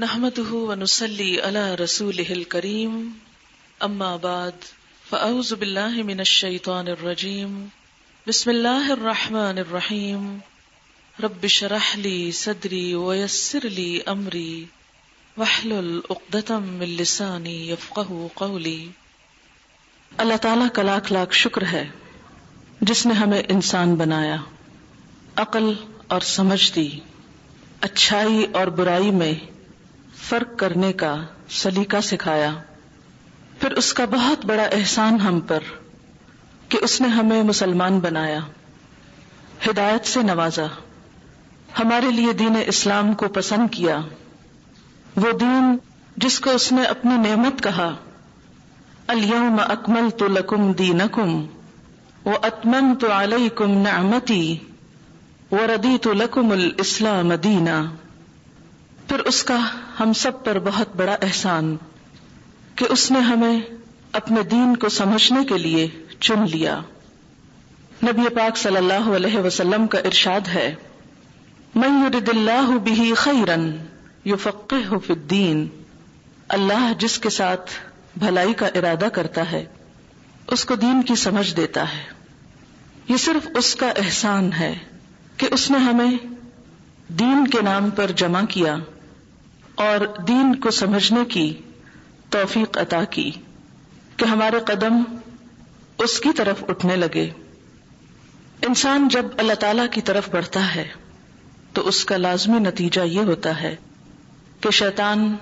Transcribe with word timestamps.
نحمده 0.00 0.58
ونسلي 0.68 1.26
على 1.42 1.60
رسوله 1.74 2.32
الكريم 2.32 2.96
أما 3.82 4.08
بعد 4.16 4.66
فأعوذ 5.10 5.52
بالله 5.54 6.02
من 6.02 6.20
الشيطان 6.20 6.88
الرجيم 6.88 7.54
بسم 8.26 8.50
الله 8.50 8.92
الرحمن 8.92 9.62
الرحيم 9.62 10.26
رب 11.20 11.46
شرح 11.46 11.96
لي 11.96 12.32
صدري 12.32 12.94
ويسر 12.96 13.68
لي 13.78 14.02
أمري 14.02 14.66
واحلل 15.36 16.02
عقدة 16.10 16.58
من 16.58 16.94
لساني 17.00 17.56
يفقه 17.70 18.30
قولي 18.36 18.78
اللہ 20.12 20.36
تعالیٰ 20.42 20.70
کا 20.72 20.82
لاکھ 20.82 21.12
لاکھ 21.12 21.34
شکر 21.34 21.70
ہے 21.72 21.84
جس 22.80 23.06
نے 23.06 23.20
ہمیں 23.24 23.42
انسان 23.48 23.94
بنایا، 23.94 24.36
عقل 25.36 25.74
اور 26.06 26.32
سمجھ 26.36 26.72
دی، 26.74 26.88
اچھائی 27.80 28.46
اور 28.52 28.66
برائی 28.66 29.10
میں 29.10 29.34
فرق 30.22 30.58
کرنے 30.58 30.92
کا 30.92 31.16
سلیقہ 31.48 32.00
سکھایا۔ 32.00 32.54
پھر 33.60 33.70
اس 33.70 33.94
کا 33.94 34.04
بہت 34.04 34.46
بڑا 34.46 34.62
احسان 34.62 35.20
ہم 35.20 35.40
پر 35.40 35.60
کہ 36.68 36.78
اس 36.82 37.00
نے 37.00 37.08
ہمیں 37.08 37.42
مسلمان 37.42 37.98
بنایا، 37.98 38.40
ہدایت 39.70 40.06
سے 40.06 40.22
نوازا۔ 40.22 40.66
ہمارے 41.78 42.10
لیے 42.10 42.32
دین 42.32 42.56
اسلام 42.66 43.14
کو 43.14 43.28
پسند 43.28 43.68
کیا۔ 43.70 44.00
وہ 45.16 45.32
دین 45.32 45.76
جس 46.16 46.40
کو 46.40 46.50
اس 46.50 46.72
نے 46.72 46.84
اپنی 46.84 47.16
نعمت 47.16 47.62
کہا 47.62 47.94
الم 49.06 49.56
اکمل 49.68 50.10
تو 50.10 50.28
لکم 50.28 50.72
دینکم 50.72 51.46
وہ 52.24 52.32
اتمن 52.42 52.94
تو 52.94 53.06
علیہ 53.12 53.48
کم 53.48 53.70
نعمتی 53.70 54.58
وہ 55.50 55.58
ردی 55.58 55.98
تو 55.98 56.12
لکم 56.12 56.50
الاسلام 56.50 57.34
دینا۔ 57.34 57.84
پھر 59.08 59.18
اس 59.18 59.44
کا 59.44 59.58
ہم 60.00 60.12
سب 60.12 60.44
پر 60.44 60.58
بہت 60.58 60.96
بڑا 60.96 61.16
احسان 61.22 61.76
کہ 62.74 62.86
اس 62.88 63.10
نے 63.10 63.18
ہمیں 63.18 63.60
اپنے 64.12 64.42
دین 64.42 64.76
کو 64.76 64.88
سمجھنے 64.88 65.44
کے 65.44 65.58
لیے 65.58 65.88
چن 66.20 66.44
لیا۔ 66.52 66.80
نبی 68.02 68.28
پاک 68.34 68.56
صلی 68.56 68.76
اللہ 68.76 69.16
علیہ 69.16 69.38
وسلم 69.38 69.86
کا 69.86 69.98
ارشاد 69.98 70.48
ہے 70.48 70.74
میں 71.74 71.88
یرد 71.88 72.28
اللہ 72.28 72.78
بھی 72.84 73.14
خیرن 73.16 73.76
یو 74.24 74.36
فی 74.36 74.50
الدین 75.08 75.68
اللہ 76.48 76.92
جس 76.98 77.18
کے 77.18 77.30
ساتھ 77.30 77.70
بھلائی 78.16 78.54
کا 78.54 78.66
ارادہ 78.66 79.08
کرتا 79.12 79.52
ہے، 79.52 79.64
اس 80.46 80.64
کو 80.64 80.74
دین 80.74 81.02
کی 81.02 81.14
سمجھ 81.14 81.56
دیتا 81.56 81.82
ہے۔ 81.82 82.02
یہ 83.08 83.16
صرف 83.16 83.48
اس 83.56 83.76
کا 83.76 83.88
احسان 83.88 84.52
ہے 84.52 84.78
کہ 85.36 85.48
اس 85.50 85.70
نے 85.70 85.78
ہمیں 85.78 86.10
دین 87.08 87.46
کے 87.46 87.62
نام 87.62 87.90
پر 87.90 88.10
جمع 88.10 88.40
کیا۔ 88.48 88.76
اور 89.76 90.00
دین 90.28 90.54
کو 90.54 90.70
سمجھنے 90.70 91.24
کی 91.24 91.60
توفیق 92.30 92.78
عطا 92.78 93.04
کی 93.04 93.30
کہ 94.16 94.24
ہمارے 94.24 94.56
قدم 94.64 95.02
اس 95.98 96.20
کی 96.20 96.28
طرف 96.36 96.64
اٹھنے 96.68 96.96
لگے۔ 96.96 97.30
انسان 98.62 99.08
جب 99.08 99.26
اللہ 99.38 99.52
تعالی 99.52 99.82
کی 99.90 100.00
طرف 100.00 100.28
بڑھتا 100.30 100.74
ہے 100.74 100.88
تو 101.72 101.88
اس 101.88 102.04
کا 102.04 102.16
لازمی 102.16 102.58
نتیجہ 102.58 103.00
یہ 103.00 103.20
ہوتا 103.20 103.60
ہے 103.60 103.76
کہ 104.60 104.70
شیطان 104.70 105.36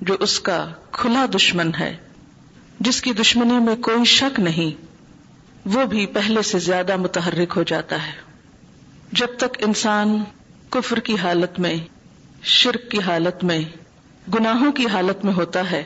جو 0.00 0.16
اس 0.20 0.40
کا 0.40 0.68
کھلا 0.90 1.26
دشمن 1.36 1.70
ہے، 1.80 1.96
جس 2.80 3.02
کی 3.02 3.12
دشمنی 3.12 3.58
میں 3.58 3.76
کوئی 3.76 4.04
شک 4.04 4.40
نہیں، 4.40 4.82
وہ 5.64 5.84
بھی 5.84 6.06
پہلے 6.06 6.42
سے 6.42 6.58
زیادہ 6.58 6.96
متحرک 6.96 7.52
ہو 7.56 7.62
جاتا 7.62 8.06
ہے۔ 8.06 8.12
جب 9.12 9.26
تک 9.36 9.58
انسان 9.58 10.24
کفر 10.70 11.00
کی 11.00 11.16
حالت 11.22 11.60
میں 11.60 11.76
شرک 12.44 12.90
کی 12.90 13.00
حالت 13.00 13.44
میں، 13.44 13.60
گناہوں 14.34 14.72
کی 14.72 14.86
حالت 14.86 15.24
میں 15.24 15.32
ہوتا 15.32 15.70
ہے، 15.70 15.82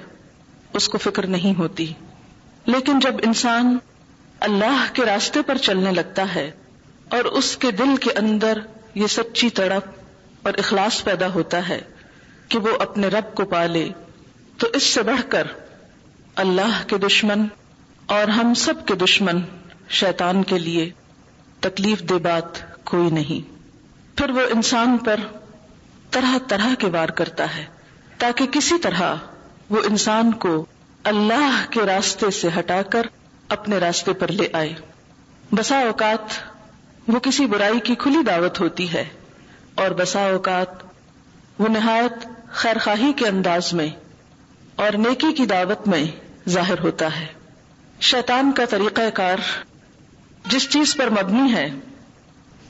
اس 0.72 0.88
کو 0.88 0.98
فکر 0.98 1.26
نہیں 1.26 1.58
ہوتی۔ 1.58 1.92
لیکن 2.66 2.98
جب 2.98 3.14
انسان 3.22 3.78
اللہ 4.40 4.84
کے 4.92 5.04
راستے 5.04 5.42
پر 5.42 5.56
چلنے 5.56 5.92
لگتا 5.92 6.34
ہے 6.34 6.50
اور 7.10 7.24
اس 7.24 7.56
کے 7.56 7.70
دل 7.70 7.96
کے 8.00 8.12
اندر 8.12 8.58
یہ 8.94 9.06
سچی 9.06 9.50
تڑپ 9.50 9.90
اور 10.42 10.54
اخلاص 10.58 11.04
پیدا 11.04 11.28
ہوتا 11.28 11.68
ہے 11.68 11.80
کہ 12.48 12.58
وہ 12.58 12.76
اپنے 12.80 13.08
رب 13.08 13.34
کو 13.34 13.44
پالے، 13.44 13.88
تو 14.58 14.66
اس 14.74 14.82
سے 14.82 15.02
بڑھ 15.02 15.30
کر 15.30 15.46
اللہ 16.34 16.82
کے 16.86 16.98
دشمن 16.98 17.46
اور 18.06 18.28
ہم 18.28 18.54
سب 18.54 18.86
کے 18.86 18.94
دشمن 18.94 19.40
شیطان 19.88 20.42
کے 20.42 20.58
لیے 20.58 20.90
تکلیف 21.60 22.00
دہ 22.00 22.14
بات 22.14 22.84
کوئی 22.84 23.10
نہیں۔ 23.10 23.58
پھر 24.18 24.30
وہ 24.30 24.40
انسان 24.40 24.98
پر 24.98 25.16
طرح 26.10 26.38
طرح 26.48 26.74
کے 26.78 26.86
وار 26.86 27.08
کرتا 27.08 27.56
ہے، 27.56 27.64
تاکہ 28.18 28.46
کسی 28.46 28.78
طرح 28.78 29.14
وہ 29.70 29.80
انسان 29.84 30.32
کو 30.32 30.66
اللہ 31.04 31.64
کے 31.70 31.80
راستے 31.80 32.30
سے 32.30 32.48
ہٹا 32.58 32.82
کر 32.82 33.06
اپنے 33.48 33.78
راستے 33.78 34.12
پر 34.12 34.28
لے 34.28 34.48
آئے۔ 34.52 34.74
بسا 35.52 35.78
اوقات 35.78 36.34
وہ 37.08 37.18
کسی 37.18 37.46
برائی 37.46 37.80
کی 37.80 37.94
کھلی 37.94 38.22
دعوت 38.26 38.60
ہوتی 38.60 38.92
ہے 38.92 39.04
اور 39.74 39.90
بسا 39.90 40.30
اوقات 40.30 40.68
وہ 41.58 41.68
نہایت 41.68 42.26
خیر 42.50 42.78
خواہی 42.78 43.12
کے 43.12 43.26
انداز 43.26 43.72
میں 43.72 43.88
اور 44.76 44.92
نیکی 44.92 45.32
کی 45.32 45.46
دعوت 45.46 45.88
میں 45.88 46.04
ظاہر 46.48 46.78
ہوتا 46.78 47.20
ہے۔ 47.20 47.26
شیطان 48.00 48.52
کا 48.52 48.64
طریقہ 48.64 49.10
کار 49.14 49.36
جس 50.46 50.68
چیز 50.70 50.96
پر 50.96 51.10
مبنی 51.10 51.52
ہے 51.52 51.70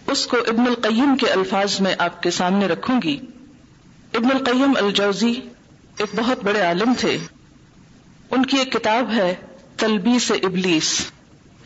اس 0.08 0.26
کو 0.26 0.36
ابن 0.36 0.60
القیم 0.60 1.16
کے 1.16 1.26
الفاظ 1.26 1.80
میں 1.80 1.94
آپ 1.98 2.22
کے 2.22 2.30
سامنے 2.30 2.66
رکھوں 2.66 3.00
گی۔ 3.04 3.20
ابن 4.14 4.28
القیم 4.34 4.72
الجوزی 4.76 5.40
ایک 5.98 6.14
بہت 6.16 6.44
بڑے 6.44 6.60
عالم 6.60 6.92
تھے۔ 6.98 7.18
ان 8.30 8.46
کی 8.46 8.56
ایک 8.56 8.72
کتاب 8.72 9.12
ہے 9.12 9.34
تلبی 9.76 10.18
سے 10.18 10.34
ابلیس۔ 10.34 11.10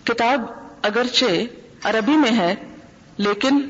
کتاب 0.05 0.41
اگرچہ 0.83 1.25
عربی 1.85 2.17
میں 2.17 2.37
ہے، 2.37 2.55
لیکن 3.17 3.69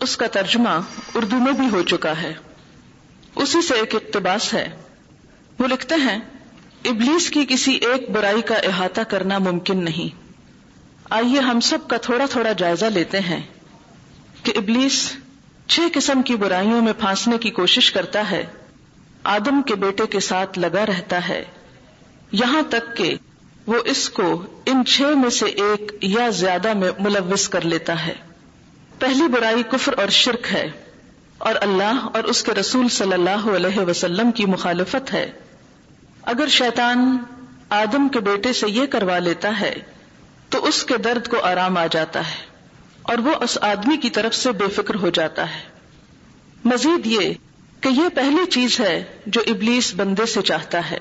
اس 0.00 0.16
کا 0.16 0.26
ترجمہ 0.26 0.68
اردو 1.14 1.36
میں 1.36 1.52
بھی 1.52 1.68
ہو 1.72 1.82
چکا 1.82 2.22
ہے۔ 2.22 2.34
اسی 3.36 3.62
سے 3.62 3.74
ایک 3.74 3.94
اقتباس 3.94 4.54
ہے۔ 4.54 4.76
وہ 5.58 5.66
لکھتے 5.66 5.94
ہیں، 5.94 6.18
ابلیس 6.84 7.30
کی 7.30 7.44
کسی 7.48 7.72
ایک 7.72 8.10
برائی 8.10 8.42
کا 8.42 8.54
احاطہ 8.54 9.00
کرنا 9.00 9.38
ممکن 9.38 9.84
نہیں۔ 9.84 10.14
آئیے 11.10 11.40
ہم 11.40 11.60
سب 11.60 11.78
کا 11.88 11.96
تھوڑا 11.96 12.26
تھوڑا 12.30 12.52
جائزہ 12.52 12.86
لیتے 12.86 13.20
ہیں۔ 13.20 13.42
کہ 14.42 14.52
ابلیس 14.56 15.16
چھ 15.66 15.80
قسم 15.92 16.22
کی 16.22 16.36
برائیوں 16.36 16.82
میں 16.82 16.92
پھانسنے 16.98 17.38
کی 17.38 17.50
کوشش 17.50 17.92
کرتا 17.92 18.30
ہے، 18.30 18.46
آدم 19.24 19.62
کے 19.62 19.74
بیٹے 19.74 20.06
کے 20.06 20.20
ساتھ 20.20 20.58
لگا 20.58 20.86
رہتا 20.86 21.28
ہے۔ 21.28 21.44
یہاں 22.32 22.62
تک 22.68 22.96
کہ 22.96 23.16
وہ 23.66 23.74
اس 23.84 24.10
کو 24.10 24.42
ان 24.66 24.84
چھ 24.84 25.02
میں 25.02 25.30
سے 25.30 25.46
ایک 25.46 25.92
یا 26.02 26.28
زیادہ 26.28 26.72
میں 26.72 26.90
ملوث 26.98 27.48
کر 27.48 27.60
لیتا 27.64 28.06
ہے۔ 28.06 28.14
پہلی 28.98 29.28
برائی 29.28 29.62
کفر 29.62 29.98
اور 29.98 30.08
شرک 30.08 30.46
ہے 30.52 30.70
اور 31.38 31.54
اللہ 31.60 32.08
اور 32.14 32.24
اس 32.24 32.42
کے 32.42 32.52
رسول 32.52 32.88
صلی 32.88 33.12
اللہ 33.12 33.56
علیہ 33.56 33.80
وسلم 33.80 34.30
کی 34.30 34.46
مخالفت 34.46 35.12
ہے۔ 35.12 35.32
اگر 36.22 36.46
شیطان 36.48 37.16
آدم 37.68 38.08
کے 38.08 38.20
بیٹے 38.20 38.52
سے 38.52 38.66
یہ 38.68 38.86
کروا 38.86 39.18
لیتا 39.18 39.60
ہے، 39.60 39.74
تو 40.48 40.64
اس 40.64 40.84
کے 40.84 40.96
درد 40.96 41.28
کو 41.28 41.40
آرام 41.40 41.76
آ 41.76 41.86
جاتا 41.90 42.20
ہے۔ 42.20 42.49
اور 43.02 43.18
وہ 43.18 43.34
اس 43.40 43.58
آدمی 43.60 43.96
کی 43.96 44.10
طرف 44.10 44.34
سے 44.34 44.52
بے 44.52 44.68
فکر 44.68 44.94
ہو 44.94 45.10
جاتا 45.10 45.54
ہے۔ 45.54 45.60
مزید 46.64 47.06
یہ 47.06 47.34
کہ 47.80 47.88
یہ 47.88 48.08
پہلی 48.14 48.50
چیز 48.50 48.80
ہے 48.80 49.04
جو 49.26 49.40
ابلیس 49.46 49.94
بندے 49.96 50.26
سے 50.26 50.42
چاہتا 50.42 50.90
ہے۔ 50.90 50.98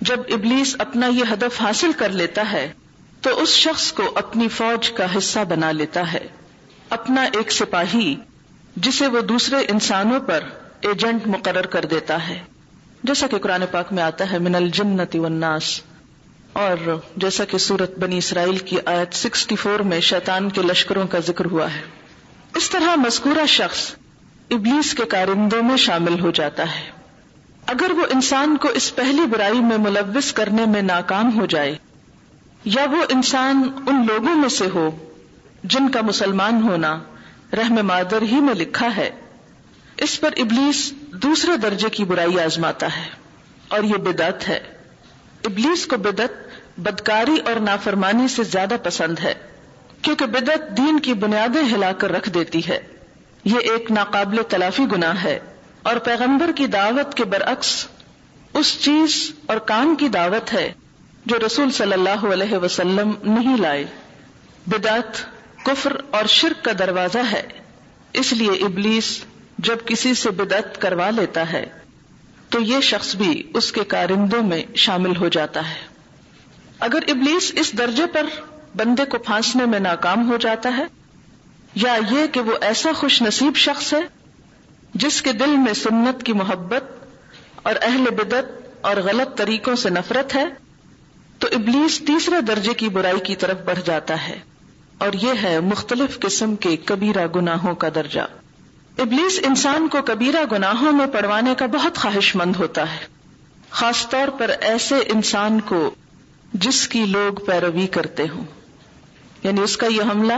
جب 0.00 0.20
ابلیس 0.28 0.76
اپنا 0.78 1.06
یہ 1.06 1.24
ہدف 1.32 1.60
حاصل 1.60 1.92
کر 1.92 2.08
لیتا 2.08 2.52
ہے، 2.52 2.72
تو 3.20 3.42
اس 3.42 3.48
شخص 3.48 3.92
کو 3.92 4.12
اپنی 4.14 4.48
فوج 4.48 4.90
کا 4.90 5.18
حصہ 5.18 5.38
بنا 5.48 5.72
لیتا 5.72 6.12
ہے۔ 6.12 6.26
اپنا 6.90 7.22
ایک 7.22 7.52
سپاہی، 7.52 8.16
جسے 8.76 9.06
وہ 9.06 9.20
دوسرے 9.20 9.56
انسانوں 9.56 10.20
پر 10.20 10.40
ایجنٹ 10.80 11.26
مقرر 11.26 11.66
کر 11.66 11.84
دیتا 11.84 12.28
ہے۔ 12.28 12.42
جیسا 13.02 13.26
کہ 13.26 13.38
قرآن 13.38 13.62
پاک 13.70 13.92
میں 13.92 14.02
آتا 14.02 14.32
ہے، 14.32 14.38
من 14.38 14.54
الجنت 14.54 15.16
والناس۔ 15.16 15.80
اور 16.52 17.00
جیسا 17.16 17.44
کہ 17.44 17.58
سورت 17.58 17.98
بنی 17.98 18.18
اسرائیل 18.18 18.58
کی 18.58 18.76
آیت 18.84 19.14
سکسٹی 19.14 19.56
فور 19.56 19.80
میں 19.80 20.00
شیطان 20.00 20.48
کے 20.48 20.62
لشکروں 20.62 21.06
کا 21.06 21.18
ذکر 21.18 21.44
ہوا 21.44 21.74
ہے۔ 21.74 21.82
اس 22.56 22.70
طرح 22.70 22.94
مذکورہ 22.96 23.46
شخص 23.46 23.90
ابلیس 24.50 24.94
کے 24.94 25.04
کارندوں 25.04 25.62
میں 25.62 25.76
شامل 25.76 26.20
ہو 26.20 26.30
جاتا 26.30 26.78
ہے۔ 26.78 26.90
اگر 27.66 27.90
وہ 27.90 28.06
انسان 28.10 28.56
کو 28.56 28.68
اس 28.68 28.94
پہلی 28.94 29.26
برائی 29.26 29.60
میں 29.60 29.78
ملوث 29.78 30.32
کرنے 30.32 30.66
میں 30.66 30.82
ناکام 30.82 31.40
ہو 31.40 31.46
جائے، 31.46 31.76
یا 32.64 32.86
وہ 32.90 33.04
انسان 33.08 33.62
ان 33.86 34.04
لوگوں 34.08 34.34
میں 34.34 34.48
سے 34.48 34.66
ہو 34.74 34.90
جن 35.64 35.88
کا 35.88 36.00
مسلمان 36.00 36.62
ہونا 36.62 36.98
رحم 37.52 37.78
مادر 37.82 38.22
ہی 38.22 38.40
میں 38.40 38.54
لکھا 38.54 38.88
ہے، 38.96 39.10
اس 39.96 40.20
پر 40.20 40.30
ابلیس 40.36 40.92
دوسرے 41.22 41.56
درجے 41.56 41.88
کی 41.88 42.04
برائی 42.04 42.40
آزماتا 42.40 42.86
ہے 42.96 43.08
اور 43.68 43.82
یہ 43.82 43.96
بدعت 43.96 44.48
ہے۔ 44.48 44.79
ابلیس 45.44 45.86
کو 45.86 45.96
بدت 45.96 46.32
بدکاری 46.78 47.36
اور 47.44 47.60
نافرمانی 47.60 48.28
سے 48.28 48.42
زیادہ 48.42 48.76
پسند 48.82 49.18
ہے، 49.18 49.34
کیونکہ 50.02 50.26
بدت 50.26 50.76
دین 50.76 51.00
کی 51.00 51.14
بنیادیں 51.14 51.62
ہلا 51.74 51.92
کر 51.92 52.12
رکھ 52.12 52.30
دیتی 52.30 52.60
ہے۔ 52.68 52.80
یہ 53.44 53.58
ایک 53.58 53.90
ناقابل 53.90 54.42
تلافی 54.48 54.84
گنا 54.92 55.22
ہے 55.22 55.38
اور 55.82 55.96
پیغمبر 55.96 56.50
کی 56.56 56.66
دعوت 56.66 57.14
کے 57.14 57.24
برعکس 57.24 57.86
اس 58.54 58.78
چیز 58.80 59.32
اور 59.46 59.56
کام 59.56 59.94
کی 59.94 60.08
دعوت 60.08 60.52
ہے 60.52 60.72
جو 61.26 61.36
رسول 61.46 61.70
صلی 61.70 61.92
اللہ 61.92 62.24
علیہ 62.32 62.56
وسلم 62.56 63.12
نہیں 63.22 63.56
لائے۔ 63.56 63.84
بدعت 64.66 65.20
کفر 65.64 65.96
اور 66.10 66.24
شرک 66.24 66.64
کا 66.64 66.72
دروازہ 66.78 67.18
ہے، 67.32 67.42
اس 68.12 68.32
لیے 68.32 68.50
ابلیس 68.50 69.24
جب 69.58 69.76
کسی 69.84 70.14
سے 70.14 70.30
بدعت 70.30 70.80
کروا 70.80 71.10
لیتا 71.10 71.52
ہے 71.52 71.66
تو 72.50 72.60
یہ 72.60 72.80
شخص 72.80 73.14
بھی 73.16 73.42
اس 73.54 73.72
کے 73.72 73.84
کارندوں 73.84 74.42
میں 74.42 74.62
شامل 74.74 75.16
ہو 75.16 75.28
جاتا 75.28 75.68
ہے۔ 75.70 75.80
اگر 76.78 76.98
ابلیس 77.08 77.52
اس 77.54 77.78
درجے 77.78 78.06
پر 78.06 78.26
بندے 78.76 79.04
کو 79.04 79.18
پھانسنے 79.18 79.64
میں 79.64 79.80
ناکام 79.80 80.30
ہو 80.30 80.36
جاتا 80.36 80.76
ہے، 80.76 80.84
یا 81.74 81.96
یہ 82.10 82.26
کہ 82.26 82.40
وہ 82.40 82.52
ایسا 82.60 82.92
خوش 82.92 83.22
نصیب 83.22 83.56
شخص 83.56 83.92
ہے 83.94 84.00
جس 84.94 85.22
کے 85.22 85.32
دل 85.32 85.56
میں 85.56 85.72
سنت 85.72 86.22
کی 86.22 86.32
محبت 86.32 86.84
اور 87.62 87.74
اہل 87.82 88.10
بدت 88.10 88.86
اور 88.86 88.96
غلط 88.96 89.36
طریقوں 89.36 89.74
سے 89.76 89.90
نفرت 89.90 90.34
ہے، 90.34 90.44
تو 91.38 91.48
ابلیس 91.52 92.02
تیسرے 92.06 92.40
درجے 92.40 92.74
کی 92.74 92.88
برائی 92.88 93.20
کی 93.20 93.36
طرف 93.36 93.60
بڑھ 93.64 93.78
جاتا 93.84 94.28
ہے 94.28 94.38
اور 94.98 95.12
یہ 95.12 95.42
ہے 95.42 95.60
مختلف 95.60 96.18
قسم 96.18 96.56
کے 96.56 96.76
کبیرہ 96.76 97.26
گناہوں 97.34 97.74
کا 97.74 97.88
درجہ۔ 97.94 98.26
ابلیس 99.00 99.40
انسان 99.42 99.88
کو 99.88 99.98
کبیرہ 100.06 100.44
گناہوں 100.52 100.92
میں 100.92 101.06
پڑوانے 101.06 101.54
کا 101.58 101.66
بہت 101.66 101.98
خواہش 101.98 102.36
مند 102.36 102.56
ہوتا 102.56 102.92
ہے۔ 102.92 102.98
خاص 103.70 104.08
طور 104.08 104.28
پر 104.28 104.48
ایسے 104.60 104.94
انسان 104.96 105.60
کو 105.60 105.94
جس 106.52 106.88
کی 106.88 107.06
لوگ 107.06 107.44
پیروی 107.44 107.86
کرتے 107.86 108.22
ہوں۔ 108.22 108.44
یعنی 109.42 109.60
اس 109.60 109.76
کا 109.76 109.86
یہ 109.86 110.02
حملہ 110.02 110.32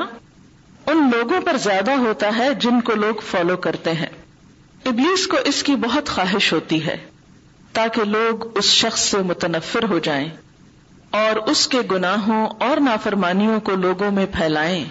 ان 0.87 1.11
لوگوں 1.17 1.41
پر 1.41 1.56
زیادہ 1.56 1.91
ہوتا 1.91 2.31
ہے 2.38 2.55
جن 2.55 2.81
کو 2.81 2.93
لوگ 2.94 3.14
فالو 3.31 3.56
کرتے 3.56 3.93
ہیں۔ 3.93 4.06
ابلیس 4.85 5.26
کو 5.26 5.37
اس 5.44 5.62
کی 5.62 5.75
بہت 5.75 6.08
خواہش 6.08 6.53
ہوتی 6.53 6.87
ہے 6.87 6.97
تاکہ 7.73 8.05
لوگ 8.05 8.58
اس 8.58 8.65
شخص 8.65 9.00
سے 9.00 9.19
متنفر 9.19 9.85
ہو 9.85 9.99
جائیں 9.99 10.29
اور 11.11 11.37
اس 11.37 11.69
کے 11.69 11.79
گناہوں 11.91 12.47
اور 12.61 12.76
نافرمانیوں 12.81 13.61
کو 13.61 13.73
لوگوں 13.73 14.11
میں 14.11 14.26
پھیلائیں۔ 14.26 14.85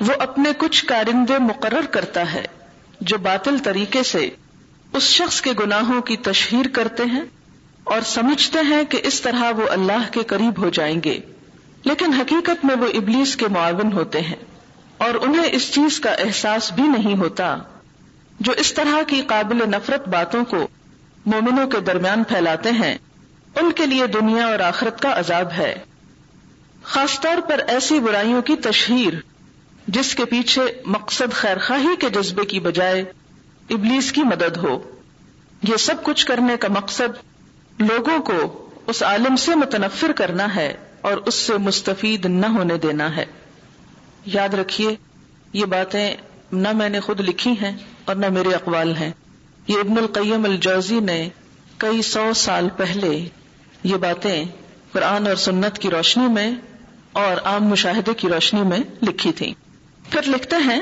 وہ 0.00 0.12
اپنے 0.18 0.50
کچھ 0.58 0.84
کارندے 0.84 1.38
مقرر 1.38 1.86
کرتا 1.86 2.32
ہے۔ 2.32 2.44
جو 3.06 3.18
باطل 3.18 3.56
طریقے 3.58 4.02
سے 4.02 4.30
اس 4.92 5.02
شخص 5.02 5.40
کے 5.40 5.52
گناہوں 5.60 6.00
کی 6.02 6.16
تشہیر 6.16 6.66
کرتے 6.72 7.02
ہیں 7.02 7.22
اور 7.84 8.00
سمجھتے 8.00 8.58
ہیں 8.68 8.84
کہ 8.84 9.00
اس 9.04 9.20
طرح 9.20 9.50
وہ 9.56 9.68
اللہ 9.70 10.12
کے 10.12 10.20
قریب 10.26 10.58
ہو 10.58 10.68
جائیں 10.68 11.00
گے، 11.04 11.20
لیکن 11.84 12.12
حقیقت 12.12 12.64
میں 12.64 12.74
وہ 12.76 12.86
ابلیس 12.86 13.36
کے 13.36 13.48
معاون 13.48 13.92
ہوتے 13.92 14.20
ہیں 14.20 14.36
اور 14.96 15.14
انہیں 15.14 15.48
اس 15.52 15.74
چیز 15.74 16.00
کا 16.00 16.10
احساس 16.10 16.72
بھی 16.72 16.82
نہیں 16.82 17.18
ہوتا 17.18 17.56
جو 18.40 18.52
اس 18.52 18.74
طرح 18.74 19.02
کی 19.02 19.22
قابل 19.26 19.56
نفرت 19.68 20.08
باتوں 20.08 20.44
کو 20.44 20.68
مومنوں 21.26 21.68
کے 21.68 21.80
درمیان 21.80 22.24
پھیلاتے 22.24 22.70
ہیں۔ 22.70 22.98
ان 23.60 23.72
کے 23.72 23.86
لیے 23.86 24.06
دنیا 24.06 24.46
اور 24.46 24.60
آخرت 24.60 25.00
کا 25.00 25.18
عذاب 25.18 25.52
ہے۔ 25.52 25.78
خاص 26.82 27.20
طور 27.20 27.40
پر 27.40 27.60
ایسی 27.68 28.00
برائیوں 28.00 28.42
کی 28.42 28.56
تشہیر 28.56 29.12
جس 29.86 30.14
کے 30.14 30.24
پیچھے 30.24 30.62
مقصد 30.84 31.32
خیر 31.32 31.56
خواہی 31.58 31.96
کے 31.98 32.10
جذبے 32.10 32.44
کی 32.44 32.60
بجائے 32.60 33.00
ابلیس 33.70 34.12
کی 34.12 34.22
مدد 34.22 34.56
ہو۔ 34.56 34.90
یہ 35.68 35.76
سب 35.76 35.94
کچھ 36.02 36.26
کرنے 36.26 36.56
کا 36.56 36.68
مقصد 36.70 37.18
لوگوں 37.78 38.18
کو 38.18 38.68
اس 38.86 39.02
عالم 39.02 39.36
سے 39.36 39.54
متنفر 39.54 40.12
کرنا 40.12 40.54
ہے 40.54 40.74
اور 41.00 41.12
اس 41.12 41.34
سے 41.34 41.58
مستفید 41.58 42.26
نہ 42.26 42.46
ہونے 42.46 42.78
دینا 42.78 43.16
ہے۔ 43.16 43.24
یاد 44.26 44.54
رکھیے، 44.54 44.94
یہ 45.52 45.64
باتیں 45.64 46.14
نہ 46.52 46.68
میں 46.72 46.88
نے 46.88 47.00
خود 47.00 47.20
لکھی 47.20 47.50
ہیں 47.50 47.76
اور 48.04 48.16
نہ 48.16 48.28
میرے 48.28 48.52
اقوال 48.52 48.96
ہیں۔ 48.96 49.10
یہ 49.68 49.78
ابن 49.78 49.98
القیم 49.98 50.44
الجوزی 50.44 51.00
نے 51.00 51.28
کئی 51.76 52.02
سو 52.02 52.32
سال 52.34 52.68
پہلے 52.76 53.28
یہ 53.84 53.96
باتیں 53.96 54.44
قرآن 54.92 55.26
اور 55.26 55.36
سنت 55.36 55.78
کی 55.78 55.90
روشنی 55.90 56.26
میں 56.26 56.52
اور 57.12 57.36
عام 57.44 57.64
مشاہدے 57.64 58.14
کی 58.14 58.28
روشنی 58.28 58.62
میں 58.62 58.78
لکھی 59.02 59.32
تھی 59.32 59.54
پھر 60.12 60.22
لکھتے 60.26 60.56
ہیں 60.56 60.80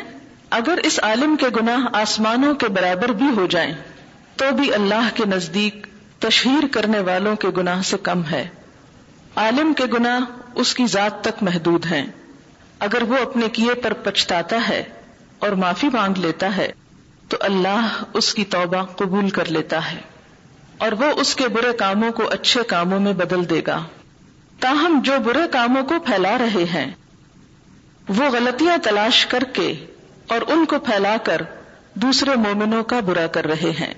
اگر 0.50 0.78
اس 0.82 1.00
عالم 1.02 1.36
کے 1.36 1.46
گناہ 1.60 1.96
آسمانوں 1.96 2.54
کے 2.54 2.68
برابر 2.68 3.08
بھی 3.08 3.26
ہو 3.36 3.46
جائیں، 3.46 3.74
تو 4.36 4.44
بھی 4.56 4.74
اللہ 4.74 5.08
کے 5.14 5.24
نزدیک 5.24 5.86
تشہیر 6.18 6.66
کرنے 6.72 7.00
والوں 7.00 7.36
کے 7.36 7.48
گناہ 7.56 7.82
سے 7.82 7.96
کم 8.02 8.24
ہے۔ 8.24 8.48
عالم 9.36 9.72
کے 9.74 9.84
گناہ 9.84 10.20
اس 10.54 10.74
کی 10.74 10.86
ذات 10.86 11.24
تک 11.24 11.42
محدود 11.42 11.86
ہیں۔ 11.86 12.06
اگر 12.78 13.02
وہ 13.02 13.16
اپنے 13.16 13.48
کیے 13.48 13.74
پر 13.74 13.92
پچھتاتا 13.92 14.68
ہے 14.68 14.82
اور 15.38 15.50
معافی 15.50 15.88
مانگ 15.92 16.14
لیتا 16.16 16.56
ہے، 16.56 16.72
تو 17.28 17.36
اللہ 17.40 18.02
اس 18.12 18.34
کی 18.34 18.44
توبہ 18.44 18.84
قبول 18.84 19.30
کر 19.30 19.44
لیتا 19.50 19.92
ہے۔ 19.92 20.00
اور 20.78 20.92
وہ 20.92 21.04
اس 21.04 21.34
کے 21.34 21.48
برے 21.48 21.72
کاموں 21.72 22.12
کو 22.12 22.28
اچھے 22.28 22.62
کاموں 22.62 23.00
میں 23.00 23.12
بدل 23.12 23.50
دے 23.50 23.60
گا۔ 23.66 23.84
تاہم 24.60 25.00
جو 25.04 25.12
برے 25.24 25.40
کاموں 25.52 25.82
کو 25.82 25.94
پھیلا 26.00 26.38
رہے 26.38 26.64
ہیں 26.64 26.90
وہ 28.16 28.24
غلطیاں 28.30 28.76
تلاش 28.78 29.26
کر 29.26 29.44
کے 29.44 29.86
اور 30.28 30.40
ان 30.48 30.64
کو 30.64 30.78
پھیلا 30.78 31.16
کر 31.16 31.42
دوسرے 31.94 32.30
مومنوں 32.36 32.84
کا 32.84 33.00
برا 33.00 33.26
کر 33.26 33.46
رہے 33.46 33.70
ہیں۔ 33.80 33.94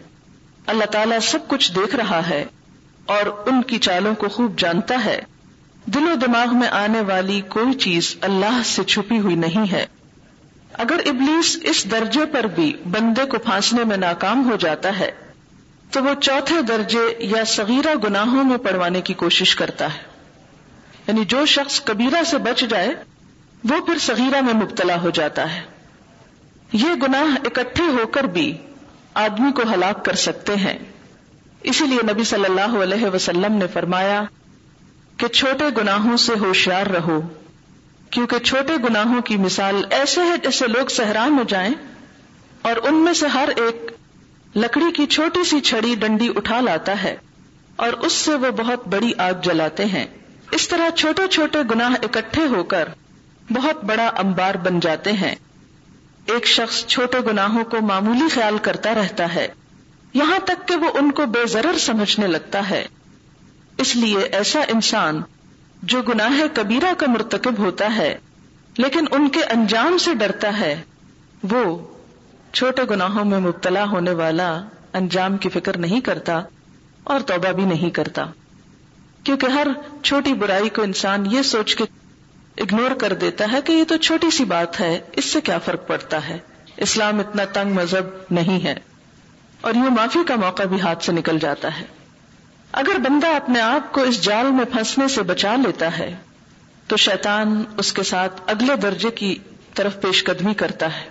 اللہ 0.66 0.84
تعالیٰ 0.84 1.18
سب 1.20 1.38
کچھ 1.48 1.72
دیکھ 1.74 1.96
رہا 1.96 2.28
ہے 2.28 2.44
اور 3.06 3.42
ان 3.46 3.62
کی 3.62 3.78
چالوں 3.78 4.14
کو 4.14 4.28
خوب 4.28 4.58
جانتا 4.58 5.04
ہے۔ 5.04 5.20
دل 5.86 6.08
و 6.08 6.14
دماغ 6.14 6.56
میں 6.56 6.68
آنے 6.68 7.00
والی 7.00 7.40
کوئی 7.40 7.74
چیز 7.74 8.16
اللہ 8.20 8.62
سے 8.64 8.84
چھپی 8.84 9.18
ہوئی 9.18 9.34
نہیں 9.34 9.72
ہے۔ 9.72 9.86
اگر 10.72 11.00
ابلیس 11.06 11.58
اس 11.62 11.90
درجے 11.90 12.24
پر 12.24 12.44
بھی 12.44 12.72
بندے 12.84 13.24
کو 13.24 13.38
پھانسنے 13.38 13.84
میں 13.84 13.96
ناکام 13.96 14.50
ہو 14.50 14.56
جاتا 14.56 14.98
ہے، 14.98 15.10
تو 15.90 16.04
وہ 16.04 16.14
چوتھے 16.20 16.62
درجے 16.62 17.14
یا 17.18 17.44
صغیرہ 17.46 17.94
گناہوں 18.04 18.44
میں 18.44 18.58
پڑوانے 18.58 19.00
کی 19.00 19.14
کوشش 19.14 19.56
کرتا 19.56 19.94
ہے۔ 19.94 20.02
یعنی 21.06 21.24
جو 21.24 21.46
شخص 21.46 21.80
کبیرہ 21.84 22.22
سے 22.22 22.38
بچ 22.38 22.60
جائے 22.60 22.94
وہ 23.64 23.86
پھر 23.86 23.98
صغیرہ 23.98 24.40
میں 24.40 24.54
مبتلا 24.54 25.02
ہو 25.02 25.10
جاتا 25.10 25.54
ہے۔ 25.54 25.62
یہ 26.72 26.88
گناہ 27.02 27.36
اکٹھے 27.44 27.84
ہو 27.84 28.06
کر 28.06 28.24
بھی 28.24 28.58
آدمی 29.14 29.52
کو 29.52 29.62
ہلاک 29.74 30.04
کر 30.04 30.14
سکتے 30.14 30.56
ہیں۔ 30.56 30.78
اسی 31.62 31.86
لیے 31.86 31.98
نبی 32.12 32.24
صلی 32.24 32.44
اللہ 32.44 32.82
علیہ 32.82 33.06
وسلم 33.06 33.52
نے 33.52 33.66
فرمایا 33.66 34.22
کہ 35.16 35.28
چھوٹے 35.28 35.64
گناہوں 35.76 36.16
سے 36.16 36.32
ہوشیار 36.40 36.86
رہو۔ 36.86 37.20
کیونکہ 38.10 38.38
چھوٹے 38.38 38.72
گناہوں 38.84 39.20
کی 39.20 39.36
مثال 39.36 39.82
ایسے 39.90 40.20
ہے 40.20 40.36
جیسے 40.42 40.66
لوگ 40.66 40.86
صحرا 40.86 41.26
میں 41.26 41.44
جائیں 41.44 41.74
اور 42.62 42.76
ان 42.82 42.94
میں 42.94 43.12
سے 43.12 43.26
ہر 43.26 43.48
ایک 43.56 43.92
لکڑی 44.56 44.92
کی 44.96 45.06
چھوٹی 45.06 45.44
سی 45.44 45.60
چھڑی 45.60 45.94
ڈنڈی 45.94 46.28
اٹھا 46.36 46.60
لاتا 46.60 47.02
ہے 47.02 47.16
اور 47.76 47.92
اس 47.92 48.12
سے 48.12 48.34
وہ 48.34 48.50
بہت 48.50 48.88
بڑی 48.88 49.12
آگ 49.18 49.32
جلاتے 49.42 49.84
ہیں۔ 49.84 50.06
اس 50.50 50.68
طرح 50.68 50.90
چھوٹے 50.90 51.28
چھوٹے 51.28 51.58
گناہ 51.70 51.90
اکٹھے 52.02 52.46
ہو 52.46 52.64
کر 52.64 52.88
بہت 53.54 53.84
بڑا 53.84 54.06
امبار 54.06 54.54
بن 54.54 54.80
جاتے 54.80 55.12
ہیں۔ 55.12 55.34
ایک 56.26 56.46
شخص 56.46 56.86
چھوٹے 56.86 57.18
گناہوں 57.26 57.64
کو 57.64 57.76
معمولی 57.80 58.28
خیال 58.28 58.58
کرتا 58.58 58.94
رہتا 58.94 59.34
ہے۔ 59.34 59.48
یہاں 60.14 60.38
تک 60.44 60.68
کہ 60.68 60.76
وہ 60.76 60.90
ان 60.94 61.12
کو 61.12 61.26
بے 61.26 61.46
ضرر 61.46 61.78
سمجھنے 61.78 62.26
لگتا 62.26 62.70
ہے۔ 62.70 62.86
اس 63.78 63.96
لیے 63.96 64.18
ایسا 64.18 64.60
انسان 64.60 65.22
جو 65.82 66.02
گناہ 66.02 66.54
کبیرہ 66.54 66.94
کا 66.98 67.06
مرتکب 67.08 67.58
ہوتا 67.58 67.96
ہے، 67.96 68.18
لیکن 68.78 69.04
ان 69.10 69.28
کے 69.28 69.44
انجام 69.44 69.98
سے 69.98 70.14
ڈرتا 70.14 70.58
ہے، 70.58 70.82
وہ 71.50 71.78
چھوٹے 72.52 72.82
گناہوں 72.90 73.24
میں 73.24 73.38
مبتلا 73.38 73.84
ہونے 73.84 74.10
والا 74.10 74.60
انجام 74.92 75.36
کی 75.36 75.48
فکر 75.48 75.76
نہیں 75.76 76.00
کرتا 76.00 76.40
اور 77.04 77.20
توبہ 77.20 77.52
بھی 77.52 77.64
نہیں 77.64 77.90
کرتا۔ 77.90 78.24
کیونکہ 79.24 79.46
ہر 79.46 79.66
چھوٹی 80.02 80.32
برائی 80.32 80.68
کو 80.68 80.82
انسان 80.82 81.26
یہ 81.26 81.42
سوچ 81.42 81.76
کے 81.76 81.84
اگنور 82.56 82.90
کر 82.90 83.12
دیتا 83.12 83.44
ہے 83.52 83.60
کہ 83.62 83.72
یہ 83.72 83.84
تو 83.84 83.96
چھوٹی 83.96 84.30
سی 84.30 84.44
بات 84.44 84.80
ہے، 84.80 84.98
اس 85.12 85.24
سے 85.24 85.40
کیا 85.40 85.58
فرق 85.58 85.86
پڑتا 85.86 86.26
ہے؟ 86.28 86.38
اسلام 86.76 87.20
اتنا 87.20 87.44
تنگ 87.52 87.74
مذہب 87.74 88.08
نہیں 88.30 88.64
ہے، 88.64 88.74
اور 89.60 89.74
یہ 89.74 89.90
معافی 89.90 90.24
کا 90.28 90.36
موقع 90.36 90.62
بھی 90.62 90.80
ہاتھ 90.80 91.04
سے 91.04 91.12
نکل 91.12 91.38
جاتا 91.38 91.78
ہے۔ 91.80 91.84
اگر 92.72 92.98
بندہ 92.98 93.26
اپنے 93.26 93.60
آپ 93.60 93.92
کو 93.92 94.02
اس 94.02 94.20
جال 94.22 94.50
میں 94.50 94.64
پھنسنے 94.64 95.08
سے 95.08 95.22
بچا 95.22 95.54
لیتا 95.56 95.96
ہے، 95.98 96.14
تو 96.86 96.96
شیطان 96.96 97.62
اس 97.78 97.92
کے 97.92 98.02
ساتھ 98.02 98.40
اگلے 98.46 98.76
درجے 98.76 99.10
کی 99.10 99.34
طرف 99.74 100.00
پیش 100.00 100.24
قدمی 100.24 100.54
کرتا 100.54 100.96
ہے۔ 100.96 101.04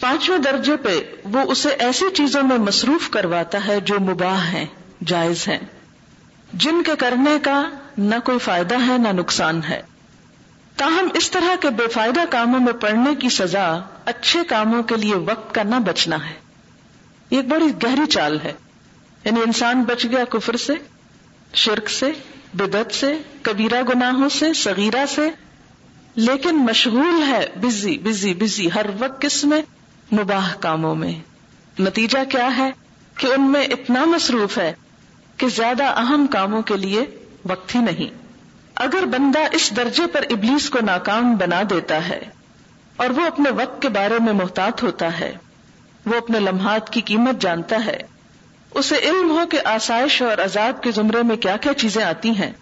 پانچویں 0.00 0.38
درجے 0.38 0.76
پہ 0.76 0.98
وہ 1.24 1.40
اسے 1.40 1.68
ایسی 1.78 2.04
چیزوں 2.14 2.42
میں 2.42 2.58
مصروف 2.58 3.10
کرواتا 3.10 3.66
ہے 3.66 3.80
جو 3.80 4.00
مباح 4.00 4.44
ہیں، 4.44 4.64
جائز 5.06 5.46
ہیں۔ 5.48 5.58
جن 6.52 6.82
کے 6.82 6.92
کرنے 6.98 7.36
کا 7.42 7.62
نہ 7.98 8.14
کوئی 8.24 8.38
فائدہ 8.38 8.76
ہے، 8.86 8.98
نہ 8.98 9.08
نقصان 9.12 9.60
ہے۔ 9.68 9.80
تاہم 10.80 11.08
اس 11.14 11.30
طرح 11.30 11.56
کے 11.60 11.70
بے 11.70 11.88
فائدہ 11.88 12.20
کاموں 12.30 12.60
میں 12.60 12.72
پڑنے 12.72 13.14
کی 13.14 13.28
سزا 13.28 13.78
اچھے 14.04 14.40
کاموں 14.48 14.82
کے 14.82 14.96
لیے 14.96 15.14
وقت 15.14 15.54
کا 15.54 15.62
نہ 15.62 15.76
بچنا 15.76 16.28
ہے۔ 16.28 16.34
یہ 17.30 17.36
ایک 17.36 17.48
بڑی 17.48 17.66
گہری 17.82 18.06
چال 18.06 18.38
ہے۔ 18.44 18.52
یعنی 19.24 19.40
انسان 19.40 19.82
بچ 19.82 20.04
گیا 20.04 20.24
کفر 20.24 20.56
سے، 20.56 20.72
شرک 21.54 21.90
سے 21.90 22.12
بدت 22.54 22.94
سے، 22.94 23.18
کبیرہ 23.42 23.82
گناہوں 23.82 24.28
سے، 24.28 24.52
صغیرہ 24.52 25.06
سے۔ 25.06 25.30
لیکن 26.14 26.56
مشغول 26.56 27.22
ہے 27.26 27.46
بزی 27.60 27.98
بزی 27.98 28.34
بزی 28.34 28.68
ہر 28.74 28.86
وقت 28.98 29.22
کس 29.22 29.44
میں؟ 29.44 29.62
مباح 30.12 30.54
کاموں 30.54 30.94
میں۔ 30.94 31.12
نتیجہ 31.80 32.18
کیا 32.28 32.56
ہے؟ 32.56 32.70
کہ 33.14 33.26
ان 33.26 33.50
میں 33.50 33.64
اتنا 33.64 34.04
مصروف 34.04 34.58
ہے 34.58 34.72
کہ 35.36 35.48
زیادہ 35.48 35.84
اہم 35.84 36.26
کاموں 36.26 36.62
کے 36.62 36.76
لیے 36.76 37.00
وقت 37.48 37.74
ہی 37.74 37.80
نہیں۔ 37.80 38.19
اگر 38.80 39.04
بندہ 39.04 39.38
اس 39.52 39.76
درجے 39.76 40.06
پر 40.06 40.22
ابلیس 40.30 40.70
کو 40.70 40.78
ناکام 40.82 41.36
بنا 41.36 41.62
دیتا 41.70 42.08
ہے 42.08 42.20
اور 42.96 43.10
وہ 43.10 43.26
اپنے 43.26 43.50
وقت 43.50 43.82
کے 43.82 43.88
بارے 43.88 44.14
میں 44.24 44.32
محتاط 44.32 44.82
ہوتا 44.82 45.20
ہے، 45.20 45.36
وہ 46.06 46.16
اپنے 46.16 46.40
لمحات 46.40 46.90
کی 46.90 47.00
قیمت 47.00 47.42
جانتا 47.42 47.76
ہے، 47.86 47.98
اسے 48.70 48.96
علم 48.96 49.30
ہو 49.30 49.46
کہ 49.50 49.58
آسائش 49.64 50.22
اور 50.22 50.38
عذاب 50.38 50.82
کے 50.82 50.90
زمرے 50.90 51.22
میں 51.22 51.36
کیا 51.36 51.56
کیا 51.56 51.74
چیزیں 51.74 52.04
آتی 52.04 52.30
ہیں، 52.30 52.52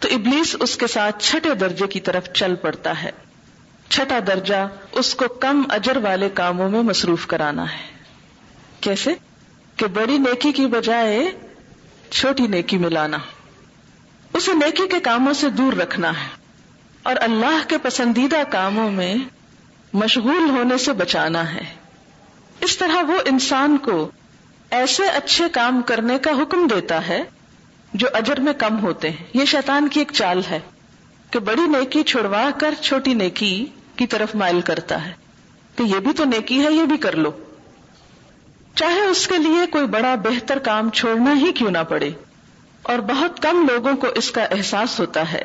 تو 0.00 0.08
ابلیس 0.14 0.56
اس 0.60 0.76
کے 0.76 0.86
ساتھ 0.86 1.16
چھٹے 1.18 1.54
درجے 1.54 1.86
کی 1.86 2.00
طرف 2.00 2.32
چل 2.32 2.54
پڑتا 2.54 3.02
ہے۔ 3.02 3.10
چھٹا 3.88 4.18
درجہ 4.26 4.68
اس 4.92 5.14
کو 5.14 5.28
کم 5.28 5.62
اجر 5.68 5.96
والے 5.96 6.28
کاموں 6.28 6.70
میں 6.70 6.82
مصروف 6.82 7.26
کرانا 7.26 7.72
ہے۔ 7.72 7.86
کیسے؟ 8.80 9.14
کہ 9.76 9.86
بڑی 9.86 10.18
نیکی 10.18 10.52
کی 10.52 10.66
بجائے 10.66 11.30
چھوٹی 12.10 12.46
نیکی 12.46 12.76
ملانا 12.76 13.18
اسے 14.36 14.52
نیکی 14.54 14.88
کے 14.88 15.00
کاموں 15.00 15.32
سے 15.32 15.48
دور 15.48 15.72
رکھنا 15.72 16.08
ہے 16.08 16.28
اور 17.02 17.14
اللہ 17.20 17.68
کے 17.68 17.78
پسندیدہ 17.78 18.36
کاموں 18.50 18.90
میں 18.90 19.14
مشغول 19.92 20.50
ہونے 20.50 20.78
سے 20.78 20.92
بچانا 20.92 21.54
ہے۔ 21.54 21.74
اس 22.60 22.78
طرح 22.78 23.02
وہ 23.02 23.14
انسان 23.24 23.78
کو 23.78 24.10
ایسے 24.70 25.06
اچھے 25.06 25.44
کام 25.52 25.82
کرنے 25.82 26.18
کا 26.18 26.30
حکم 26.30 26.66
دیتا 26.66 27.08
ہے 27.08 27.24
جو 27.94 28.06
اجر 28.12 28.40
میں 28.40 28.52
کم 28.52 28.78
ہوتے 28.78 29.10
ہیں۔ 29.10 29.26
یہ 29.34 29.44
شیطان 29.44 29.88
کی 29.88 30.00
ایک 30.00 30.12
چال 30.14 30.40
ہے 30.50 30.60
کہ 31.30 31.38
بڑی 31.38 31.62
نیکی 31.62 32.02
چھڑوا 32.02 32.50
کر 32.58 32.74
چھوٹی 32.80 33.14
نیکی 33.14 33.66
کی 33.96 34.06
طرف 34.06 34.34
مائل 34.34 34.60
کرتا 34.60 35.04
ہے۔ 35.04 35.12
کہ 35.76 35.82
یہ 35.82 35.98
بھی 35.98 36.12
تو 36.12 36.24
نیکی 36.24 36.66
ہے، 36.66 36.72
یہ 36.72 36.84
بھی 36.84 36.96
کر 36.96 37.16
لو۔ 37.16 37.30
چاہے 38.74 39.00
اس 39.00 39.28
کے 39.28 39.38
لیے 39.38 39.66
کوئی 39.66 39.86
بڑا 39.86 40.14
بہتر 40.14 40.58
کام 40.58 40.90
چھوڑنا 40.90 41.32
ہی 41.32 41.52
کیوں 41.52 41.70
نہ 41.70 41.82
پڑے۔ 41.88 42.10
اور 42.86 42.98
بہت 42.98 43.42
کم 43.42 43.68
لوگوں 43.68 43.96
کو 43.96 44.06
اس 44.06 44.30
کا 44.30 44.44
احساس 44.44 45.00
ہوتا 45.00 45.32
ہے۔ 45.32 45.44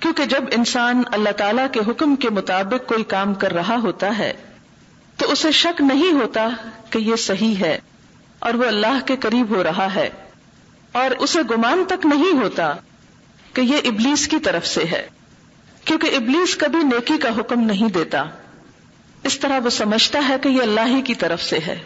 کیونکہ 0.00 0.24
جب 0.24 0.44
انسان 0.50 1.02
اللہ 1.12 1.30
تعالی 1.30 1.62
کے 1.72 1.80
حکم 1.90 2.16
کے 2.16 2.30
مطابق 2.30 2.88
کوئی 2.88 3.04
کام 3.04 3.34
کر 3.34 3.52
رہا 3.52 3.76
ہوتا 3.82 4.18
ہے، 4.18 4.32
تو 5.16 5.32
اسے 5.32 5.52
شک 5.52 5.80
نہیں 5.80 6.12
ہوتا 6.12 6.48
کہ 6.90 6.98
یہ 6.98 7.16
صحیح 7.16 7.54
ہے 7.60 7.78
اور 8.38 8.54
وہ 8.54 8.64
اللہ 8.64 9.06
کے 9.06 9.16
قریب 9.16 9.56
ہو 9.56 9.62
رہا 9.62 9.94
ہے۔ 9.94 10.10
اور 10.92 11.10
اسے 11.10 11.38
گمان 11.50 11.84
تک 11.88 12.06
نہیں 12.06 12.42
ہوتا 12.42 12.72
کہ 13.52 13.60
یہ 13.60 13.76
ابلیس 13.84 14.28
کی 14.28 14.38
طرف 14.38 14.66
سے 14.66 14.84
ہے۔ 14.84 15.08
کیونکہ 15.84 16.06
ابلیس 16.06 16.56
کبھی 16.56 16.78
نیکی 16.78 17.18
کا 17.18 17.28
حکم 17.28 17.60
نہیں 17.60 17.88
دیتا۔ 17.88 18.24
اس 19.22 19.38
طرح 19.38 19.60
وہ 19.64 19.70
سمجھتا 19.70 20.18
ہے 20.28 20.34
کہ 20.42 20.48
یہ 20.48 20.62
اللہ 20.62 20.86
ہی 20.86 21.02
کی 21.02 21.14
طرف 21.14 21.42
سے 21.42 21.58
ہے۔ 21.66 21.76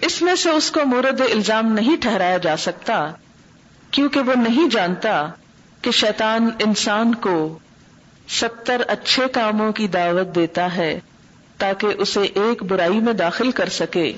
اس 0.00 0.22
میں 0.22 0.34
سے 0.34 0.50
اس 0.50 0.70
کو 0.70 0.80
مورد 0.86 1.20
الزام 1.20 1.72
نہیں 1.72 1.96
ٹھہرایا 2.00 2.36
جا 2.36 2.56
سکتا۔ 2.56 3.10
کیونکہ 3.94 4.20
وہ 4.20 4.34
نہیں 4.34 4.68
جانتا 4.68 5.26
کہ 5.82 5.90
شیطان 5.90 6.50
انسان 6.64 7.14
کو 7.14 7.58
ستر 8.28 8.82
اچھے 8.88 9.22
کاموں 9.32 9.72
کی 9.72 9.88
دعوت 9.88 10.34
دیتا 10.34 10.76
ہے 10.76 11.00
تاکہ 11.58 11.86
اسے 11.98 12.20
ایک 12.20 12.62
برائی 12.62 13.00
میں 13.00 13.12
داخل 13.12 13.50
کر 13.50 13.68
سکے 13.68 14.12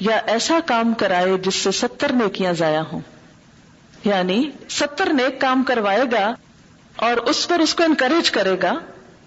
یا 0.00 0.16
ایسا 0.16 0.58
کام 0.66 0.94
کرائے 0.94 1.38
جس 1.38 1.54
سے 1.54 1.70
ستر 1.70 2.12
نیکیاں 2.12 2.52
ضائع 2.52 2.80
ہوں۔ 2.80 3.00
یعنی 4.04 4.50
ستر 4.70 5.12
نیک 5.12 5.40
کام 5.40 5.62
کروائے 5.62 6.04
گا 6.12 6.34
اور 6.96 7.16
اس 7.16 7.48
پر 7.48 7.58
اس 7.58 7.74
کو 7.74 7.82
انکریج 7.82 8.30
کرے 8.30 8.56
گا، 8.62 8.74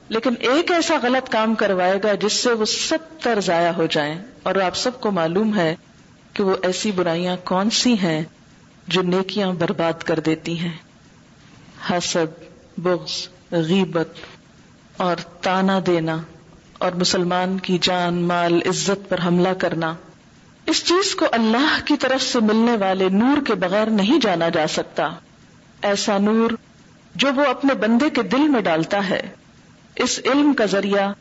لیکن 0.09 0.29
ایک 0.39 0.71
ایسا 0.71 0.95
غلط 1.01 1.29
کام 1.29 1.55
کروائے 1.55 1.99
گا 2.03 2.13
جس 2.13 2.33
سے 2.33 2.51
وہ 2.51 2.65
ستر 2.65 3.39
ضائع 3.41 3.71
ہو 3.71 3.85
جائیں۔ 3.85 4.21
اور 4.43 4.55
آپ 4.55 4.75
سب 4.75 5.01
کو 5.01 5.11
معلوم 5.11 5.59
ہے 5.59 5.75
کہ 6.33 6.43
وہ 6.43 6.55
ایسی 6.63 6.91
برائیاں 6.91 7.37
کون 7.43 7.69
سی 7.69 7.93
ہیں 7.93 8.23
جو 8.87 9.01
نیکیاں 9.01 9.53
برباد 9.53 10.03
کر 10.03 10.19
دیتی 10.19 10.59
ہیں۔ 10.59 10.77
حسد، 11.89 12.43
بغض، 12.77 13.27
غیبت 13.51 14.09
اور 14.97 15.15
تانا 15.15 15.79
دینا 15.85 16.17
اور 16.77 16.91
مسلمان 16.91 17.57
کی 17.57 17.77
جان، 17.81 18.13
مال، 18.21 18.59
عزت 18.65 19.09
پر 19.09 19.17
حملہ 19.25 19.49
کرنا۔ 19.49 19.95
اس 20.65 20.83
چیز 20.83 21.15
کو 21.15 21.25
اللہ 21.31 21.79
کی 21.85 21.97
طرف 21.97 22.21
سے 22.21 22.39
ملنے 22.39 22.77
والے 22.77 23.09
نور 23.09 23.37
کے 23.45 23.55
بغیر 23.55 23.85
نہیں 23.85 24.19
جانا 24.21 24.49
جا 24.49 24.67
سکتا۔ 24.67 25.09
ایسا 25.81 26.17
نور 26.17 26.51
جو 27.15 27.27
وہ 27.35 27.45
اپنے 27.45 27.73
بندے 27.73 28.09
کے 28.09 28.23
دل 28.23 28.47
میں 28.47 28.61
ڈالتا 28.61 29.09
ہے۔ 29.09 29.21
اس 29.95 30.19
علم 30.25 30.53
کا 30.53 30.65
ذریعہ 30.65 31.13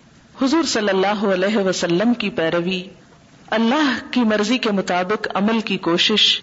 حضور 0.43 0.63
صلی 0.63 0.89
اللہ 0.89 1.25
علیہ 1.25 1.57
وسلم 1.57 2.15
کی 2.15 2.31
پیروی، 2.31 2.83
اللہ 3.47 3.99
کی 4.11 4.21
مرضی 4.21 4.59
کے 4.59 4.71
مطابق 4.71 5.29
عمل 5.35 5.61
کی 5.61 5.77
کوشش۔ 5.77 6.43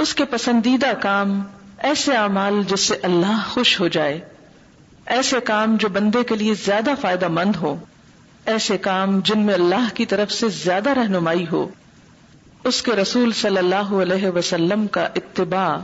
اس 0.00 0.14
کے 0.14 0.24
پسندیدہ 0.24 0.92
کام 1.00 1.42
ایسے 1.78 2.16
اعمال 2.16 2.62
جس 2.68 2.80
سے 2.80 2.94
اللہ 3.02 3.40
خوش 3.48 3.80
ہو 3.80 3.88
جائے۔ 3.88 4.20
ایسے 5.06 5.40
کام 5.40 5.76
جو 5.76 5.88
بندے 5.88 6.24
کے 6.24 6.36
لیے 6.36 6.54
زیادہ 6.54 6.90
فائدہ 7.00 7.28
مند 7.28 7.56
ہو۔ 7.56 7.76
ایسے 8.46 8.78
کام 8.78 9.20
جن 9.20 9.38
میں 9.38 9.54
اللہ 9.54 9.88
کی 9.94 10.06
طرف 10.06 10.32
سے 10.32 10.48
زیادہ 10.48 10.90
رہنمائی 10.90 11.46
ہو۔ 11.52 11.68
اس 12.64 12.82
کے 12.82 12.92
رسول 12.92 13.32
صلی 13.32 13.58
اللہ 13.58 13.74
علیہ 13.74 14.28
وسلم 14.28 14.86
کا 14.86 15.08
اتباع 15.16 15.76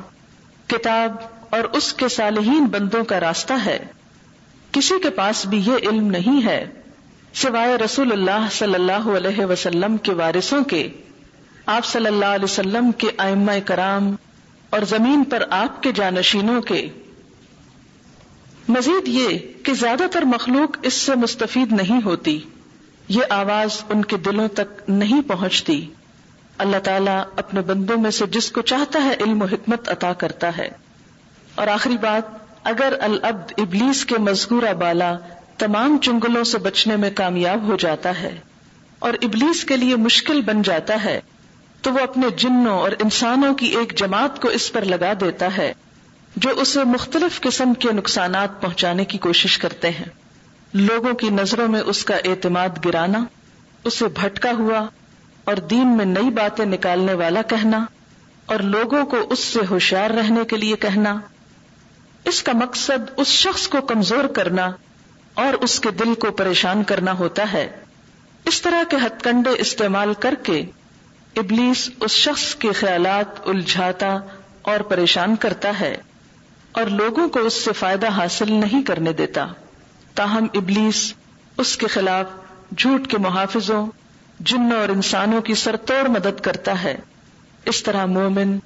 کتاب 0.66 1.16
اور 1.50 1.60
اس 1.60 1.92
کے 1.92 2.08
صالحین 2.08 2.64
بندوں 2.64 3.04
کا 3.04 3.20
راستہ 3.20 3.52
ہے۔ 3.66 3.78
کسی 4.72 4.94
کے 5.02 5.10
پاس 5.10 5.46
بھی 5.46 5.58
یہ 5.58 5.74
علم 5.82 6.06
نہیں 6.06 6.46
ہے۔ 6.46 6.66
سوائے 7.34 7.76
رسول 7.76 8.12
اللہ 8.12 8.46
صلی 8.50 8.74
اللہ 8.74 9.16
علیہ 9.16 9.44
وسلم 9.44 9.96
کے 9.96 10.12
وارثوں 10.12 10.64
کے۔ 10.64 10.88
آپ 11.66 11.84
صلی 11.84 12.06
اللہ 12.06 12.24
علیہ 12.24 12.44
وسلم 12.44 12.92
کے 12.92 13.06
ائمہ 13.18 13.52
کرام 13.64 14.16
اور 14.70 14.80
زمین 14.80 15.24
پر 15.24 15.42
آپ 15.50 15.82
کے 15.82 15.92
جانشینوں 15.92 16.62
کے۔ 16.62 16.88
مزید 18.68 19.08
یہ 19.08 19.38
کہ 19.62 19.74
زیادہ 19.74 20.02
تر 20.12 20.22
مخلوق 20.22 20.78
اس 20.82 20.94
سے 20.94 21.14
مستفید 21.14 21.72
نہیں 21.72 22.00
ہوتی۔ 22.04 22.40
یہ 23.08 23.20
آواز 23.30 23.82
ان 23.88 24.04
کے 24.04 24.16
دلوں 24.16 24.48
تک 24.48 24.82
نہیں 24.88 25.22
پہنچتی۔ 25.22 25.90
اللہ 26.58 26.76
تعالیٰ 26.84 27.24
اپنے 27.36 27.60
بندوں 27.60 27.98
میں 27.98 28.10
سے 28.10 28.26
جس 28.26 28.50
کو 28.50 28.60
چاہتا 28.60 29.02
ہے 29.02 29.14
علم 29.20 29.42
و 29.42 29.44
حکمت 29.44 29.88
عطا 29.88 30.12
کرتا 30.12 30.56
ہے۔ 30.58 30.68
اور 31.54 31.66
آخری 31.66 31.96
بات، 31.96 32.22
اگر 32.62 32.94
العبد 33.00 33.52
ابلیس 33.58 34.04
کے 34.04 34.18
مذکورہ 34.18 34.72
بالا 34.72 35.16
تمام 35.58 35.98
چنگلوں 35.98 36.44
سے 36.44 36.58
بچنے 36.58 36.96
میں 36.96 37.10
کامیاب 37.14 37.62
ہو 37.62 37.76
جاتا 37.76 38.20
ہے 38.20 38.40
اور 38.98 39.12
ابلیس 39.22 39.64
کے 39.64 39.76
لیے 39.76 39.96
مشکل 39.96 40.40
بن 40.40 40.62
جاتا 40.62 41.04
ہے 41.04 41.20
تو 41.86 41.92
وہ 41.92 41.98
اپنے 41.98 42.26
جنوں 42.36 42.78
اور 42.78 42.90
انسانوں 42.90 43.54
کی 43.54 43.66
ایک 43.66 43.98
جماعت 43.98 44.42
کو 44.42 44.48
اس 44.48 44.72
پر 44.72 44.84
لگا 44.84 45.12
دیتا 45.20 45.56
ہے، 45.56 45.72
جو 46.36 46.50
اسے 46.50 46.84
مختلف 46.84 47.40
قسم 47.40 47.74
کے 47.74 47.92
نقصانات 47.92 48.62
پہنچانے 48.62 49.04
کی 49.04 49.18
کوشش 49.18 49.58
کرتے 49.58 49.90
ہیں۔ 49.90 50.04
لوگوں 50.72 51.14
کی 51.14 51.30
نظروں 51.30 51.68
میں 51.68 51.80
اس 51.80 52.04
کا 52.04 52.16
اعتماد 52.16 52.68
گرانا، 52.84 53.24
اسے 53.84 54.04
بھٹکا 54.08 54.50
ہوا 54.58 54.86
اور 55.44 55.54
دین 55.54 55.96
میں 55.96 56.04
نئی 56.04 56.30
باتیں 56.30 56.64
نکالنے 56.64 57.14
والا 57.14 57.42
کہنا 57.42 57.84
اور 58.46 58.60
لوگوں 58.60 59.06
کو 59.06 59.16
اس 59.30 59.38
سے 59.38 59.60
ہوشیار 59.70 60.10
رہنے 60.10 60.44
کے 60.44 60.56
لیے 60.56 60.76
کہنا۔ 60.76 61.20
اس 62.24 62.42
کا 62.42 62.52
مقصد 62.54 63.10
اس 63.16 63.26
شخص 63.26 63.68
کو 63.68 63.80
کمزور 63.80 64.24
کرنا 64.24 64.70
اور 65.34 65.52
اس 65.52 65.80
کے 65.80 65.90
دل 65.90 66.14
کو 66.14 66.30
پریشان 66.30 66.84
کرنا 66.84 67.12
ہوتا 67.12 67.52
ہے۔ 67.52 67.76
اس 68.44 68.62
طرح 68.62 68.82
کے 68.90 68.96
ہتھ 68.96 69.24
کنڈے 69.24 69.50
استعمال 69.50 70.14
کر 70.14 70.34
کے 70.42 70.64
ابلیس 71.36 71.90
اس 72.00 72.10
شخص 72.10 72.54
کے 72.54 72.72
خیالات 72.72 73.48
الجھاتا 73.48 74.18
اور 74.62 74.80
پریشان 74.80 75.36
کرتا 75.36 75.80
ہے 75.80 75.96
اور 76.72 76.84
لوگوں 76.84 77.28
کو 77.28 77.40
اس 77.40 77.64
سے 77.64 77.72
فائدہ 77.72 78.08
حاصل 78.08 78.52
نہیں 78.52 78.82
کرنے 78.82 79.12
دیتا۔ 79.12 79.46
تاہم 80.14 80.46
ابلیس 80.54 81.14
اس 81.56 81.76
کے 81.76 81.86
خلاف 81.86 82.26
جھوٹ 82.78 83.06
کے 83.06 83.18
محافظوں، 83.18 83.86
جنوں 84.40 84.80
اور 84.80 84.88
انسانوں 84.88 85.40
کی 85.40 85.54
سرتوڑ 85.54 86.08
مدد 86.08 86.40
کرتا 86.40 86.82
ہے۔ 86.82 86.96
اس 87.64 87.82
طرح 87.82 88.06
مومن 88.06 88.58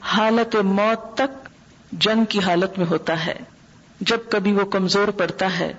حالت 0.00 0.56
موت 0.56 1.16
تک 1.16 1.48
جنگ 1.92 2.24
کی 2.24 2.40
حالت 2.40 2.78
میں 2.78 2.86
ہوتا 2.86 3.26
ہے۔ 3.26 3.34
جب 4.00 4.18
کبھی 4.30 4.52
وہ 4.52 4.64
کمزور 4.64 5.08
پڑتا 5.08 5.58
ہے، 5.58 5.72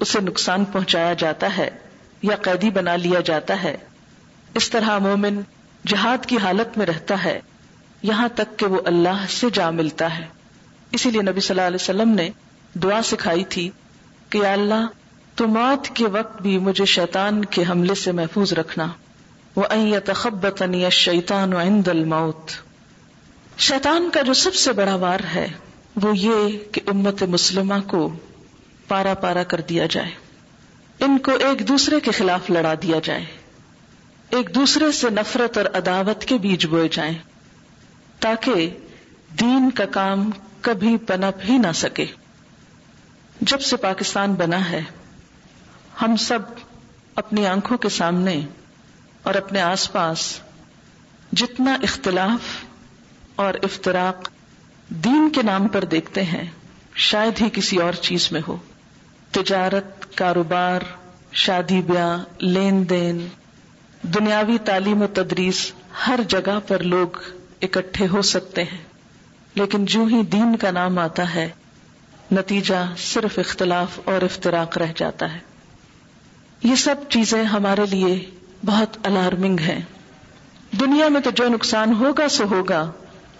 اسے 0.00 0.20
نقصان 0.20 0.64
پہنچایا 0.64 1.12
جاتا 1.12 1.56
ہے 1.56 1.70
یا 2.22 2.36
قیدی 2.36 2.70
بنا 2.70 2.96
لیا 2.96 3.20
جاتا 3.20 3.62
ہے۔ 3.62 3.76
اس 4.54 4.70
طرح 4.70 4.98
مومن 4.98 5.40
جہاد 5.86 6.26
کی 6.26 6.38
حالت 6.38 6.78
میں 6.78 6.86
رہتا 6.86 7.24
ہے، 7.24 7.40
یہاں 8.02 8.28
تک 8.34 8.58
کہ 8.58 8.66
وہ 8.66 8.80
اللہ 8.84 9.24
سے 9.28 9.46
جا 9.52 9.70
ملتا 9.70 10.18
ہے۔ 10.18 10.26
اسی 10.92 11.10
لیے 11.10 11.22
نبی 11.22 11.40
صلی 11.40 11.54
اللہ 11.54 11.66
علیہ 11.66 11.78
وسلم 11.80 12.08
نے 12.08 12.30
دعا 12.74 13.02
سکھائی 13.02 13.44
تھی 13.44 13.70
کہ 14.30 14.38
یا 14.38 14.52
اللہ، 14.52 14.86
تو 15.34 15.48
موت 15.48 15.88
کے 15.88 16.06
وقت 16.06 16.42
بھی 16.42 16.58
مجھے 16.58 16.84
شیطان 16.84 17.44
کے 17.44 17.64
حملے 17.70 17.94
سے 17.94 18.12
محفوظ 18.12 18.52
رکھنا۔ 18.52 18.86
وہ 19.56 19.62
تخبتنی 20.04 20.90
شیطان 20.90 21.52
عند 21.52 21.88
الموت۔ 21.88 22.50
شیطان 23.58 24.10
کا 24.10 24.22
جو 24.22 24.34
سب 24.34 24.54
سے 24.54 24.72
بڑا 24.72 24.94
وار 24.94 25.20
ہے، 25.34 25.48
وہ 26.02 26.18
یہ 26.18 26.58
کہ 26.72 26.80
امت 26.86 27.22
مسلمہ 27.22 27.74
کو 27.86 28.16
پارا 28.88 29.14
پارا 29.14 29.42
کر 29.42 29.60
دیا 29.60 29.86
جائے۔ 29.86 30.10
ان 31.00 31.18
کو 31.18 31.30
ایک 31.30 31.68
دوسرے 31.68 32.00
کے 32.00 32.10
خلاف 32.10 32.50
لڑا 32.50 32.74
دیا 32.82 32.96
جائے۔ 33.02 33.24
ایک 34.32 34.54
دوسرے 34.54 34.92
سے 34.92 35.10
نفرت 35.10 35.58
اور 35.58 35.66
عداوت 35.74 36.24
کے 36.24 36.38
بیج 36.38 36.66
بوئے 36.66 36.88
جائیں 36.88 37.18
تاکہ 38.20 38.78
دین 39.40 39.70
کا 39.70 39.84
کام 39.84 40.30
کبھی 40.60 40.96
پنپ 40.96 41.40
ہی 41.48 41.58
نہ 41.58 41.72
سکے۔ 41.74 42.06
جب 43.40 43.60
سے 43.60 43.76
پاکستان 43.76 44.34
بنا 44.34 44.70
ہے، 44.70 44.82
ہم 46.02 46.16
سب 46.16 46.38
اپنی 47.14 47.46
آنکھوں 47.46 47.78
کے 47.78 47.88
سامنے 47.88 48.46
اور 49.22 49.34
اپنے 49.34 49.60
آس 49.60 49.92
پاس 49.92 50.40
جتنا 51.32 51.76
اختلاف 51.82 52.64
اور 53.36 53.54
افطراک 53.62 54.28
دین 54.88 55.30
کے 55.30 55.42
نام 55.42 55.68
پر 55.68 55.84
دیکھتے 55.84 56.22
ہیں، 56.22 56.50
شاید 56.94 57.40
ہی 57.40 57.48
کسی 57.52 57.76
اور 57.76 57.92
چیز 57.92 58.32
میں 58.32 58.40
ہو۔ 58.48 58.56
تجارت، 59.30 60.16
کاروبار، 60.16 60.80
شادی 61.32 61.82
بیاہ، 61.82 62.44
لین 62.44 62.90
دین 62.90 63.28
دنیاوی 64.02 64.58
تعلیم 64.58 65.02
و 65.02 65.06
تدریس 65.06 65.72
ہر 66.06 66.20
جگہ 66.28 66.60
پر 66.68 66.78
لوگ 66.78 67.08
اکٹھے 67.62 68.06
ہو 68.06 68.22
سکتے 68.22 68.64
ہیں۔ 68.64 68.78
لیکن 69.54 69.84
جو 69.84 70.04
ہی 70.04 70.22
دین 70.22 70.56
کا 70.56 70.70
نام 70.70 70.98
آتا 70.98 71.34
ہے، 71.34 71.48
نتیجہ 72.32 72.94
صرف 72.98 73.38
اختلاف 73.38 74.00
اور 74.04 74.22
افطراک 74.22 74.78
رہ 74.78 74.92
جاتا 74.96 75.34
ہے۔ 75.34 75.38
یہ 76.62 76.74
سب 76.74 76.94
چیزیں 77.08 77.44
ہمارے 77.44 77.86
لیے 77.86 78.30
بہت 78.66 78.96
الارمنگ 79.02 79.60
ہیں۔ 79.60 79.80
دنیا 80.80 81.08
میں 81.08 81.20
تو 81.20 81.30
جو 81.30 81.48
نقصان 81.48 81.94
ہوگا 81.94 82.28
سو 82.28 82.44
ہوگا، 82.44 82.90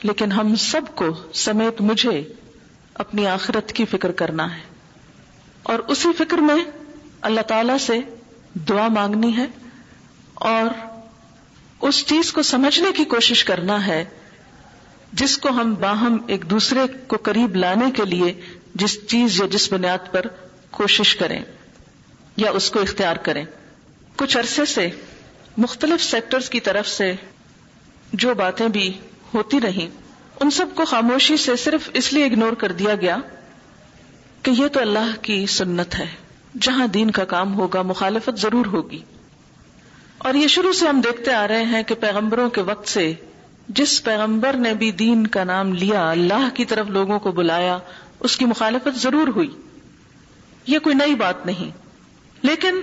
لیکن 0.02 0.32
ہم 0.32 0.54
سب 0.54 0.82
کو 0.94 1.04
سمیت 1.34 1.80
مجھے 1.80 2.32
اپنی 2.94 3.26
آخرت 3.26 3.72
کی 3.72 3.84
فکر 3.84 4.12
کرنا 4.12 4.54
ہے۔ 4.54 4.60
اور 5.62 5.78
اسی 5.78 6.08
فکر 6.18 6.38
میں 6.38 6.64
اللہ 7.20 7.40
تعالی 7.40 7.78
سے 7.80 8.00
دعا 8.54 8.88
مانگنی 8.88 9.36
ہے۔ 9.36 9.46
اور 10.34 10.70
اس 11.80 12.06
چیز 12.06 12.32
کو 12.32 12.42
سمجھنے 12.42 12.92
کی 12.92 13.04
کوشش 13.04 13.44
کرنا 13.44 13.86
ہے 13.86 14.04
جس 15.12 15.38
کو 15.38 15.48
ہم 15.48 15.74
باہم 15.74 16.16
ایک 16.26 16.50
دوسرے 16.50 16.80
کو 17.06 17.16
قریب 17.16 17.56
لانے 17.56 17.90
کے 17.90 18.04
لیے 18.04 18.40
جس 18.74 19.06
چیز 19.06 19.40
یا 19.40 19.46
جس 19.46 19.72
بنیاد 19.72 20.12
پر 20.12 20.20
کوشش 20.70 21.16
کریں 21.16 21.42
یا 22.36 22.50
اس 22.50 22.70
کو 22.70 22.80
اختیار 22.80 23.16
کریں۔ 23.16 23.44
کچھ 24.16 24.38
عرصے 24.38 24.64
سے 24.64 24.88
مختلف 25.56 26.04
سیکٹرز 26.04 26.50
کی 26.50 26.60
طرف 26.60 26.88
سے 26.88 27.14
جو 28.12 28.34
باتیں 28.34 28.68
بھی 28.68 28.98
ہوتی 29.34 29.60
رہیں، 29.60 29.88
ان 30.40 30.50
سب 30.50 30.66
کو 30.74 30.84
خاموشی 30.84 31.36
سے 31.36 31.56
صرف 31.56 31.90
اس 31.94 32.12
لیے 32.12 32.24
اگنور 32.24 32.52
کر 32.52 32.72
دیا 32.72 32.94
گیا 32.94 33.16
کہ 34.42 34.50
یہ 34.50 34.68
تو 34.68 34.80
اللہ 34.80 35.22
کی 35.22 35.46
سنت 35.46 35.94
ہے۔ 35.94 36.06
جہاں 36.60 36.86
دین 36.86 37.10
کا 37.10 37.24
کام 37.24 37.54
ہوگا، 37.54 37.82
مخالفت 37.82 38.38
ضرور 38.38 38.66
ہوگی۔ 38.66 39.02
اور 40.22 40.34
یہ 40.34 40.48
شروع 40.48 40.72
سے 40.72 40.88
ہم 40.88 41.00
دیکھتے 41.00 41.32
آ 41.32 41.48
رہے 41.48 41.64
ہیں 41.64 41.82
کہ 41.82 41.94
پیغمبروں 41.94 42.50
کے 42.50 42.62
وقت 42.62 42.88
سے 42.88 43.14
جس 43.68 44.04
پیغمبر 44.04 44.52
نے 44.52 44.74
بھی 44.74 44.92
دین 44.92 45.26
کا 45.26 45.44
نام 45.44 45.72
لیا، 45.72 46.10
اللہ 46.10 46.48
کی 46.54 46.64
طرف 46.64 46.86
لوگوں 46.86 47.18
کو 47.18 47.32
بلایا، 47.32 47.78
اس 48.20 48.36
کی 48.36 48.44
مخالفت 48.44 48.98
ضرور 48.98 49.28
ہوئی۔ 49.28 49.50
یہ 50.66 50.78
کوئی 50.78 50.94
نئی 50.94 51.14
بات 51.14 51.46
نہیں۔ 51.46 51.70
لیکن 52.42 52.74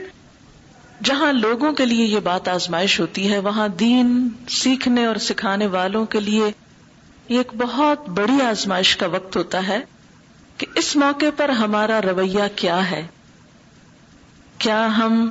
جہاں 1.03 1.33
لوگوں 1.33 1.71
کے 1.71 1.85
لیے 1.85 2.05
یہ 2.05 2.19
بات 2.19 2.47
آزمائش 2.47 2.99
ہوتی 2.99 3.31
ہے، 3.31 3.39
وہاں 3.39 3.67
دین 3.67 4.29
سیکھنے 4.49 5.05
اور 5.05 5.15
سکھانے 5.15 5.67
والوں 5.67 6.05
کے 6.05 6.19
لیے 6.19 6.51
یہ 7.29 7.37
ایک 7.37 7.51
بہت 7.57 8.09
بڑی 8.09 8.41
آزمائش 8.41 8.97
کا 8.97 9.07
وقت 9.07 9.35
ہوتا 9.35 9.67
ہے 9.67 9.79
کہ 10.57 10.67
اس 10.75 10.95
موقع 10.95 11.25
پر 11.37 11.49
ہمارا 11.49 12.01
رویہ 12.01 12.43
کیا 12.55 12.91
ہے؟ 12.91 13.07
کیا 14.57 14.97
ہم 14.97 15.29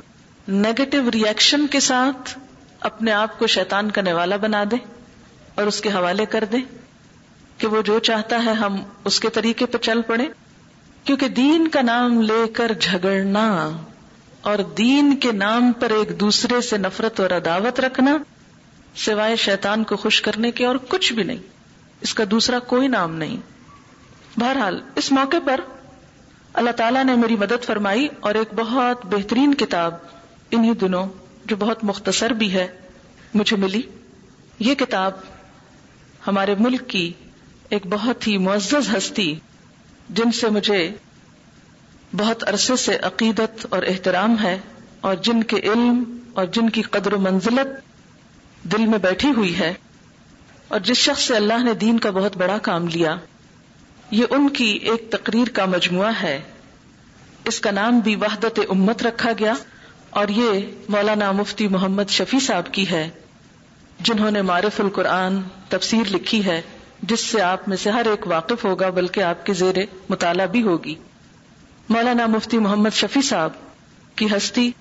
نیگیٹو 0.49 1.11
ریئیکشن 1.11 1.67
کے 1.67 1.79
ساتھ 1.79 2.39
اپنے 2.79 3.11
آپ 3.11 3.39
کو 3.39 3.47
شیطان 3.47 3.91
کا 3.91 4.01
نوالا 4.01 4.35
بنا 4.35 4.63
دیں 4.71 4.77
اور 5.55 5.67
اس 5.67 5.81
کے 5.81 5.89
حوالے 5.89 6.25
کر 6.25 6.43
دیں 6.51 6.61
کہ 7.57 7.67
وہ 7.67 7.81
جو 7.81 7.99
چاہتا 7.99 8.45
ہے 8.45 8.51
ہم 8.51 8.77
اس 9.05 9.19
کے 9.19 9.29
طریقے 9.29 9.65
پہ 9.65 9.77
چل 9.77 10.01
پڑے۔ 10.01 10.25
کیونکہ 11.03 11.27
دین 11.27 11.67
کا 11.67 11.81
نام 11.81 12.21
لے 12.21 12.47
کر 12.53 12.71
جھگڑنا 12.79 13.71
اور 14.41 14.57
دین 14.57 15.15
کے 15.15 15.31
نام 15.31 15.71
پر 15.71 15.89
ایک 15.89 16.19
دوسرے 16.19 16.61
سے 16.61 16.77
نفرت 16.77 17.19
اور 17.19 17.29
عداوت 17.29 17.79
رکھنا 17.79 18.17
سوائے 18.95 19.35
شیطان 19.35 19.83
کو 19.83 19.95
خوش 19.95 20.21
کرنے 20.21 20.51
کے 20.51 20.65
اور 20.65 20.75
کچھ 20.75 21.13
بھی 21.13 21.23
نہیں۔ 21.23 21.37
اس 22.01 22.13
کا 22.13 22.23
دوسرا 22.31 22.59
کوئی 22.59 22.87
نام 22.87 23.15
نہیں۔ 23.15 23.37
بہرحال، 24.39 24.81
اس 24.95 25.11
موقع 25.11 25.37
پر 25.45 25.59
اللہ 26.53 26.71
تعالیٰ 26.71 27.03
نے 27.03 27.15
میری 27.15 27.35
مدد 27.35 27.63
فرمائی 27.63 28.07
اور 28.19 28.35
ایک 28.35 28.47
بہت 28.55 29.05
بہترین 29.05 29.53
کتاب 29.53 29.93
انہی 30.51 30.73
دنوں 30.73 31.05
جو 31.45 31.55
بہت 31.55 31.83
مختصر 31.83 32.29
بھی 32.29 32.53
ہے، 32.53 32.67
مجھے 33.33 33.57
ملی۔ 33.57 33.81
یہ 34.59 34.75
کتاب 34.75 35.11
ہمارے 36.27 36.55
ملک 36.59 36.89
کی 36.89 37.13
ایک 37.69 37.87
بہت 37.87 38.27
ہی 38.27 38.37
معزز 38.37 38.97
ہستی، 38.97 39.35
جن 40.09 40.31
سے 40.31 40.49
مجھے 40.49 40.91
بہت 42.17 42.49
عرصے 42.49 42.75
سے 42.75 42.97
عقیدت 42.97 43.67
اور 43.69 43.83
احترام 43.83 44.35
ہے 44.43 44.59
اور 45.01 45.15
جن 45.15 45.43
کے 45.43 45.57
علم 45.57 46.17
اور 46.33 46.45
جن 46.45 46.69
کی 46.69 46.81
قدر 46.81 47.13
و 47.13 47.19
منزلت 47.19 47.67
دل 48.71 48.85
میں 48.85 48.97
بیٹھی 48.97 49.31
ہوئی 49.37 49.59
ہے۔ 49.59 49.73
اور 50.67 50.79
جس 50.79 50.97
شخص 50.97 51.27
سے 51.27 51.35
اللہ 51.35 51.63
نے 51.63 51.73
دین 51.73 51.99
کا 51.99 52.09
بہت 52.09 52.37
بڑا 52.37 52.57
کام 52.57 52.87
لیا، 52.87 53.15
یہ 54.11 54.25
ان 54.29 54.49
کی 54.49 54.65
ایک 54.65 55.11
تقریر 55.11 55.49
کا 55.49 55.65
مجموعہ 55.65 56.11
ہے۔ 56.21 56.41
اس 57.45 57.59
کا 57.59 57.71
نام 57.71 57.99
بھی 57.99 58.15
وحدت 58.15 58.59
امت 58.69 59.03
رکھا 59.03 59.31
گیا۔ 59.39 59.53
اور 60.09 60.27
یہ 60.27 60.71
مولانا 60.89 61.31
مفتی 61.31 61.67
محمد 61.67 62.03
شفیع 62.09 62.39
صاحب 62.39 62.73
کی 62.73 62.91
ہے، 62.91 63.09
جنہوں 63.99 64.31
نے 64.31 64.41
معرف 64.41 64.81
القرآن 64.81 65.41
تفسیر 65.69 66.15
لکھی 66.15 66.45
ہے، 66.45 66.61
جس 67.03 67.19
سے 67.19 67.41
آپ 67.41 67.69
میں 67.69 67.77
سے 67.77 67.89
ہر 67.89 68.05
ایک 68.05 68.27
واقف 68.27 68.65
ہوگا، 68.65 68.89
بلکہ 68.89 69.23
آپ 69.23 69.45
کے 69.45 69.53
زیر 69.53 69.75
مطالعہ 70.09 70.47
بھی 70.47 70.61
ہوگی۔ 70.61 70.95
مولانا 71.89 72.25
مفتی 72.25 72.57
محمد 72.57 72.89
شفیع 72.93 73.21
صاحب 73.21 73.49
کی 74.15 74.27
ہستی 74.37 74.71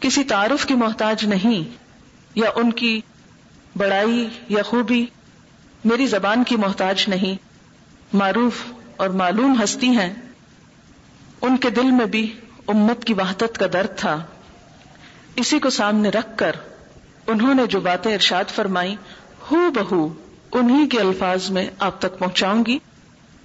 کسی 0.00 0.24
تعارف 0.24 0.66
کی 0.66 0.74
محتاج 0.74 1.24
نہیں، 1.24 1.76
یا 2.34 2.50
ان 2.54 2.72
کی 2.72 3.00
بڑائی 3.76 4.28
یا 4.48 4.62
خوبی 4.62 5.06
میری 5.84 6.06
زبان 6.06 6.44
کی 6.44 6.56
محتاج 6.56 7.04
نہیں۔ 7.08 7.34
معروف 8.16 8.52
اور 8.96 9.08
معلوم 9.08 9.60
ہستی 9.64 9.86
ہیں۔ 9.86 10.14
ان 11.42 11.56
کے 11.56 11.70
دل 11.70 11.90
میں 11.90 12.06
بھی 12.06 12.32
امت 12.66 13.04
کی 13.04 13.14
وحدت 13.14 13.58
کا 13.58 13.66
درد 13.72 13.98
تھا۔ 13.98 14.22
اسی 15.36 15.58
کو 15.58 15.70
سامنے 15.70 16.08
رکھ 16.08 16.38
کر 16.38 16.52
انہوں 17.26 17.54
نے 17.54 17.66
جو 17.66 17.80
باتیں 17.80 18.14
ارشاد 18.14 18.44
فرمائی 18.44 18.96
ہو 19.50 19.70
بہو، 19.70 20.08
انہی 20.52 20.88
کے 20.88 21.00
الفاظ 21.00 21.50
میں 21.50 21.70
آپ 21.78 21.98
تک 21.98 22.18
پہنچاؤں 22.18 22.64
گی۔ 22.66 22.78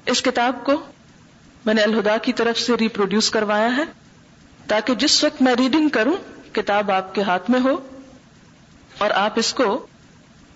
اس 0.05 0.21
کتاب 0.21 0.63
کو 0.63 0.71
میں 1.65 1.73
نے 1.73 1.81
الہدا 1.81 2.17
کی 2.17 2.33
طرف 2.33 2.59
سے 2.59 2.73
ریپروڈیوس 2.79 3.29
کروایا 3.29 3.77
ہے، 3.77 3.83
تاکہ 4.67 4.95
جس 4.95 5.23
وقت 5.23 5.41
میں 5.41 5.55
ریڈنگ 5.55 5.89
کروں، 5.89 6.13
کتاب 6.53 6.91
آپ 6.91 7.15
کے 7.15 7.21
ہاتھ 7.21 7.51
میں 7.51 7.59
ہو 7.59 7.75
اور 8.97 9.11
آپ 9.11 9.39
اس 9.39 9.53
کو 9.53 9.87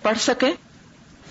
پڑھ 0.01 0.17
سکیں۔ 0.17 0.51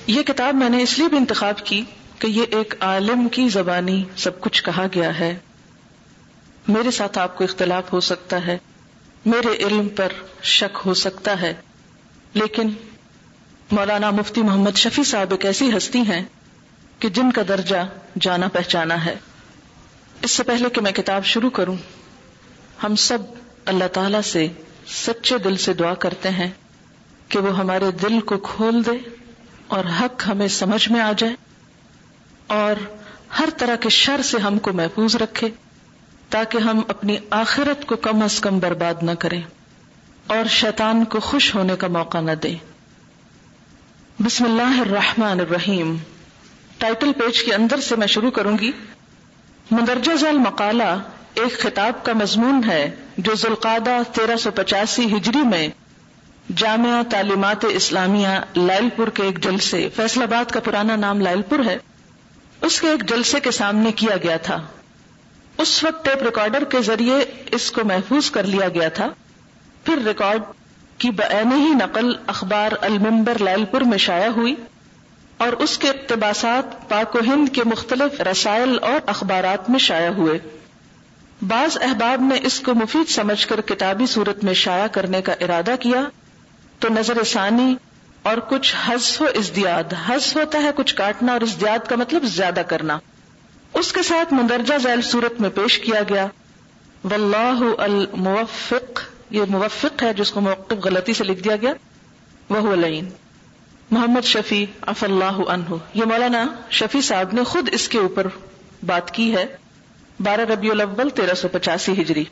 یہ 0.06 0.22
کتاب 0.22 0.54
میں 0.54 0.68
نے 0.68 0.82
اس 0.82 0.98
لیے 0.98 1.08
بھی 1.08 1.16
انتخاب 1.16 1.64
کی 1.64 1.84
کہ 2.18 2.26
یہ 2.26 2.44
ایک 2.50 2.74
عالم 2.80 3.28
کی 3.28 3.48
زبانی 3.48 4.04
سب 4.16 4.40
کچھ 4.40 4.64
کہا 4.64 4.86
گیا 4.94 5.18
ہے۔ 5.18 5.38
میرے 6.68 6.90
ساتھ 6.90 7.18
آپ 7.18 7.36
کو 7.36 7.44
اختلاف 7.44 7.92
ہو 7.92 8.00
سکتا 8.00 8.46
ہے۔ 8.46 8.58
میرے 9.24 9.56
علم 9.66 9.88
پر 9.88 10.12
شک 10.42 10.78
ہو 10.86 10.94
سکتا 10.94 11.40
ہے، 11.40 11.54
لیکن 12.34 12.70
مولانا 13.70 14.10
مفتی 14.10 14.42
محمد 14.42 14.76
شفیع 14.76 15.04
صاحب 15.04 15.30
ایک 15.30 15.46
ایسی 15.46 15.76
ہستی 15.76 15.98
ہیں 15.98 16.24
کہ 16.98 17.08
جن 17.08 17.32
کا 17.32 17.42
درجہ 17.48 17.76
جانا 18.20 18.48
پہچانا 18.48 19.04
ہے۔ 19.04 19.14
اس 20.22 20.30
سے 20.30 20.42
پہلے 20.42 20.70
کہ 20.70 20.80
میں 20.80 20.92
کتاب 20.92 21.24
شروع 21.24 21.50
کروں، 21.50 21.76
ہم 22.82 22.96
سب 22.96 23.18
اللہ 23.64 23.88
تعالی 23.92 24.18
سے 24.24 24.46
سچے 24.86 25.38
دل 25.38 25.56
سے 25.56 25.72
دعا 25.72 25.94
کرتے 25.94 26.30
ہیں 26.30 26.50
کہ 27.28 27.38
وہ 27.38 27.56
ہمارے 27.58 27.90
دل 27.90 28.20
کو 28.20 28.38
کھول 28.38 28.84
دے 28.86 28.98
اور 29.66 29.84
حق 30.00 30.28
ہمیں 30.28 30.48
سمجھ 30.48 30.88
میں 30.88 31.00
آ 31.00 31.12
جائے 31.12 31.34
اور 32.46 32.74
ہر 33.38 33.48
طرح 33.58 33.76
کے 33.76 33.88
شر 33.88 34.22
سے 34.22 34.38
ہم 34.38 34.58
کو 34.58 34.72
محفوظ 34.72 35.16
رکھے۔ 35.16 35.48
تاکہ 36.30 36.58
ہم 36.58 36.80
اپنی 36.88 37.16
آخرت 37.30 37.86
کو 37.86 37.96
کم 37.96 38.22
از 38.22 38.40
کم 38.40 38.58
برباد 38.58 38.94
نہ 39.02 39.10
کریں 39.18 39.42
اور 40.26 40.48
شیطان 40.48 41.04
کو 41.04 41.20
خوش 41.20 41.54
ہونے 41.54 41.76
کا 41.76 41.86
موقع 41.86 42.20
نہ 42.20 42.32
دیں۔ 42.32 42.56
بسم 44.22 44.44
اللہ 44.44 44.80
الرحمن 44.80 45.40
الرحیم۔ 45.40 45.96
ٹائٹل 46.78 47.12
پیج 47.12 47.42
کے 47.42 47.54
اندر 47.54 47.80
سے 47.80 47.96
میں 47.96 48.06
شروع 48.06 48.30
کروں 48.30 48.58
گی۔ 48.58 48.72
مندرجہ 49.70 50.16
ذیل 50.16 50.38
مقالہ 50.38 50.98
ایک 51.34 51.58
خطاب 51.58 52.04
کا 52.04 52.12
مضمون 52.12 52.60
ہے 52.66 52.94
جو 53.16 53.34
ذوالقادہ 53.34 53.98
تیرہ 54.12 54.36
سو 54.36 54.50
پچاسی 54.50 55.16
ہجری 55.16 55.42
میں 55.42 55.68
جامعہ 56.56 57.02
تعلیمات 57.10 57.64
اسلامیہ 57.68 58.28
لائل 58.56 58.88
پور 58.96 59.08
کے 59.08 59.22
ایک 59.22 59.42
جلسے 59.42 59.88
فیصلہ 59.96 60.22
آباد 60.22 60.50
کا 60.50 60.60
پرانا 60.60 60.96
نام 60.96 61.20
لائل 61.20 61.42
پور 61.42 61.58
ہے، 61.58 61.78
اس 62.62 62.80
کے 62.80 62.88
ایک 62.88 63.08
جلسے 63.08 63.40
کے 63.40 63.50
سامنے 63.50 63.92
کیا 63.92 64.16
گیا 64.16 64.36
تھا۔ 64.36 64.66
اس 65.60 65.84
وقت 65.84 66.04
ٹیپ 66.04 66.22
ریکارڈر 66.22 66.64
کے 66.64 66.82
ذریعے 66.82 67.24
اس 67.50 67.72
کو 67.72 67.84
محفوظ 67.84 68.30
کر 68.30 68.42
لیا 68.42 68.68
گیا 68.68 68.88
تھا۔ 68.88 69.08
پھر 69.84 69.98
ریکارڈ 70.06 70.42
کی 70.98 71.10
بعین 71.10 71.52
ہی 71.52 71.68
نقل 71.68 72.12
اخبار 72.26 72.72
المبر 72.80 73.38
لائل 73.38 73.64
پور 73.64 73.80
میں 73.80 73.98
شائع 73.98 74.28
ہوئی 74.28 74.54
اور 75.36 75.52
اس 75.52 75.78
کے 75.78 75.88
اقتباسات 75.88 76.88
پاک 76.88 77.16
و 77.16 77.18
ہند 77.26 77.48
کے 77.48 77.62
مختلف 77.64 78.20
رسائل 78.20 78.78
اور 78.82 79.00
اخبارات 79.06 79.70
میں 79.70 79.78
شائع 79.78 80.10
ہوئے۔ 80.10 80.38
بعض 81.48 81.78
احباب 81.80 82.20
نے 82.20 82.40
اس 82.42 82.60
کو 82.60 82.74
مفید 82.74 83.10
سمجھ 83.10 83.46
کر 83.46 83.60
کتابی 83.60 84.06
صورت 84.06 84.44
میں 84.44 84.54
شائع 84.54 84.86
کرنے 84.86 85.22
کا 85.22 85.32
ارادہ 85.32 85.74
کیا۔ 85.80 86.02
تو 86.78 86.88
نظر 86.88 87.24
ثانی 87.24 87.74
اور 88.22 88.36
کچھ 88.38 88.76
حذف 88.86 89.22
و 89.22 89.24
ازدیاد۔ 89.24 89.94
حذف 90.08 90.36
ہوتا 90.36 90.62
ہے 90.62 90.70
کچھ 90.76 90.94
کاٹنا 90.94 91.32
اور 91.32 91.40
ازدیاد 91.40 91.88
کا 91.88 91.96
مطلب 91.96 92.22
زیادہ 92.22 92.62
کرنا۔ 92.68 92.98
اس 93.74 93.92
کے 93.92 94.02
ساتھ 94.02 94.34
مندرجہ 94.34 94.78
ذیل 94.78 95.02
صورت 95.02 95.40
میں 95.40 95.50
پیش 95.50 95.78
کیا 95.78 96.02
گیا۔ 96.08 96.26
واللہ 97.04 97.80
الموفق، 97.80 99.00
یہ 99.30 99.42
موفق 99.48 100.02
ہے 100.02 100.14
جس 100.14 100.30
کو 100.30 100.40
موقف 100.40 100.84
غلطی 100.84 101.14
سے 101.14 101.24
لکھ 101.24 101.40
دیا 101.40 101.56
گیا۔ 101.56 101.72
وہ 102.48 102.76
لین 102.76 103.08
محمد 103.90 104.24
شفیع 104.24 104.66
اف 104.80 105.04
اللہ 105.04 105.50
عنہ۔ 105.50 105.74
یہ 105.94 106.04
مولانا 106.04 106.44
شفیع 106.70 107.00
صاحب 107.00 107.28
نے 107.32 107.44
خود 107.44 107.68
اس 107.72 107.88
کے 107.88 107.98
اوپر 107.98 108.26
بات 108.86 109.10
کی 109.10 109.34
ہے۔ 109.34 109.46
بارہ 110.20 110.40
ربیع 110.40 110.70
الاول، 110.70 111.10
تیرہ 111.10 111.34
سو 111.34 111.48
پچاسی 111.48 111.92
ہجری۔ 111.92 112.24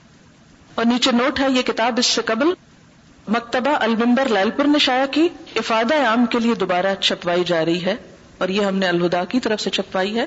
اور 0.74 0.84
نیچے 0.84 1.12
نوٹ 1.12 1.40
ہے، 1.40 1.50
یہ 1.50 1.62
کتاب 1.62 1.94
اس 1.98 2.06
سے 2.06 2.22
قبل 2.22 2.46
مکتبہ 3.28 3.70
المبر 3.70 4.28
لال 4.28 4.50
پور 4.50 4.64
نے 4.64 4.78
شاع 4.78 5.04
کی۔ 5.10 5.28
افادہ 5.56 5.94
عام 5.94 6.26
کے 6.26 6.38
لیے 6.38 6.54
دوبارہ 6.54 6.94
چھپوائی 7.00 7.44
جا 7.44 7.64
رہی 7.64 7.84
ہے 7.84 7.94
اور 8.38 8.48
یہ 8.48 8.62
ہم 8.62 8.76
نے 8.76 8.86
الہدا 8.86 9.24
کی 9.24 9.40
طرف 9.40 9.60
سے 9.60 9.70
چھپوائی 9.70 10.18
ہے۔ 10.18 10.26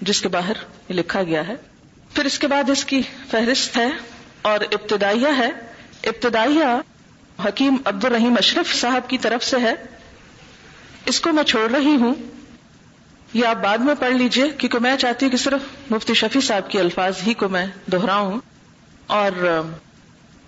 جس 0.00 0.20
کے 0.20 0.28
باہر 0.28 0.52
یہ 0.88 0.94
لکھا 0.94 1.22
گیا 1.22 1.48
ہے۔ 1.48 1.54
پھر 2.14 2.24
اس 2.24 2.38
کے 2.38 2.46
بعد 2.46 2.70
اس 2.70 2.84
کی 2.84 3.02
فہرست 3.30 3.76
ہے 3.76 3.88
اور 4.42 4.60
ابتدائیہ 4.60 5.28
ہے۔ 5.38 5.50
ابتدائیہ 6.04 6.80
حکیم 7.48 7.76
عبد 7.84 8.04
الرحیم 8.04 8.34
اشرف 8.38 8.74
صاحب 8.74 9.10
کی 9.10 9.18
طرف 9.18 9.44
سے 9.44 9.56
ہے۔ 9.62 9.74
اس 11.04 11.20
کو 11.20 11.32
میں 11.32 11.42
چھوڑ 11.42 11.70
رہی 11.70 11.96
ہوں۔ 11.96 12.14
یہ 13.34 13.46
آپ 13.46 13.56
بعد 13.56 13.78
میں 13.78 13.94
پڑھ 13.94 14.12
لیجیے، 14.12 14.48
کیونکہ 14.58 14.78
میں 14.78 14.96
چاہتی 14.96 15.26
ہوں 15.26 15.30
کہ 15.30 15.36
صرف 15.36 15.60
مفتی 15.90 16.14
شفیع 16.14 16.40
صاحب 16.40 16.70
کے 16.70 16.80
الفاظ 16.80 17.14
ہی 17.26 17.34
کو 17.34 17.48
میں 17.48 17.66
دہراؤں۔ 17.92 18.40
اور 19.06 19.62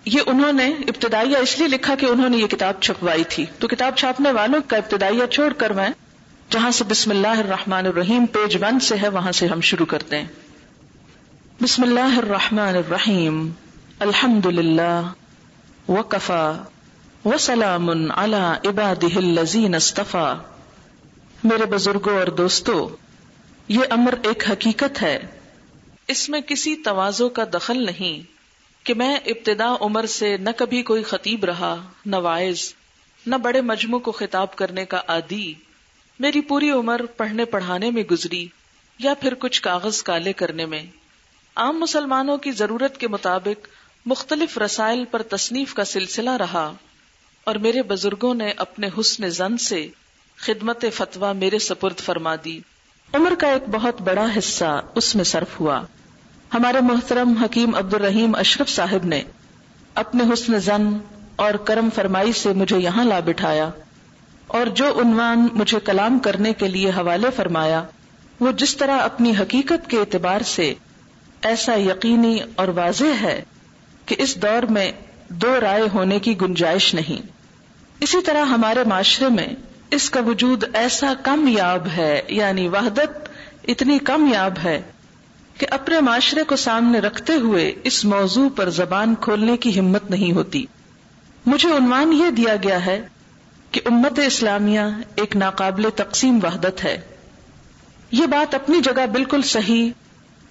یہ 0.05 0.21
انہوں 0.27 0.53
نے 0.53 0.67
ابتدائیہ 0.67 1.37
اس 1.37 1.59
لیے 1.59 1.69
لکھا 1.69 1.95
کہ 1.95 2.07
انہوں 2.07 2.29
نے 2.29 2.37
یہ 2.37 2.47
کتاب 2.47 2.75
چھپوائی 2.81 3.25
تھی۔ 3.29 3.47
تو 3.59 3.69
کتاب 3.69 3.97
چھاپنے 3.97 4.31
والوں 4.31 4.61
کا 4.67 4.77
ابتدائیہ 4.77 5.27
چھوڑ 5.27 5.53
کر 5.53 5.71
میں 5.71 5.89
جہاں 6.51 6.71
سے 6.71 6.85
بسم 6.85 7.11
اللہ 7.11 7.27
الرحمن 7.27 7.87
الرحیم 7.87 8.27
پیج 8.27 8.57
ون 8.57 8.81
سے 8.81 8.97
ہے، 9.03 9.09
وہاں 9.09 9.33
سے 9.33 9.47
ہم 9.47 9.61
شروع 9.61 9.87
کرتے 9.87 10.19
ہیں۔ 10.19 10.27
بسم 11.63 11.83
اللہ 11.83 12.19
الرحمن 12.19 12.59
الرحیم 12.59 13.51
الحمد 13.99 14.47
للہ 14.47 15.13
وکفا، 15.89 16.63
وسلام 17.25 17.89
علی 18.11 18.69
عباده 18.69 19.17
الذین 19.17 19.75
اصطفى 19.75 20.33
میرے 21.45 21.67
بزرگوں 21.67 22.19
اور 22.19 22.27
دوستو، 22.27 22.97
یہ 23.69 23.81
امر 23.91 24.15
ایک 24.23 24.51
حقیقت 24.51 25.03
ہے۔ 25.03 25.19
اس 26.09 26.29
میں 26.29 26.41
کسی 26.41 26.77
توازو 26.77 27.29
کا 27.29 27.45
دخل 27.55 27.85
نہیں 27.85 28.23
کہ 28.87 28.95
میں 28.95 29.17
ابتدا 29.17 29.75
عمر 29.81 30.07
سے 30.07 30.37
نہ 30.37 30.51
کبھی 30.57 30.83
کوئی 30.83 31.03
خطیب 31.03 31.45
رہا، 31.45 31.77
نہ 32.07 32.17
وائز، 32.17 32.75
نہ 33.27 33.37
بڑے 33.37 33.61
مجموع 33.61 33.99
کو 33.99 34.13
خطاب 34.13 34.57
کرنے 34.57 34.85
کا 34.85 35.01
عادی۔ 35.09 35.55
میری 36.19 36.41
پوری 36.41 36.71
عمر 36.71 37.01
پڑھنے 37.17 37.45
پڑھانے 37.45 37.91
میں 37.91 38.03
گزری 38.03 38.47
یا 38.99 39.15
پھر 39.15 39.35
کچھ 39.35 39.63
کاغذ 39.63 40.03
کالے 40.03 40.33
کرنے 40.33 40.67
میں، 40.67 40.83
عام 41.57 41.81
مسلمانوں 41.81 42.37
کی 42.37 42.51
ضرورت 42.51 42.99
کے 42.99 43.09
مطابق 43.09 43.69
مختلف 44.07 44.59
رسائل 44.59 45.05
پر 45.05 45.23
تصنیف 45.23 45.75
کا 45.75 45.85
سلسلہ 45.85 46.31
رہا 46.31 46.73
اور 47.45 47.55
میرے 47.55 47.83
بزرگوں 47.83 48.35
نے 48.35 48.51
اپنے 48.57 48.89
حسن 49.01 49.29
زن 49.29 49.59
سے 49.59 49.89
خدمت 50.37 50.85
فتوا 50.95 51.33
میرے 51.33 51.59
سپرد 51.59 51.97
فرما 51.97 52.35
دی۔ 52.45 52.61
عمر 53.13 53.35
کا 53.35 53.47
ایک 53.47 53.69
بہت 53.69 54.01
بڑا 54.01 54.27
حصہ 54.39 54.81
اس 54.95 55.17
میں 55.17 55.25
صرف 55.25 55.61
ہوا۔ 55.61 55.83
ہمارے 56.55 56.81
محترم 56.81 57.33
حکیم 57.33 57.75
عبد 57.75 57.95
الرحیم 57.95 58.35
اشرف 58.35 58.69
صاحب 58.69 59.05
نے 59.05 59.23
اپنے 59.95 60.25
حسن 60.33 60.59
زن 60.59 60.99
اور 61.37 61.55
کرم 61.55 61.89
فرمائی 61.95 62.33
سے 62.33 62.53
مجھے 62.53 62.79
یہاں 62.79 63.05
لا 63.05 63.21
بٹھایا۔ 63.21 63.71
اور 64.49 64.67
جو 64.67 65.01
عنوان 65.01 65.49
مجھے 65.55 65.79
کلام 65.85 66.19
کرنے 66.19 66.53
کے 66.53 66.69
لیے 66.69 66.91
حوالے 66.91 67.29
فرمایا، 67.37 67.83
وہ 68.41 68.53
جس 68.53 68.77
طرح 68.77 69.01
اپنی 69.01 69.33
حقیقت 69.41 69.91
کے 69.91 69.99
اعتبار 69.99 70.41
سے 70.41 70.75
ایسا 71.43 71.75
یقینی 71.75 72.39
اور 72.55 72.69
واضح 72.69 73.23
ہے 73.23 73.43
کہ 74.07 74.17
اس 74.19 74.43
دور 74.43 74.63
میں 74.63 74.93
دو 75.29 75.61
رائے 75.61 75.83
ہونے 75.95 76.19
کی 76.19 76.41
گنجائش 76.41 76.95
نہیں۔ 76.95 77.27
اسی 78.01 78.23
طرح 78.23 78.45
ہمارے 78.45 78.85
معاشرے 78.87 79.29
میں 79.29 79.47
اس 79.91 80.11
کا 80.11 80.21
وجود 80.21 80.65
ایسا 80.73 81.15
کم 81.23 81.49
یاب 81.49 81.87
ہے 81.97 82.23
یعنی 82.29 82.69
وحدت 82.69 83.29
اتنی 83.69 83.99
کم 83.99 84.31
یاب 84.33 84.55
ہے 84.65 84.83
کہ 85.59 85.67
اپنے 85.71 86.01
معاشرے 86.01 86.43
کو 86.43 86.57
سامنے 86.57 86.99
رکھتے 86.99 87.33
ہوئے 87.33 87.75
اس 87.85 88.05
موضوع 88.05 88.49
پر 88.57 88.71
زبان 88.71 89.15
کھولنے 89.15 89.57
کی 89.57 89.79
ہمت 89.81 90.11
نہیں 90.11 90.33
ہوتی۔ 90.33 90.65
مجھے 91.47 91.69
عنوان 91.77 92.13
یہ 92.13 92.31
دیا 92.31 92.57
گیا 92.63 92.87
ہے 92.87 93.03
کہ 93.71 93.81
امت 93.85 94.19
اسلامیہ 94.27 94.81
ایک 95.17 95.37
ناقابل 95.37 95.89
تقسیم 95.97 96.39
وحدت 96.43 96.85
ہے۔ 96.85 97.01
یہ 98.13 98.27
بات 98.27 98.55
اپنی 98.55 98.81
جگہ 98.81 99.07
بالکل 99.13 99.43
صحیح 99.43 99.91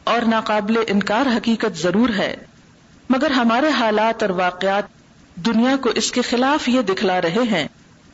اور 0.03 0.21
ناقابل 0.21 0.83
انکار 0.87 1.25
حقیقت 1.25 1.77
ضرور 1.77 2.09
ہے۔ 2.09 2.35
مگر 3.09 3.31
ہمارے 3.31 3.69
حالات 3.69 4.23
اور 4.23 4.29
واقعات 4.29 4.83
دنیا 5.35 5.75
کو 5.81 5.89
اس 5.89 6.11
کے 6.11 6.21
خلاف 6.21 6.69
یہ 6.69 6.81
دکھلا 6.81 7.21
رہے 7.21 7.43
ہیں 7.51 7.67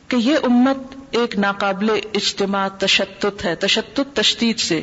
کہ 0.08 0.16
یہ 0.16 0.36
امت 0.42 0.78
ایک 1.10 1.38
ناقابل 1.38 2.00
اجتماع 2.14 2.68
تشتت 2.68 3.44
ہے، 3.44 3.54
تشتت 3.54 4.16
تشدید 4.16 4.58
سے۔ 4.58 4.82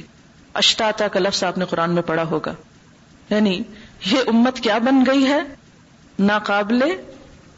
اشتاتا 0.53 1.07
کا 1.07 1.19
لفظ 1.19 1.43
آپ 1.43 1.57
نے 1.57 1.65
قرآن 1.65 1.91
میں 1.91 2.01
پڑھا 2.01 2.23
ہوگا۔ 2.23 2.53
یعنی 3.29 3.61
یہ 4.05 4.19
امت 4.27 4.59
کیا 4.59 4.77
بن 4.77 5.03
گئی 5.07 5.25
ہے؟ 5.25 5.39
ناقابل 6.19 6.79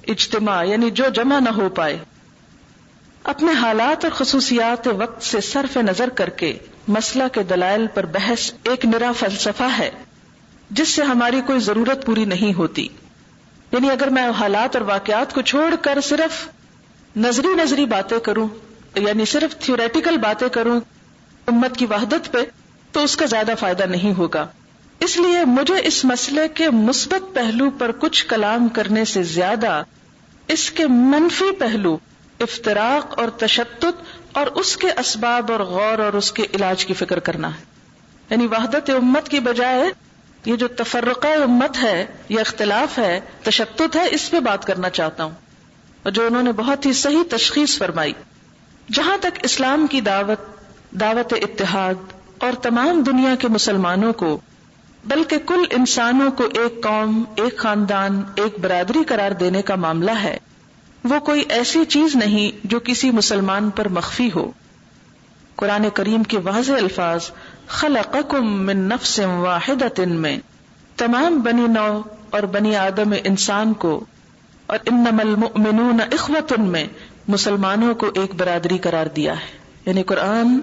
اجتماع 0.07 0.63
یعنی 0.63 0.91
جو 0.91 1.03
جمع 1.13 1.39
نہ 1.39 1.49
ہو 1.49 1.69
پائے۔ 1.69 1.99
اپنے 3.23 3.51
حالات 3.51 4.05
اور 4.05 4.11
خصوصیات 4.11 4.87
وقت 4.87 5.23
سے 5.23 5.41
صرف 5.41 5.77
نظر 5.77 6.09
کر 6.09 6.29
کے 6.29 6.57
مسئلہ 6.87 7.23
کے 7.31 7.43
دلائل 7.43 7.87
پر 7.93 8.05
بحث 8.05 8.51
ایک 8.63 8.85
نرا 8.85 9.11
فلسفہ 9.11 9.77
ہے، 9.77 9.91
جس 10.69 10.89
سے 10.89 11.03
ہماری 11.03 11.41
کوئی 11.45 11.59
ضرورت 11.59 12.05
پوری 12.05 12.25
نہیں 12.25 12.53
ہوتی۔ 12.53 12.87
یعنی 13.71 13.91
اگر 13.91 14.07
میں 14.07 14.29
حالات 14.29 14.75
اور 14.75 14.85
واقعات 14.85 15.33
کو 15.33 15.41
چھوڑ 15.41 15.75
کر 15.81 15.97
صرف 16.03 16.47
نظری 17.17 17.47
نظری 17.47 17.85
باتیں 17.85 18.19
کروں 18.19 18.47
یعنی 18.95 19.25
صرف 19.25 19.57
تھیوریٹیکل 19.57 20.17
باتیں 20.17 20.49
کروں 20.49 20.79
امت 21.47 21.77
کی 21.77 21.85
وحدت 21.85 22.31
پہ، 22.31 22.37
تو 22.91 23.03
اس 23.03 23.17
کا 23.17 23.25
زیادہ 23.25 23.51
فائدہ 23.59 23.83
نہیں 23.83 24.17
ہوگا۔ 24.17 24.47
اس 24.99 25.17
لیے 25.17 25.45
مجھے 25.45 25.73
اس 25.83 26.05
مسئلے 26.05 26.47
کے 26.47 26.69
مثبت 26.69 27.35
پہلو 27.35 27.69
پر 27.69 27.91
کچھ 27.91 28.25
کلام 28.25 28.67
کرنے 28.67 29.05
سے 29.05 29.23
زیادہ 29.23 29.83
اس 30.47 30.71
کے 30.71 30.87
منفی 30.87 31.51
پہلو 31.51 31.97
افطراک 32.39 33.19
اور 33.19 33.29
تشدد 33.29 34.03
اور 34.33 34.47
اس 34.47 34.77
کے 34.77 34.87
اسباب 34.91 35.51
اور 35.51 35.59
غور 35.59 35.99
اور 35.99 36.13
اس 36.13 36.31
کے 36.31 36.43
علاج 36.53 36.85
کی 36.85 36.93
فکر 36.93 37.19
کرنا 37.19 37.47
ہے۔ 37.47 37.63
یعنی 38.29 38.47
وحدت 38.47 38.89
امت 38.89 39.29
کی 39.29 39.39
بجائے 39.39 39.91
یہ 40.45 40.55
جو 40.55 40.67
تفرقہ 40.67 41.27
امت 41.27 41.77
ہے 41.83 42.05
یا 42.29 42.41
اختلاف 42.41 42.97
ہے، 42.97 43.19
تشدد 43.43 43.95
ہے، 43.95 44.07
اس 44.11 44.31
پہ 44.31 44.39
بات 44.39 44.65
کرنا 44.65 44.89
چاہتا 44.89 45.23
ہوں۔ 45.23 45.31
اور 46.03 46.11
جو 46.11 46.25
انہوں 46.25 46.43
نے 46.43 46.51
بہت 46.51 46.85
ہی 46.85 46.93
صحیح 46.93 47.23
تشخیص 47.29 47.77
فرمائی، 47.77 48.13
جہاں 48.91 49.17
تک 49.17 49.39
اسلام 49.43 49.87
کی 49.87 50.01
دعوت 50.01 50.39
دعوت 50.91 51.33
اتحاد 51.33 51.93
اور 52.37 52.53
تمام 52.53 53.03
دنیا 53.03 53.35
کے 53.35 53.47
مسلمانوں 53.47 54.13
کو، 54.13 54.39
بلکہ 55.05 55.37
کل 55.37 55.65
انسانوں 55.69 56.31
کو 56.31 56.43
ایک 56.43 56.83
قوم، 56.83 57.23
ایک 57.35 57.57
خاندان، 57.57 58.23
ایک 58.35 58.59
برادری 58.59 59.03
قرار 59.07 59.31
دینے 59.31 59.61
کا 59.61 59.75
معاملہ 59.75 60.11
ہے۔ 60.11 60.37
وہ 61.03 61.19
کوئی 61.19 61.43
ایسی 61.49 61.85
چیز 61.85 62.15
نہیں 62.15 62.67
جو 62.67 62.79
کسی 62.79 63.11
مسلمان 63.11 63.69
پر 63.69 63.87
مخفی 63.87 64.29
ہو۔ 64.35 64.51
قرآن 65.55 65.85
کریم 65.93 66.23
کے 66.23 66.39
واضح 66.39 66.71
الفاظ، 66.71 67.31
خلقکم 67.67 68.65
من 68.65 68.77
نفس 68.77 69.19
واحد 69.19 69.99
میں، 69.99 70.39
تمام 70.97 71.41
بنی 71.41 71.67
نو 71.67 72.01
اور 72.29 72.43
بنی 72.43 72.75
آدم 72.75 73.13
انسان 73.23 73.73
کو، 73.73 74.05
اور 74.65 74.77
انم 74.85 75.19
المؤمنون 75.19 76.01
اخوت 76.01 76.53
میں، 76.59 76.87
مسلمانوں 77.27 77.95
کو 77.95 78.07
ایک 78.15 78.35
برادری 78.35 78.77
قرار 78.77 79.05
دیا 79.05 79.39
ہے۔ 79.39 79.63
یعنی 79.85 80.03
قرآن 80.03 80.59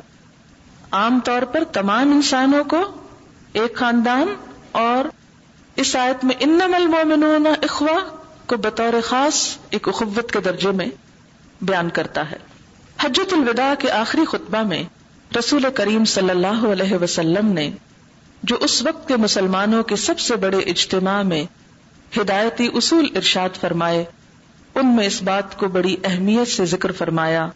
عام 0.93 1.21
طور 1.25 1.43
پر 1.43 1.65
تمام 1.65 2.13
انسانوں 2.13 2.65
کو 2.65 2.81
ایک 3.53 3.77
خاندان 3.77 4.35
اور 4.73 5.09
اس 5.77 5.97
آیت 5.97 6.25
میں 6.25 6.35
انم 6.41 6.75
المؤمنون 6.75 7.47
اخوا 7.63 8.20
کو 8.51 8.57
بطور 8.57 9.01
خاص 9.05 9.57
ایک 9.71 9.89
اخوت 9.89 10.33
کے 10.33 10.41
درجے 10.41 10.71
میں 10.71 10.87
بیان 11.63 11.91
کرتا 11.91 12.31
ہے۔ 12.31 12.37
حجت 13.03 13.33
الوداع 13.33 13.75
کے 13.79 13.91
آخری 13.91 14.25
خطبہ 14.25 14.63
میں 14.63 14.83
رسول 15.39 15.67
کریم 15.75 16.05
صلی 16.05 16.31
اللہ 16.31 16.65
علیہ 16.73 16.97
وسلم 16.97 17.53
نے 17.53 17.71
جو 18.43 18.57
اس 18.61 18.83
وقت 18.83 19.09
کے 19.09 19.17
مسلمانوں 19.17 19.83
کے 19.83 19.97
سب 19.97 20.19
سے 20.19 20.37
بڑے 20.37 20.59
اجتماع 20.59 21.23
میں 21.23 21.45
ہدایتی 22.21 22.69
اصول 22.75 23.09
ارشاد 23.15 23.49
فرمائے، 23.61 24.05
ان 24.75 24.97
میں 24.97 25.07
اس 25.07 25.23
بات 25.23 25.59
کو 25.59 25.69
بڑی 25.69 25.97
اہمیت 26.05 26.49
سے 26.49 26.67
ذکر 26.67 26.93
فرمایا 26.93 27.49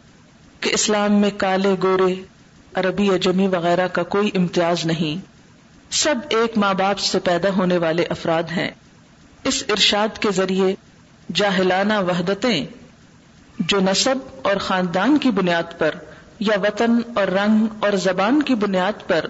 کہ 0.60 0.70
اسلام 0.74 1.12
میں 1.12 1.30
کالے 1.36 1.74
گورے، 1.82 2.14
عربی 2.74 3.10
اجمی 3.10 3.46
وغیرہ 3.46 3.88
کا 3.88 4.02
کوئی 4.02 4.30
امتیاز 4.34 4.84
نہیں۔ 4.84 5.26
سب 5.90 6.14
ایک 6.30 6.58
ماں 6.58 6.74
باپ 6.74 6.98
سے 6.98 7.18
پیدا 7.18 7.48
ہونے 7.48 7.78
والے 7.78 8.04
افراد 8.10 8.42
ہیں۔ 8.42 8.70
اس 9.44 9.64
ارشاد 9.68 10.18
کے 10.18 10.28
ذریعے 10.36 10.74
جاہلانہ 11.34 11.92
وحدتیں 11.92 12.66
جو 13.60 13.80
نصب 13.80 14.18
اور 14.42 14.56
خاندان 14.56 15.18
کی 15.18 15.30
بنیاد 15.30 15.78
پر 15.78 15.90
یا 16.40 16.56
وطن 16.62 16.98
اور 17.14 17.26
رنگ 17.26 17.66
اور 17.80 17.92
زبان 17.92 18.42
کی 18.42 18.54
بنیاد 18.54 19.08
پر 19.08 19.24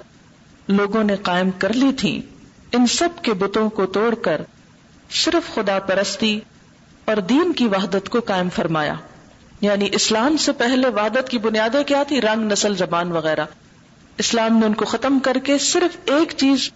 لوگوں 0.69 1.05
نے 1.05 1.17
قائم 1.17 1.51
کر 1.51 1.73
لی 1.73 1.93
تھی 1.93 2.23
ان 2.73 2.87
سب 2.87 3.09
کے 3.23 3.35
بتوں 3.35 3.71
کو 3.71 3.87
توڑ 3.87 4.15
کر 4.15 4.43
صرف 5.11 5.55
خدا 5.55 5.79
پرستی 5.79 6.41
اور 7.05 7.17
دین 7.17 7.53
کی 7.53 7.67
وحدت 7.67 8.09
کو 8.09 8.21
قائم 8.21 8.49
فرمایا۔ 8.51 8.95
یعنی 9.61 9.89
اسلام 9.93 10.37
سے 10.37 10.53
پہلے 10.53 10.89
وحدت 10.89 11.29
کی 11.29 11.39
بنیادیں 11.39 11.85
کیا 11.85 12.03
تھی 12.03 12.21
رنگ، 12.21 12.53
نسل، 12.53 12.77
زبان 12.77 13.13
وغیرہ۔ 13.13 13.45
اسلام 14.19 14.59
نے 14.59 14.67
ان 14.67 14.75
کو 14.75 14.85
ختم 14.85 15.19
کر 15.19 15.37
کے 15.45 15.59
صرف 15.59 15.97
ایک 16.05 16.33
چیز 16.37 16.71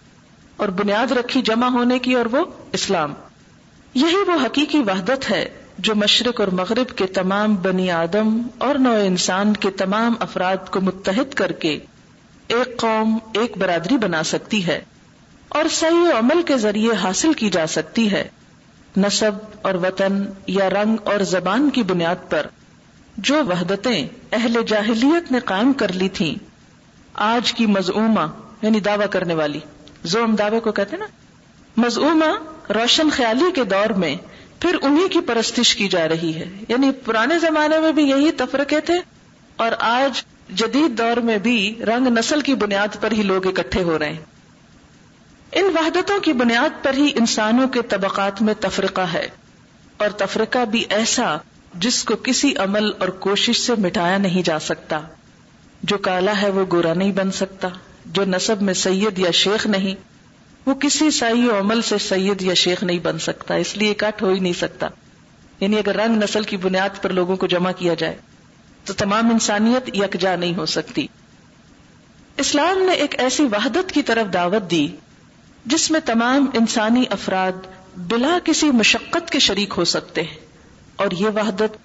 اور 0.57 0.69
بنیاد 0.69 1.11
رکھی 1.11 1.41
جمع 1.41 1.67
ہونے 1.67 1.99
کی 1.99 2.13
اور 2.13 2.25
وہ 2.25 2.45
اسلام۔ 2.71 3.13
یہی 3.93 4.23
وہ 4.27 4.45
حقیقی 4.45 4.79
وحدت 4.79 5.31
ہے 5.31 5.49
جو 5.77 5.95
مشرق 5.95 6.39
اور 6.39 6.47
مغرب 6.47 6.97
کے 6.97 7.05
تمام 7.05 7.55
بنی 7.55 7.91
آدم 7.91 8.41
اور 8.57 8.75
نو 8.75 8.93
انسان 8.93 9.53
کے 9.53 9.69
تمام 9.69 10.13
افراد 10.19 10.69
کو 10.71 10.81
متحد 10.81 11.33
کر 11.33 11.51
کے 11.51 11.79
ایک 12.47 12.77
قوم، 12.77 13.17
ایک 13.33 13.57
برادری 13.57 13.97
بنا 13.97 14.23
سکتی 14.23 14.67
ہے 14.67 14.83
اور 15.49 15.65
صحیح 15.71 16.19
عمل 16.19 16.41
کے 16.41 16.57
ذریعے 16.57 16.93
حاصل 16.93 17.33
کی 17.33 17.49
جا 17.49 17.67
سکتی 17.67 18.11
ہے۔ 18.11 18.29
نصب 18.97 19.31
اور 19.61 19.73
وطن 19.73 20.25
یا 20.47 20.69
رنگ 20.69 20.97
اور 21.03 21.19
زبان 21.19 21.69
کی 21.69 21.83
بنیاد 21.83 22.29
پر 22.29 22.47
جو 23.17 23.45
وحدتیں 23.45 24.07
اہل 24.31 24.57
جاہلیت 24.67 25.31
نے 25.31 25.39
قائم 25.39 25.73
کر 25.73 25.93
لی 25.93 26.09
تھیں، 26.09 26.35
آج 27.13 27.53
کی 27.53 27.65
مزعومہ 27.65 28.25
یعنی 28.61 28.79
دعوی 28.79 29.05
کرنے 29.09 29.33
والی 29.33 29.59
زوم 30.03 30.35
دعوے 30.35 30.59
کو 30.59 30.71
کہتے 30.71 30.97
نا؟ 30.97 31.05
مزعومہ 31.77 32.58
روشن 32.73 33.09
خیالی 33.09 33.51
کے 33.55 33.63
دور 33.63 33.89
میں 33.89 34.15
پھر 34.59 34.75
انہی 34.81 35.07
کی 35.09 35.19
پرستش 35.21 35.75
کی 35.75 35.87
جا 35.87 36.07
رہی 36.09 36.35
ہے۔ 36.35 36.45
یعنی 36.67 36.91
پرانے 36.91 37.39
زمانے 37.39 37.79
میں 37.79 37.91
بھی 37.91 38.03
یہی 38.03 38.31
تفرقے 38.31 38.79
تھے 38.79 38.93
اور 39.55 39.71
آج 39.79 40.23
جدید 40.49 40.97
دور 40.97 41.17
میں 41.17 41.37
بھی 41.37 41.75
رنگ 41.87 42.07
نسل 42.07 42.41
کی 42.41 42.53
بنیاد 42.53 43.01
پر 43.01 43.11
ہی 43.11 43.23
لوگ 43.23 43.47
اکٹھے 43.47 43.83
ہو 43.83 43.99
رہے 43.99 44.09
ہیں۔ 44.09 44.21
ان 45.51 45.65
وحدتوں 45.65 46.19
کی 46.19 46.33
بنیاد 46.33 46.83
پر 46.83 46.93
ہی 46.93 47.11
انسانوں 47.15 47.67
کے 47.67 47.81
طبقات 47.81 48.41
میں 48.41 48.53
تفرقہ 48.59 49.01
ہے۔ 49.01 49.27
اور 49.97 50.09
تفرقہ 50.09 50.65
بھی 50.65 50.85
ایسا 50.89 51.37
جس 51.73 52.03
کو 52.03 52.15
کسی 52.15 52.55
عمل 52.55 52.91
اور 52.99 53.07
کوشش 53.07 53.59
سے 53.59 53.73
مٹایا 53.77 54.17
نہیں 54.17 54.41
جا 54.41 54.59
سکتا۔ 54.59 54.99
جو 55.83 55.97
کالا 55.97 56.41
ہے 56.41 56.49
وہ 56.49 56.65
گورا 56.71 56.93
نہیں 56.93 57.11
بن 57.11 57.31
سکتا۔ 57.31 57.67
جو 58.05 58.25
نصب 58.25 58.61
میں 58.61 58.73
سید 58.73 59.19
یا 59.19 59.31
شیخ 59.31 59.67
نہیں۔ 59.67 60.08
وہ 60.69 60.75
کسی 60.75 61.11
سائی 61.11 61.45
و 61.45 61.59
عمل 61.59 61.81
سے 61.81 61.97
سید 61.97 62.41
یا 62.41 62.53
شیخ 62.53 62.83
نہیں 62.83 62.99
بن 62.99 63.19
سکتا، 63.19 63.55
اس 63.55 63.77
لیے 63.77 63.93
کٹ 63.93 64.21
ہو 64.21 64.29
ہی 64.29 64.39
نہیں 64.39 64.53
سکتا۔ 64.53 64.87
یعنی 65.59 65.77
اگر 65.77 65.95
رنگ 65.95 66.23
نسل 66.23 66.43
کی 66.43 66.57
بنیاد 66.57 66.89
پر 67.01 67.09
لوگوں 67.09 67.35
کو 67.35 67.47
جمع 67.47 67.71
کیا 67.71 67.93
جائے، 67.93 68.17
تو 68.85 68.93
تمام 68.93 69.29
انسانیت 69.29 69.95
یکجا 69.95 70.35
نہیں 70.35 70.55
ہو 70.55 70.65
سکتی۔ 70.65 71.07
اسلام 72.37 72.81
نے 72.81 72.93
ایک 72.93 73.15
ایسی 73.19 73.43
وحدت 73.43 73.91
کی 73.91 74.03
طرف 74.03 74.33
دعوت 74.33 74.71
دی، 74.71 74.87
جس 75.65 75.91
میں 75.91 75.99
تمام 75.99 76.45
انسانی 76.53 77.03
افراد 77.09 77.67
بلا 77.97 78.37
کسی 78.43 78.71
مشقت 78.71 79.29
کے 79.29 79.39
شریک 79.39 79.73
ہو 79.77 79.85
سکتے 79.85 80.23
ہیں۔ 80.23 80.37
اور 80.95 81.07
یہ 81.11 81.27
وحدت، 81.27 81.77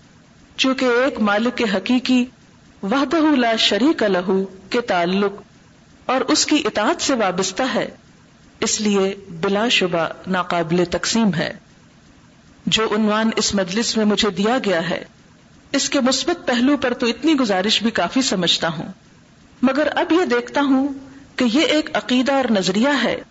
چونکہ 0.56 0.84
ایک 0.84 1.20
مالک 1.20 1.56
کے 1.56 1.64
حقیقی 1.74 2.24
وحدہ 2.82 3.16
لا 3.16 3.56
شریک 3.56 4.02
لہو 4.02 4.44
کے 4.70 4.80
تعلق 4.80 5.42
اور 6.06 6.20
اس 6.20 6.46
کی 6.46 6.62
اطاعت 6.64 7.02
سے 7.02 7.14
وابستہ 7.14 7.62
ہے 7.74 7.88
اس 8.60 8.80
لیے 8.80 9.14
بلا 9.28 9.68
شبہ 9.68 10.08
ناقابل 10.26 10.84
تقسیم 10.90 11.34
ہے۔ 11.34 11.52
جو 12.66 12.88
عنوان 12.96 13.30
اس 13.36 13.54
مجلس 13.54 13.96
میں 13.96 14.04
مجھے 14.04 14.30
دیا 14.30 14.58
گیا 14.64 14.90
ہے، 14.90 15.04
اس 15.72 15.90
کے 15.90 16.00
مثبت 16.00 16.46
پہلو 16.46 16.76
پر 16.76 16.94
تو 16.94 17.06
اتنی 17.06 17.34
گزارش 17.34 17.82
بھی 17.82 17.90
کافی 17.90 18.22
سمجھتا 18.22 18.68
ہوں۔ 18.68 18.86
مگر 19.62 19.88
اب 19.94 20.12
یہ 20.12 20.24
دیکھتا 20.24 20.60
ہوں 20.60 20.88
کہ 21.36 21.44
یہ 21.52 21.60
ایک 21.60 21.90
عقیدہ 21.96 22.32
اور 22.32 22.44
نظریہ 22.50 22.88
ہے 23.04 23.22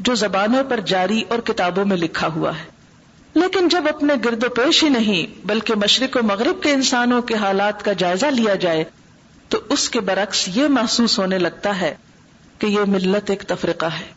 جو 0.00 0.14
زبانوں 0.14 0.64
پر 0.64 0.80
جاری 0.80 1.22
اور 1.28 1.38
کتابوں 1.38 1.84
میں 1.84 1.96
لکھا 1.96 2.26
ہوا 2.26 2.58
ہے۔ 2.58 2.64
لیکن 3.34 3.68
جب 3.68 3.84
اپنے 3.94 4.14
گرد 4.24 4.44
و 4.44 4.48
پیش 4.48 4.84
ہی 4.84 4.88
نہیں، 4.88 5.46
بلکہ 5.46 5.74
مشرق 5.74 6.16
و 6.16 6.26
مغرب 6.26 6.62
کے 6.62 6.72
انسانوں 6.72 7.22
کے 7.22 7.34
حالات 7.34 7.84
کا 7.84 7.92
جائزہ 7.92 8.26
لیا 8.26 8.54
جائے، 8.54 8.84
تو 9.48 9.58
اس 9.68 9.90
کے 9.90 10.00
برعکس 10.00 10.48
یہ 10.54 10.68
محسوس 10.68 11.18
ہونے 11.18 11.38
لگتا 11.38 11.80
ہے 11.80 11.94
کہ 12.58 12.66
یہ 12.66 12.80
ملت 12.86 13.30
ایک 13.30 13.42
تفرقہ 13.42 13.86
ہے۔ 13.86 14.15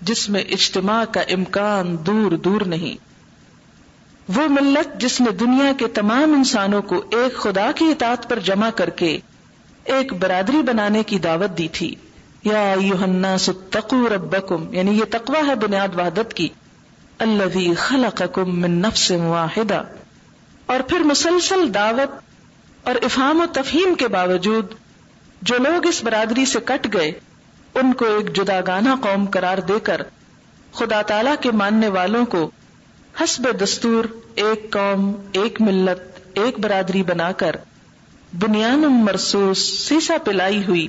جس 0.00 0.28
میں 0.28 0.40
اجتماع 0.40 1.04
کا 1.04 1.20
امکان 1.20 1.96
دور 2.06 2.32
دور 2.32 2.60
نہیں۔ 2.60 3.08
وہ 4.36 4.48
ملت 4.48 5.00
جس 5.00 5.20
نے 5.20 5.30
دنیا 5.30 5.72
کے 5.78 5.88
تمام 5.88 6.32
انسانوں 6.32 6.82
کو 6.82 6.96
ایک 6.96 7.36
خدا 7.36 7.70
کی 7.74 7.84
اطاعت 7.84 8.30
پر 8.30 8.38
جمع 8.38 8.70
کر 8.70 8.90
کے 8.90 9.18
ایک 9.84 10.12
برادری 10.12 10.62
بنانے 10.62 11.02
کی 11.02 11.18
دعوت 11.18 11.58
دی 11.58 11.68
تھی۔ 11.68 11.94
یا 12.44 12.74
ستقو 13.38 14.08
ربکم 14.14 14.74
یعنی 14.74 14.90
یہ 14.90 15.04
تقوی 15.10 15.48
ہے 15.48 15.54
بنیاد 15.54 15.88
وحدت 15.96 16.34
کی۔ 16.34 16.48
اللہ 17.18 17.74
خلقکم 17.78 18.60
من 18.60 18.70
نفس 18.70 19.10
واحدہ۔ 19.10 19.82
اور 20.66 20.80
پھر 20.80 20.98
مسلسل 20.98 21.74
دعوت 21.74 22.20
اور 22.86 22.94
افہام 23.02 23.40
و 23.40 23.44
تفہیم 23.52 23.94
کے 23.94 24.08
باوجود 24.08 24.66
جو 25.42 25.58
لوگ 25.58 25.86
اس 25.86 26.04
برادری 26.04 26.46
سے 26.46 26.58
کٹ 26.64 26.92
گئے 26.92 27.12
ان 27.74 27.92
کو 27.92 28.04
ایک 28.04 28.36
جدا 28.36 28.60
گانا 28.66 28.96
قوم 29.02 29.24
قرار 29.24 29.58
دے 29.58 29.80
کر 29.80 30.02
خدا 30.72 31.02
تعالی 31.02 31.30
کے 31.40 31.50
ماننے 31.50 31.88
والوں 31.88 32.26
کو 32.26 32.50
حسب 33.20 33.48
دستور 33.64 34.04
ایک 34.34 34.72
قوم، 34.72 35.12
ایک 35.32 35.60
ملت، 35.60 36.20
ایک 36.34 36.58
برادری 36.58 37.02
بنا 37.02 37.32
کر 37.32 37.56
بنیان 38.38 38.80
مرسوس 38.80 39.58
سیسا 39.88 40.16
پلائی 40.24 40.64
ہوئی 40.68 40.88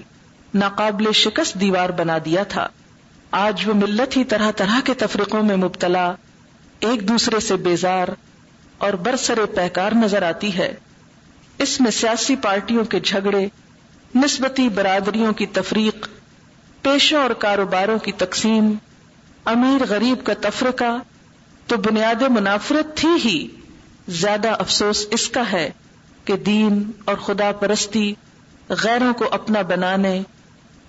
ناقابل 0.53 1.11
شکست 1.11 1.53
دیوار 1.53 1.89
بنا 1.89 2.17
دیا 2.25 2.43
تھا۔ 2.43 2.67
آج 3.31 3.67
وہ 3.67 3.73
ملت 3.73 4.17
ہی 4.17 4.23
طرح 4.23 4.51
طرح 4.51 4.79
کے 4.83 4.93
تفریقوں 4.93 5.43
میں 5.43 5.55
مبتلا، 5.55 6.13
ایک 6.79 7.07
دوسرے 7.07 7.39
سے 7.39 7.55
بیزار 7.55 8.07
اور 8.77 8.93
برسر 8.93 9.39
پہکار 9.55 9.91
نظر 9.91 10.23
آتی 10.23 10.57
ہے۔ 10.57 10.73
اس 11.57 11.81
میں 11.81 11.91
سیاسی 11.91 12.35
پارٹیوں 12.35 12.83
کے 12.83 12.99
جھگڑے، 12.99 13.47
نسبتی 14.15 14.69
برادریوں 14.69 15.33
کی 15.33 15.45
تفریق 15.45 16.07
پیشوں 16.81 17.21
اور 17.21 17.29
کاروباروں 17.29 17.99
کی 17.99 18.11
تقسیم، 18.11 18.73
امیر 19.45 19.85
غریب 19.89 20.25
کا 20.25 20.33
تفرقہ 20.41 20.97
تو 21.67 21.77
بنیاد 21.77 22.21
منافرت 22.21 22.97
تھی 22.97 23.09
ہی۔ 23.25 23.47
زیادہ 24.07 24.47
افسوس 24.47 25.07
اس 25.11 25.29
کا 25.29 25.43
ہے 25.51 25.69
کہ 26.25 26.37
دین 26.37 26.91
اور 27.05 27.15
خدا 27.15 27.51
پرستی 27.59 28.13
غیروں 28.69 29.13
کو 29.13 29.25
اپنا 29.31 29.61
بنانے 29.61 30.21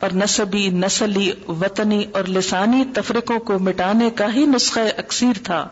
اور 0.00 0.10
نصبی 0.14 0.68
نسلی، 0.68 1.32
وطنی 1.48 2.04
اور 2.12 2.24
لسانی 2.28 2.84
تفرقوں 2.94 3.38
کو 3.38 3.58
مٹانے 3.58 4.10
کا 4.10 4.34
ہی 4.34 4.46
نسخہ 4.46 4.80
اکثیر 4.98 5.38
تھا۔ 5.44 5.68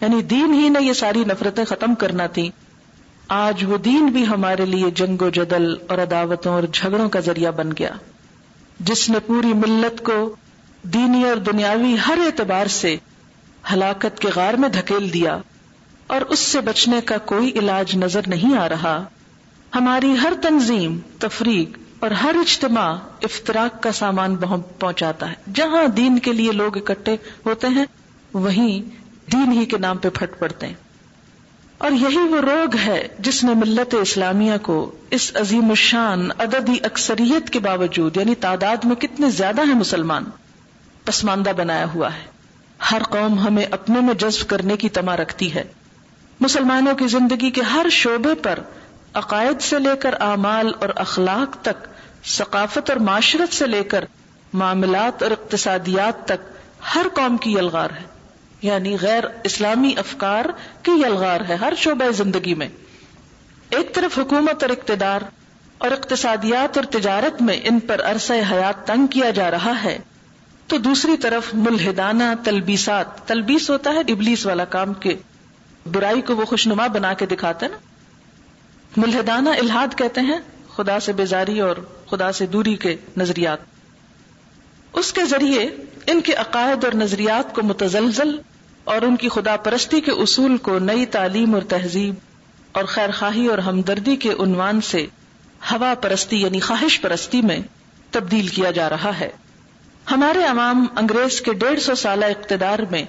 یعنی 0.00 0.22
دین 0.22 0.54
ہی 0.54 0.68
نے 0.68 0.82
یہ 0.82 0.92
ساری 0.92 1.24
نفرتیں 1.24 1.64
ختم 1.64 1.94
کرنا 1.94 2.26
تھی 2.26 2.50
آج 3.28 3.64
وہ 3.64 3.76
دین 3.76 4.06
بھی 4.06 4.26
ہمارے 4.26 4.66
لیے 4.66 4.90
جنگ 4.90 5.22
و 5.22 5.28
جدل 5.28 5.74
اور 5.88 5.98
عداوتوں 5.98 6.52
اور 6.52 6.62
جھگڑوں 6.72 7.08
کا 7.08 7.20
ذریعہ 7.20 7.50
بن 7.50 7.70
گیا۔ 7.78 7.90
جس 8.80 9.10
نے 9.10 9.20
پوری 9.20 9.52
ملت 9.52 10.04
کو 10.04 10.36
دینی 10.82 11.24
اور 11.24 11.36
دنیاوی 11.36 11.96
ہر 12.08 12.18
اعتبار 12.26 12.66
سے 12.66 12.96
ہلاکت 13.72 14.18
کے 14.18 14.28
غار 14.34 14.54
میں 14.54 14.68
دھکیل 14.68 15.12
دیا 15.12 15.38
اور 16.06 16.20
اس 16.20 16.38
سے 16.38 16.60
بچنے 16.60 17.00
کا 17.00 17.18
کوئی 17.18 17.50
علاج 17.50 17.96
نظر 17.96 18.20
نہیں 18.26 18.56
آ 18.56 18.68
رہا، 18.68 19.04
ہماری 19.74 20.14
ہر 20.22 20.32
تنظیم، 20.42 20.98
تفریق 21.18 21.78
اور 22.00 22.10
ہر 22.10 22.34
اجتماع 22.34 22.96
افطراک 23.22 23.82
کا 23.82 23.92
سامان 23.92 24.36
پہنچاتا 24.78 25.30
ہے۔ 25.30 25.34
جہاں 25.54 25.86
دین 25.86 26.18
کے 26.18 26.32
لیے 26.32 26.52
لوگ 26.52 26.76
اکٹھے 26.76 27.16
ہوتے 27.46 27.66
ہیں، 27.66 27.84
وہیں 28.32 28.80
دین 29.32 29.52
ہی 29.52 29.64
کے 29.64 29.78
نام 29.78 29.98
پہ 29.98 30.08
پھٹ 30.08 30.38
پڑتے 30.38 30.66
ہیں۔ 30.66 30.74
اور 31.78 31.90
یہی 31.90 32.18
وہ 32.18 32.40
روگ 32.40 32.76
ہے 32.76 33.08
جس 33.18 33.44
نے 33.44 33.54
ملت 33.54 33.94
اسلامیہ 34.00 34.52
کو 34.62 34.94
اس 35.10 35.32
عظیم 35.34 35.70
الشان 35.70 36.28
عددی 36.38 36.78
اکثریت 36.82 37.50
کے 37.50 37.58
باوجود 37.58 38.16
یعنی 38.16 38.34
تعداد 38.34 38.84
میں 38.84 38.96
کتنے 38.96 39.30
زیادہ 39.30 39.60
ہیں 39.66 39.74
مسلمان، 39.74 40.24
پسماندہ 41.04 41.50
بنایا 41.50 41.86
ہوا 41.94 42.14
ہے۔ 42.14 42.36
ہر 42.90 43.02
قوم 43.02 43.38
ہمیں 43.38 43.64
اپنے 43.70 44.00
میں 44.00 44.14
جذب 44.14 44.48
کرنے 44.48 44.76
کی 44.76 44.88
تما 44.88 45.16
رکھتی 45.16 45.54
ہے۔ 45.54 45.64
مسلمانوں 46.40 46.94
کی 46.94 47.06
زندگی 47.06 47.50
کے 47.50 47.62
ہر 47.62 47.86
شعبے 47.90 48.34
پر 48.34 48.58
عقائد 49.14 49.60
سے 49.60 49.78
لے 49.78 49.96
کر 49.96 50.14
اعمال 50.20 50.72
اور 50.80 50.88
اخلاق 50.96 51.62
تک، 51.62 51.86
ثقافت 52.24 52.90
اور 52.90 52.98
معاشرت 52.98 53.54
سے 53.54 53.66
لے 53.66 53.84
کر 53.84 54.04
معاملات 54.52 55.22
اور 55.22 55.30
اقتصادیات 55.30 56.24
تک، 56.24 56.58
ہر 56.94 57.06
قوم 57.14 57.36
کی 57.36 57.52
یلغار 57.52 57.90
ہے۔ 57.90 58.15
یعنی 58.62 58.96
غیر 59.00 59.24
اسلامی 59.44 59.94
افکار 59.96 60.44
کی 60.82 60.92
یلغار 60.92 61.40
ہے 61.48 61.54
ہر 61.54 61.72
شعبہ 61.76 62.10
زندگی 62.10 62.54
میں۔ 62.54 62.68
ایک 63.70 63.94
طرف 63.94 64.18
حکومت 64.18 64.62
اور 64.62 64.70
اقتدار 64.70 65.20
اور 65.78 65.90
اقتصادیات 65.90 66.76
اور 66.76 66.84
تجارت 66.84 67.42
میں 67.42 67.60
ان 67.64 67.80
پر 67.80 68.00
عرصہ 68.04 68.32
حیات 68.32 68.86
تنگ 68.86 69.06
کیا 69.06 69.30
جا 69.30 69.50
رہا 69.50 69.84
ہے، 69.84 69.98
تو 70.66 70.78
دوسری 70.78 71.16
طرف 71.16 71.54
ملحدانہ 71.54 72.24
تلبیسات، 72.44 73.28
تلبیس 73.28 73.70
ہوتا 73.70 73.90
ہے 73.90 73.98
ابلیس 73.98 74.46
والا 74.46 74.64
کام 74.64 74.94
کے۔ 74.94 75.16
برائی 75.92 76.20
کو 76.20 76.36
وہ 76.36 76.44
خوشنما 76.44 76.86
بنا 76.86 77.12
کے 77.12 77.26
دکھاتے 77.26 77.68
نا۔ 77.68 77.76
ملحدانہ 78.96 79.48
الحاد 79.48 79.98
کہتے 79.98 80.20
ہیں 80.20 80.38
خدا 80.76 81.00
سے 81.00 81.12
بیزاری 81.12 81.60
اور 81.60 81.76
خدا 82.10 82.32
سے 82.32 82.46
دوری 82.46 82.74
کے 82.74 82.96
نظریات۔ 83.16 83.75
اس 84.96 85.12
کے 85.12 85.24
ذریعے 85.24 85.66
ان 86.06 86.20
کے 86.20 86.32
عقائد 86.32 86.84
اور 86.84 86.92
نظریات 86.92 87.54
کو 87.54 87.62
متزلزل 87.62 88.36
اور 88.84 89.02
ان 89.02 89.16
کی 89.16 89.28
خدا 89.28 89.56
پرستی 89.56 90.00
کے 90.00 90.10
اصول 90.10 90.56
کو 90.56 90.78
نئی 90.78 91.06
تعلیم 91.06 91.54
اور 91.54 91.62
تہذیب 91.62 92.14
اور 92.72 92.84
خیر 92.84 93.10
خواہی 93.18 93.46
اور 93.46 93.58
ہمدردی 93.58 94.16
کے 94.16 94.32
عنوان 94.32 94.80
سے 94.80 95.06
ہوا 95.72 95.94
پرستی 95.94 96.42
یعنی 96.42 96.60
خواہش 96.60 97.00
پرستی 97.00 97.42
میں 97.42 97.58
تبدیل 98.10 98.48
کیا 98.48 98.70
جا 98.70 98.88
رہا 98.88 99.20
ہے۔ 99.20 99.28
ہمارے 100.10 100.44
عوام 100.44 100.86
انگریز 100.96 101.40
کے 101.40 101.52
ڈیڑھ 101.52 101.80
سو 101.80 101.94
سالہ 101.94 102.24
اقتدار 102.24 102.78
میں 102.90 103.02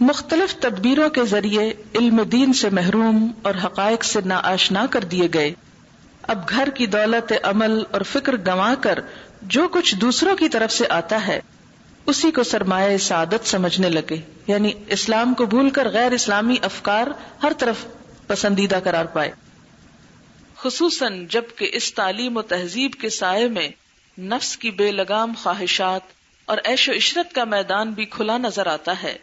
مختلف 0.00 0.54
تدبیروں 0.54 1.10
کے 1.10 1.24
ذریعے 1.24 1.72
علم 1.94 2.22
دین 2.22 2.52
سے 2.52 2.70
محروم 2.70 3.28
اور 3.42 3.54
حقائق 3.64 4.04
سے 4.04 4.20
نا 4.24 4.40
آشنا 4.42 4.86
کر 4.90 5.00
دیے 5.00 5.28
گئے۔ 5.34 5.54
اب 6.22 6.48
گھر 6.48 6.68
کی 6.74 6.86
دولت، 6.86 7.32
عمل 7.42 7.82
اور 7.90 8.00
فکر 8.00 8.36
گنوا 8.36 8.74
کر 8.80 8.98
جو 9.42 9.68
کچھ 9.68 9.94
دوسروں 9.94 10.36
کی 10.36 10.48
طرف 10.48 10.72
سے 10.72 10.84
آتا 10.88 11.26
ہے، 11.26 11.40
اسی 12.06 12.30
کو 12.30 12.42
سرمایہ 12.42 12.98
سعادت 12.98 13.48
سمجھنے 13.48 13.88
لگے۔ 13.88 14.16
یعنی 14.46 14.72
اسلام 14.88 15.34
کو 15.34 15.46
بھول 15.46 15.70
کر 15.70 15.88
غیر 15.88 16.12
اسلامی 16.12 16.56
افکار 16.62 17.06
ہر 17.42 17.52
طرف 17.58 17.76
پسندیدہ 18.26 18.78
قرار 18.84 19.04
پائے۔ 19.04 19.32
خصوصاً 20.56 21.26
جبکہ 21.26 21.70
اس 21.72 21.94
تعلیم 21.94 22.36
و 22.36 22.42
تہذیب 22.42 22.92
کے 22.92 23.08
سائے 23.08 23.48
میں 23.48 23.68
نفس 24.20 24.56
کی 24.56 24.70
بے 24.70 24.92
لگام 24.92 25.32
خواہشات 25.42 26.00
اور 26.44 26.58
ایش 26.64 26.88
و 26.88 26.92
عشرت 26.92 27.34
کا 27.34 27.44
میدان 27.44 27.90
بھی 27.90 28.04
کھلا 28.04 28.38
نظر 28.38 28.66
آتا 28.66 29.02
ہے۔ 29.02 29.18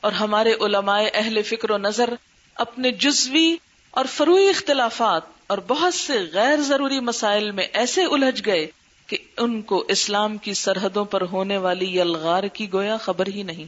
اور 0.00 0.12
ہمارے 0.12 0.52
علماء 0.60 1.02
اہل 1.14 1.42
فکر 1.42 1.70
و 1.70 1.78
نظر 1.78 2.10
اپنے 2.54 2.90
جزوی 2.90 3.56
اور 3.90 4.04
فروئی 4.04 4.48
اختلافات 4.48 5.22
اور 5.46 5.58
بہت 5.68 5.94
سے 5.94 6.18
غیر 6.32 6.56
ضروری 6.56 7.00
مسائل 7.00 7.50
میں 7.50 7.66
ایسے 7.72 8.04
الجھ 8.04 8.42
گئے 8.46 8.66
کہ 9.12 9.18
ان 9.36 9.62
کو 9.62 9.84
اسلام 9.88 10.38
کی 10.38 10.54
سرحدوں 10.54 11.04
پر 11.04 11.22
ہونے 11.22 11.56
والی 11.56 11.98
یلغار 11.98 12.42
کی 12.42 12.72
گویا 12.72 12.96
خبر 12.96 13.26
ہی 13.26 13.42
نہیں۔ 13.42 13.64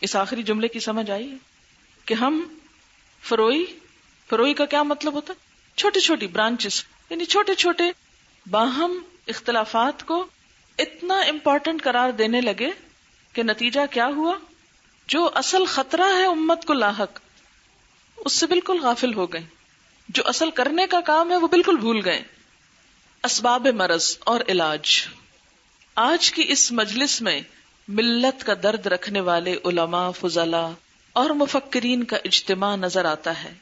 اس 0.00 0.16
آخری 0.16 0.42
جملے 0.42 0.68
کی 0.68 0.80
سمجھ 0.80 1.10
آئی 1.10 1.36
کہ 2.04 2.14
ہم 2.14 2.56
فروئی 3.22 3.64
فروئی 4.30 4.54
کا 4.54 4.64
کیا 4.64 4.82
مطلب 4.82 5.12
ہوتا؟ 5.12 5.34
چھوٹی 5.76 6.00
چھوٹی 6.00 6.26
برانچز 6.26 6.84
یعنی 7.10 7.24
چھوٹے 7.24 7.54
چھوٹے 7.54 7.84
باہم 8.50 8.98
اختلافات 9.26 10.06
کو 10.06 10.26
اتنا 10.78 11.14
امپورٹنٹ 11.14 11.82
قرار 11.82 12.10
دینے 12.10 12.40
لگے 12.40 12.70
کہ 13.32 13.42
نتیجہ 13.42 13.80
کیا 13.90 14.06
ہوا؟ 14.06 14.34
جو 15.08 15.30
اصل 15.34 15.64
خطرہ 15.64 16.18
ہے 16.18 16.26
امت 16.26 16.64
کو 16.64 16.72
لاحق، 16.72 17.20
اس 18.16 18.32
سے 18.32 18.46
بالکل 18.46 18.78
غافل 18.80 19.14
ہو 19.14 19.26
گئے۔ 19.26 19.42
جو 20.08 20.22
اصل 20.26 20.50
کرنے 20.50 20.86
کا 20.86 21.00
کام 21.00 21.30
ہے 21.30 21.36
وہ 21.36 21.48
بالکل 21.48 21.76
بھول 21.76 22.00
گئے۔ 22.04 22.22
اسباب 23.24 23.66
مرض 23.66 24.16
اور 24.20 24.40
علاج۔ 24.48 24.88
آج 25.94 26.32
کی 26.32 26.44
اس 26.48 26.72
مجلس 26.72 27.22
میں 27.22 27.40
ملت 27.88 28.44
کا 28.44 28.52
درد 28.62 28.86
رکھنے 28.86 29.20
والے 29.20 29.56
علماء 29.64 30.10
فضلا 30.10 30.70
اور 31.12 31.30
مفکرین 31.30 32.04
کا 32.04 32.16
اجتماع 32.24 32.76
نظر 32.76 33.04
آتا 33.04 33.44
ہے۔ 33.44 33.52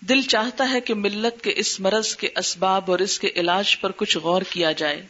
دل 0.00 0.22
چاہتا 0.22 0.70
ہے 0.72 0.80
کہ 0.80 0.94
ملت 0.94 1.44
کے 1.44 1.52
اس 1.56 1.80
مرض 1.80 2.16
کے 2.16 2.28
اسباب 2.36 2.90
اور 2.90 2.98
اس 2.98 3.18
کے 3.18 3.30
علاج 3.36 3.80
پر 3.80 3.92
کچھ 3.96 4.18
غور 4.18 4.42
کیا 4.42 4.72
جائے۔ 4.72 5.06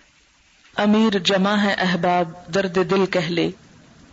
امیر 0.77 1.19
جمع 1.19 1.57
ہے 1.57 1.75
احباب 1.75 2.55
درد 2.55 2.91
دل 2.91 3.07
کہہ 3.07 3.29
لے، 3.29 3.51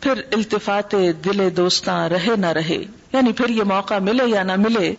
پھر 0.02 0.14
التفات 0.32 0.92
دل 1.26 1.58
دوستاں 1.58 2.10
رہے 2.10 2.36
نہ 2.38 2.48
رہے۔ 2.48 2.78
یعنی 3.14 3.34
پھر 3.34 3.50
یہ 3.50 3.64
موقع 3.64 3.98
ملے 3.98 4.30
یا 4.30 4.44
نہ 4.44 4.56
ملے، 4.56 4.94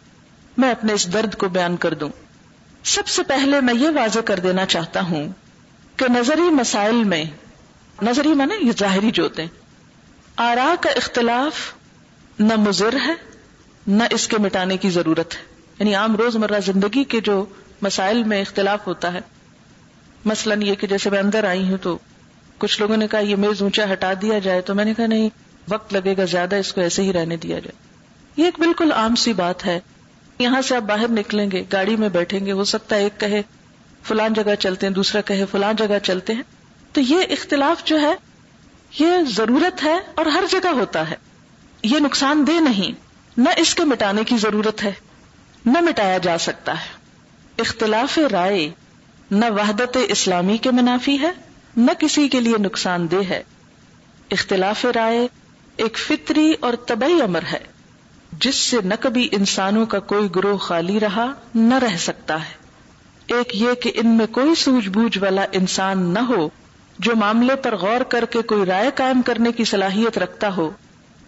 میں 0.57 0.71
اپنے 0.71 0.93
اس 0.93 1.13
درد 1.13 1.35
کو 1.35 1.49
بیان 1.49 1.77
کر 1.77 1.95
دوں۔ 1.95 2.09
سب 2.85 3.09
سے 3.09 3.23
پہلے 3.23 3.61
میں 3.61 3.75
یہ 3.75 3.89
واضح 3.89 4.21
کر 4.21 4.39
دینا 4.39 4.67
چاہتا 4.67 5.01
ہوں 5.01 5.29
کہ 5.97 6.13
نظری 6.13 6.51
مسائل 6.51 7.05
میں، 7.05 7.25
نظری 8.03 8.35
مانے 8.35 8.55
یہ 8.67 8.73
ظاہری 8.79 9.11
جوتے 9.11 9.47
آرا 10.37 10.75
کا 10.81 10.91
اختلاف 10.91 11.75
نہ 12.39 12.55
مضر 12.57 12.95
ہے، 13.07 13.15
نہ 13.87 14.03
اس 14.11 14.29
کے 14.29 14.37
مٹانے 14.39 14.77
کی 14.77 14.91
ضرورت 14.91 15.35
ہے۔ 15.35 15.43
یعنی 15.79 15.95
عام 15.95 16.17
روز 16.17 16.37
مرہ 16.37 16.61
زندگی 16.61 17.05
کے 17.05 17.21
جو 17.21 17.45
مسائل 17.83 18.25
میں 18.25 18.41
اختلاف 18.41 18.87
ہوتا 18.87 19.13
ہے، 19.13 19.21
مثلاً 20.25 20.63
یہ 20.63 20.75
کہ 20.75 20.87
جیسے 20.87 21.11
میں 21.11 21.19
اندر 21.19 21.45
آئی 21.45 21.71
ہوں 21.71 21.77
تو 21.77 21.99
کچھ 22.59 22.81
لوگوں 22.81 22.97
نے 22.97 23.09
کہا 23.09 23.21
یہ 23.21 23.37
میز 23.37 23.63
اونچا 23.63 23.93
ہٹا 23.93 24.13
دیا 24.23 24.39
جائے 24.39 24.61
تو 24.61 24.75
میں 24.75 24.85
نے 24.85 24.95
کہا 24.95 25.07
نہیں، 25.07 25.29
وقت 25.71 25.93
لگے 25.93 26.15
گا 26.17 26.25
زیادہ 26.25 26.57
اس 26.57 26.73
کو 26.73 26.81
ایسے 26.81 27.03
ہی 27.03 27.13
رہنے 27.13 27.37
دیا 27.37 27.59
جائے۔ 27.59 27.91
یہ 28.37 28.45
ایک 28.45 28.55
بالکل 28.59 28.93
عام 28.93 29.15
سی 29.15 29.33
بات 29.33 29.67
ہے۔ 29.67 29.81
یہاں 30.43 30.63
سے 30.63 30.77
آپ 30.77 30.83
باہر 30.83 31.11
نکلیں 31.11 31.51
گے، 31.51 31.65
گاڑی 31.73 31.97
میں 31.97 32.09
بیٹھیں 32.09 32.47
گے، 32.47 32.53
ہو 32.53 32.65
سکتا 32.65 32.97
ہے 32.97 33.03
ایک 33.03 33.21
کہے، 33.21 33.43
فلان 34.03 34.33
جگہ 34.33 34.55
چلتے 34.55 34.87
ہیں، 34.87 34.95
دوسرا 34.95 35.21
کہے، 35.21 35.45
فلان 35.51 35.77
جگہ 35.77 35.99
چلتے 36.03 36.33
ہیں۔ 36.33 36.43
تو 36.93 37.01
یہ 37.01 37.19
اختلاف 37.31 37.85
جو 37.85 38.01
ہے، 38.01 38.15
یہ 38.99 39.13
ضرورت 39.37 39.83
ہے 39.83 39.99
اور 40.15 40.27
ہر 40.27 40.45
جگہ 40.51 40.69
ہوتا 40.69 41.11
ہے۔ 41.11 41.15
یہ 41.83 41.99
نقصان 41.99 42.47
دہ 42.47 42.61
نہیں، 42.61 43.01
نہ 43.37 43.49
اس 43.57 43.75
کے 43.75 43.85
مٹانے 43.85 44.25
کی 44.25 44.37
ضرورت 44.37 44.85
ہے، 44.85 44.93
نہ 45.67 45.81
مٹایا 45.81 46.19
جا 46.19 46.39
سکتا 46.39 46.73
ہے۔ 46.73 46.89
اختلاف 47.59 48.19
رائے 48.33 48.71
نہ 49.31 49.45
وحدت 49.51 49.99
اسلامی 50.09 50.59
کے 50.59 50.71
منافی 50.71 51.21
ہے، 51.21 51.33
نہ 51.77 51.91
کسی 51.99 52.29
کے 52.29 52.41
لیے 52.41 52.55
نقصان 52.59 53.11
دہ 53.11 53.29
ہے۔ 53.29 53.43
اختلاف 54.31 54.85
رائے 54.85 55.29
ایک 55.77 55.99
فطری 55.99 56.55
اور 56.61 56.75
طبی 56.87 57.23
امر 57.23 57.43
ہے۔ 57.53 57.72
جس 58.41 58.55
سے 58.55 58.77
نہ 58.85 58.95
کبھی 59.01 59.29
انسانوں 59.33 59.87
کا 59.87 59.99
کوئی 59.99 60.29
گروہ 60.37 60.57
خالی 60.57 61.01
رہا، 61.01 61.33
نہ 61.55 61.75
رہ 61.75 61.97
سکتا 61.97 62.35
ہے۔ 62.35 62.55
ایک 63.27 63.55
یہ 63.55 63.73
کہ 63.75 63.93
ان 63.95 64.09
میں 64.09 64.27
کوئی 64.27 64.55
سوجھ 64.55 64.89
بوجھ 64.89 65.19
والا 65.19 65.47
انسان 65.53 66.15
نہ 66.15 66.19
ہو، 66.19 66.49
جو 66.99 67.13
معاملے 67.17 67.57
پر 67.57 67.77
غور 67.77 68.01
کر 68.01 68.25
کے 68.31 68.43
کوئی 68.43 68.67
رائے 68.67 68.91
قائم 68.95 69.23
کرنے 69.23 69.53
کی 69.53 69.65
صلاحیت 69.65 70.19
رکھتا 70.19 70.57
ہو۔ 70.57 70.71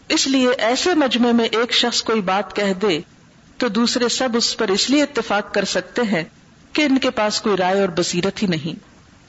اس 0.08 0.26
لیے 0.26 0.48
ایسے 0.58 0.94
مجمع 0.94 1.32
میں 1.32 1.44
ایک 1.44 1.72
شخص 1.72 2.02
کوئی 2.02 2.20
بات 2.20 2.56
کہہ 2.56 2.72
دے، 2.72 3.00
تو 3.56 3.68
دوسرے 3.68 4.08
سب 4.08 4.28
اس 4.34 4.56
پر 4.56 4.68
اس 4.68 4.90
لیے 4.90 5.02
اتفاق 5.02 5.54
کر 5.54 5.64
سکتے 5.64 6.02
ہیں 6.02 6.24
کہ 6.72 6.82
ان 6.82 6.98
کے 6.98 7.10
پاس 7.10 7.40
کوئی 7.40 7.56
رائے 7.56 7.80
اور 7.80 7.88
بصیرت 7.88 8.42
ہی 8.42 8.48
نہیں۔ 8.48 8.78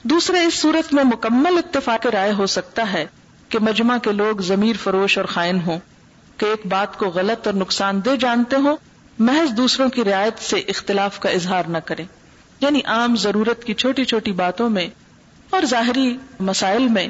دوسرے 0.08 0.40
اس 0.40 0.54
صورت 0.54 0.94
میں 0.94 1.04
مکمل 1.04 1.58
اتفاق 1.58 2.06
رائے 2.06 2.32
ہو 2.32 2.46
سکتا 2.46 2.92
ہے 2.92 3.06
کہ 3.48 3.58
مجمع 3.58 3.98
کے 3.98 4.12
لوگ 4.12 4.40
ضمیر 4.40 4.76
فروش 4.82 5.18
اور 5.18 5.26
خائن 5.26 5.60
ہوں۔ 5.66 5.78
کہ 6.36 6.44
ایک 6.44 6.66
بات 6.66 6.98
کو 6.98 7.06
غلط 7.06 7.46
اور 7.46 7.54
نقصان 7.54 8.04
دہ 8.04 8.16
جانتے 8.16 8.56
ہو 8.56 8.76
محض 9.18 9.56
دوسروں 9.56 9.88
کی 9.88 10.04
رعایت 10.04 10.38
سے 10.38 10.56
اختلاف 10.56 11.20
کا 11.20 11.30
اظہار 11.30 11.64
نہ 11.64 11.78
کریں۔ 11.78 12.04
یعنی 12.60 12.80
عام 12.84 13.16
ضرورت 13.16 13.64
کی 13.64 13.74
چھوٹی 13.74 14.04
چھوٹی 14.04 14.32
باتوں 14.32 14.70
میں 14.70 14.88
اور 15.50 15.62
ظاہری 15.64 16.16
مسائل 16.40 16.88
میں 16.88 17.08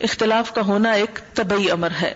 اختلاف 0.00 0.52
کا 0.52 0.60
ہونا 0.60 0.90
ایک 0.90 1.18
طبی 1.34 1.70
امر 1.70 1.88
ہے۔ 2.02 2.14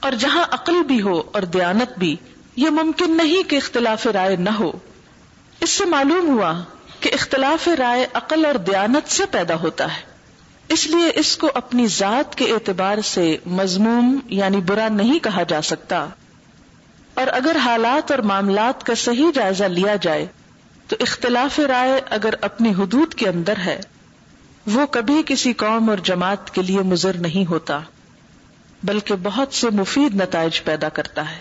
اور 0.00 0.12
جہاں 0.12 0.44
عقل 0.50 0.82
بھی 0.82 1.02
ہو 1.02 1.22
اور 1.32 1.42
دیانت 1.42 1.98
بھی، 1.98 2.16
یہ 2.56 2.70
ممکن 2.70 3.16
نہیں 3.16 3.50
کہ 3.50 3.56
اختلاف 3.56 4.06
رائے 4.06 4.36
نہ 4.36 4.50
ہو۔ 4.50 4.72
اس 5.60 5.70
سے 5.70 5.84
معلوم 5.84 6.28
ہوا 6.28 6.62
کہ 7.00 7.10
اختلاف 7.12 7.68
رائے 7.78 8.06
عقل 8.14 8.46
اور 8.46 8.54
دیانت 8.54 9.10
سے 9.10 9.26
پیدا 9.30 9.54
ہوتا 9.54 9.96
ہے۔ 9.96 10.13
اس 10.68 10.86
لیے 10.86 11.10
اس 11.14 11.36
کو 11.36 11.50
اپنی 11.54 11.86
ذات 11.86 12.34
کے 12.34 12.44
اعتبار 12.44 12.98
سے 13.00 13.36
مضموم 13.46 14.18
یعنی 14.26 14.56
برا 14.56 14.88
نہیں 14.88 15.18
کہا 15.18 15.42
جا 15.42 15.62
سکتا۔ 15.62 16.06
اور 17.14 17.26
اگر 17.26 17.56
حالات 17.56 18.10
اور 18.10 18.18
معاملات 18.18 18.84
کا 18.84 18.94
صحیح 18.94 19.26
جائزہ 19.34 19.64
لیا 19.64 19.96
جائے، 19.96 20.26
تو 20.88 20.96
اختلاف 21.00 21.58
رائے 21.58 22.00
اگر 22.10 22.34
اپنی 22.40 22.74
حدود 22.74 23.14
کے 23.14 23.28
اندر 23.28 23.56
ہے، 23.56 23.80
وہ 24.66 24.86
کبھی 24.86 25.22
کسی 25.26 25.52
قوم 25.52 25.90
اور 25.90 25.98
جماعت 25.98 26.54
کے 26.54 26.62
لیے 26.62 26.78
مضر 26.78 27.16
نہیں 27.16 27.50
ہوتا، 27.50 27.80
بلکہ 28.82 29.14
بہت 29.22 29.54
سے 29.54 29.70
مفید 29.70 30.14
نتائج 30.14 30.64
پیدا 30.64 30.88
کرتا 30.88 31.30
ہے۔ 31.30 31.38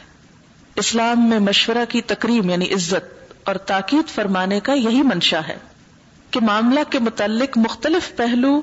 اسلام 0.76 1.30
میں 1.30 1.39
مشورہ 1.39 1.86
کی 1.89 2.01
تقریم 2.01 2.49
یعنی 2.49 2.74
عزت 2.74 3.34
اور 3.43 3.55
تاکید 3.55 4.09
فرمانے 4.09 4.59
کا 4.59 4.74
یہی 4.74 5.01
منشا 5.01 5.39
ہے 5.47 5.57
کہ 6.32 6.39
معاملہ 6.39 6.80
کے 6.89 6.99
متعلق 6.99 7.57
مختلف 7.57 8.15
پہلو 8.15 8.61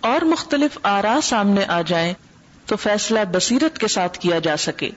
اور 0.00 0.20
مختلف 0.20 0.78
آرا 0.82 1.18
سامنے 1.22 1.64
آ 1.68 1.80
جائیں 1.82 2.14
تو 2.66 2.76
فیصلہ 2.76 3.20
بصیرت 3.32 3.78
کے 3.78 3.88
ساتھ 3.88 4.18
کیا 4.18 4.38
جا 4.38 4.56
سکے۔ 4.56 4.90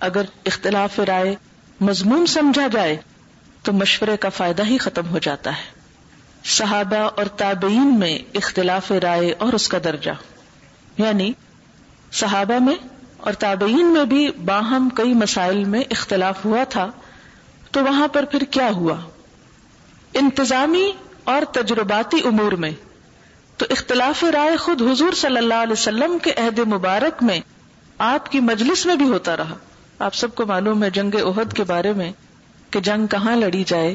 اگر 0.00 0.22
اختلاف 0.46 1.00
رائے 1.00 1.34
مضمون 1.80 2.26
سمجھا 2.26 2.66
جائے 2.66 2.96
تو 3.62 3.72
مشورے 3.72 4.16
کا 4.16 4.28
فائدہ 4.28 4.66
ہی 4.66 4.78
ختم 4.78 5.06
ہو 5.06 5.18
جاتا 5.18 5.58
ہے۔ 5.58 5.76
صحابہ 6.44 6.96
اور 6.96 7.24
تابعین 7.24 7.98
میں 7.98 8.18
اختلاف 8.34 8.92
رائے 8.92 9.34
اور 9.38 9.52
اس 9.52 9.68
کا 9.68 9.78
درجہ۔ 9.84 10.10
یعنی 10.98 11.32
صحابہ 12.12 12.58
میں 12.62 12.74
اور 13.16 13.32
تابعین 13.32 13.86
میں 13.86 14.04
بھی 14.04 14.30
باہم 14.30 14.88
کئی 14.94 15.14
مسائل 15.14 15.64
میں 15.64 15.80
اختلاف 15.90 16.44
ہوا 16.44 16.64
تھا، 16.64 16.90
تو 17.70 17.84
وہاں 17.84 18.08
پر 18.08 18.24
پھر 18.24 18.44
کیا 18.44 18.70
ہوا؟ 18.70 18.96
انتظامی 20.14 20.92
اور 21.24 21.42
تجرباتی 21.52 22.16
امور 22.24 22.52
میں 22.52 22.70
تو 23.56 23.66
اختلاف 23.70 24.24
رائے 24.24 24.56
خود 24.56 24.82
حضور 24.82 25.12
صلی 25.12 25.36
اللہ 25.36 25.54
علیہ 25.54 25.72
وسلم 25.72 26.18
کے 26.18 26.32
عہد 26.36 26.58
مبارک 26.58 27.22
میں 27.22 27.40
آپ 27.98 28.32
کی 28.32 28.40
مجلس 28.40 28.86
میں 28.86 28.94
بھی 28.94 29.08
ہوتا 29.08 29.36
رہا۔ 29.36 29.54
آپ 29.98 30.14
سب 30.14 30.34
کو 30.34 30.46
معلوم 30.46 30.84
ہے 30.84 30.90
جنگ 30.90 31.16
عہد 31.16 31.52
کے 31.52 31.64
بارے 31.64 31.92
میں 31.92 32.12
کہ 32.70 32.80
جنگ 32.80 33.06
کہاں 33.06 33.36
لڑی 33.36 33.64
جائے، 33.66 33.94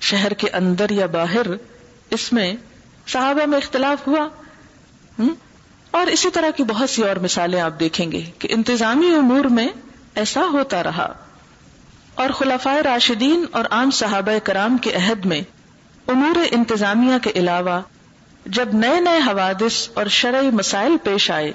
شہر 0.00 0.32
کے 0.32 0.50
اندر 0.50 0.90
یا 0.90 1.06
باہر، 1.06 1.46
اس 2.10 2.32
میں 2.32 2.54
صحابہ 3.06 3.46
میں 3.46 3.58
اختلاف 3.58 4.06
ہوا۔ 4.06 4.28
اور 5.90 6.06
اسی 6.06 6.30
طرح 6.30 6.50
کی 6.50 6.62
بہت 6.62 6.90
سی 6.90 7.02
اور 7.02 7.16
مثالیں 7.16 7.60
آپ 7.60 7.80
دیکھیں 7.80 8.12
گے 8.12 8.22
کہ 8.38 8.48
انتظامی 8.50 9.14
امور 9.16 9.44
میں 9.44 9.68
ایسا 10.14 10.42
ہوتا 10.52 10.82
رہا۔ 10.82 11.12
اور 12.14 12.30
خلافۂ 12.30 12.78
راشدین 12.78 13.44
اور 13.50 13.64
عام 13.70 13.90
صحابہ 13.90 14.38
کرام 14.44 14.76
کے 14.76 14.92
عہد 14.92 15.26
میں 15.26 15.40
امور 16.06 16.38
انتظامیہ 16.50 17.18
کے 17.22 17.30
علاوہ 17.34 17.80
جب 18.46 18.68
نئے 18.74 19.00
نئے 19.00 19.18
حوادث 19.18 19.88
اور 19.94 20.06
شرعی 20.06 20.50
مسائل 20.50 20.96
پیش 21.02 21.30
آئے، 21.30 21.52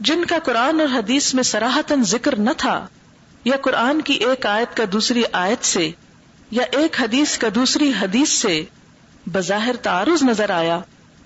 جن 0.00 0.24
کا 0.24 0.38
قرآن 0.44 0.80
اور 0.80 0.88
حدیث 0.94 1.34
میں 1.34 1.42
سراہتن 1.42 2.04
ذکر 2.04 2.36
نہ 2.36 2.50
تھا، 2.56 2.86
یا 3.44 3.56
قرآن 3.62 4.00
کی 4.00 4.14
ایک 4.14 4.46
آیت 4.46 4.76
کا 4.76 4.84
دوسری 4.92 5.22
آیت 5.32 5.64
سے، 5.64 5.90
یا 6.50 6.64
ایک 6.70 7.00
حدیث 7.00 7.38
کا 7.38 7.48
دوسری 7.54 7.92
حدیث 8.00 8.28
سے 8.28 8.64
بظاہر 9.26 9.76
تعارض 9.76 10.22
نظر 10.22 10.50
آیا 10.50 10.80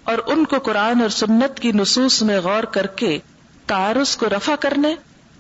اور 0.05 0.19
ان 0.27 0.45
کو 0.45 0.59
قرآن 0.59 1.01
اور 1.01 1.09
سنت 1.09 1.61
کی 1.61 1.73
نصوص 1.73 2.23
میں 2.23 2.41
غور 2.41 2.65
کر 2.65 2.87
کے 2.87 3.19
تعارض 3.67 4.17
کو 4.17 4.27
رفع 4.27 4.55
کرنے 4.55 4.95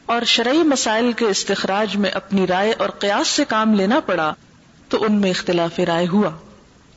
اور 0.07 0.23
شرعی 0.23 0.62
مسائل 0.62 1.12
کے 1.12 1.25
استخراج 1.25 1.97
میں 1.97 2.11
اپنی 2.11 2.47
رائے 2.47 2.73
اور 2.79 2.89
قیاس 2.89 3.29
سے 3.29 3.45
کام 3.45 3.75
لینا 3.75 4.01
پڑا، 4.01 4.35
تو 4.89 5.05
ان 5.05 5.12
میں 5.12 5.31
اختلاف 5.31 5.81
رائے 5.81 6.07
ہوا۔ 6.07 6.31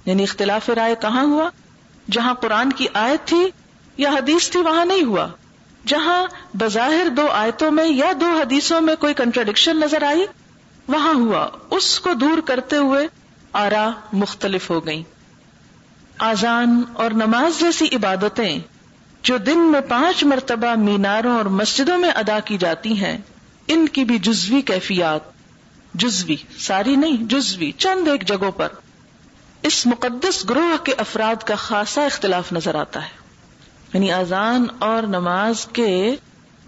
یعنی 0.05 0.23
اختلاف 0.23 0.69
رائے 0.69 0.95
کہاں 1.01 1.23
ہوا؟ 1.23 1.49
جہاں 2.11 2.33
قرآن 2.33 2.71
کی 2.71 2.85
آیت 2.93 3.27
تھی 3.27 3.49
یا 3.97 4.09
حدیث 4.09 4.49
تھی، 4.49 4.59
وہاں 4.59 4.85
نہیں 4.85 5.03
ہوا۔ 5.03 5.27
جہاں 5.87 6.25
بظاہر 6.53 7.07
دو 7.09 7.27
آیتوں 7.27 7.71
میں 7.71 7.85
یا 7.85 8.13
دو 8.19 8.25
حدیثوں 8.25 8.81
میں 8.81 8.95
کوئی 8.95 9.13
کنٹرڈکشن 9.13 9.79
نظر 9.79 10.03
آئی، 10.03 10.25
وہاں 10.87 11.13
ہوا۔ 11.13 11.47
اس 11.69 11.99
کو 11.99 12.13
دور 12.13 12.41
کرتے 12.41 12.77
ہوئے 12.77 13.07
آرا 13.53 13.89
مختلف 14.13 14.69
ہو 14.69 14.85
گئی 14.85 15.03
آزان 16.17 16.81
اور 16.93 17.11
نماز 17.11 17.59
جیسی 17.59 17.85
عبادتیں 17.95 18.59
جو 19.23 19.37
دن 19.37 19.59
میں 19.59 19.81
پانچ 19.81 20.23
مرتبہ 20.23 20.75
میناروں 20.75 21.37
اور 21.37 21.45
مسجدوں 21.45 21.97
میں 21.97 22.09
ادا 22.09 22.39
کی 22.39 22.57
جاتی 22.57 23.05
ہیں، 23.05 23.17
ان 23.67 23.87
کی 23.87 24.03
بھی 24.03 24.19
جزوی 24.19 24.61
کیفیات۔ 24.61 25.21
جزوی، 25.93 26.35
ساری 26.59 26.95
نہیں، 26.95 27.17
جزوی، 27.19 27.71
چند 27.71 28.07
ایک 28.07 28.27
جگہوں 28.27 28.51
پر۔ 28.51 28.67
اس 29.63 29.85
مقدس 29.85 30.49
گروہ 30.49 30.85
کے 30.85 30.93
افراد 30.97 31.43
کا 31.43 31.55
خاصا 31.55 32.05
اختلاف 32.05 32.51
نظر 32.51 32.75
آتا 32.75 33.03
ہے۔ 33.03 33.09
یعنی 33.93 34.11
اذان 34.11 34.65
اور 34.79 35.03
نماز 35.03 35.65
کے 35.65 36.15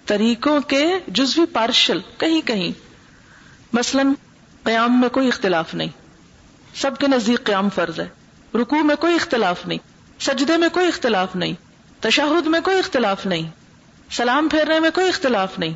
طریقوں 0.06 0.60
کے 0.62 1.00
جزوی 1.08 1.46
پارشل 1.46 2.00
کہیں 2.18 2.48
کہیں۔ 2.48 2.72
مثلا 3.74 4.04
قیام 4.64 5.02
میں 5.02 5.10
کوئی 5.10 5.28
اختلاف 5.28 5.74
نہیں۔ 5.74 5.88
سب 6.76 6.98
کے 6.98 7.08
نزدیک 7.08 7.44
قیام 7.44 7.70
فرض 7.70 8.00
ہے۔ 8.00 8.08
رکو 8.62 8.84
میں 8.84 8.96
کوئی 8.96 9.16
اختلاف 9.16 9.68
نہیں۔ 9.68 9.80
سجدے 10.20 10.58
میں 10.58 10.70
کوئی 10.70 10.88
اختلاف 10.88 11.36
نہیں۔ 11.36 11.54
تشاہد 12.00 12.48
میں 12.48 12.62
کوئی 12.62 12.80
اختلاف 12.80 13.26
نہیں۔ 13.26 13.50
سلام 14.12 14.50
پھیرنے 14.50 14.80
میں 14.80 14.90
کوئی 14.94 15.08
اختلاف 15.08 15.60
نہیں۔ 15.60 15.74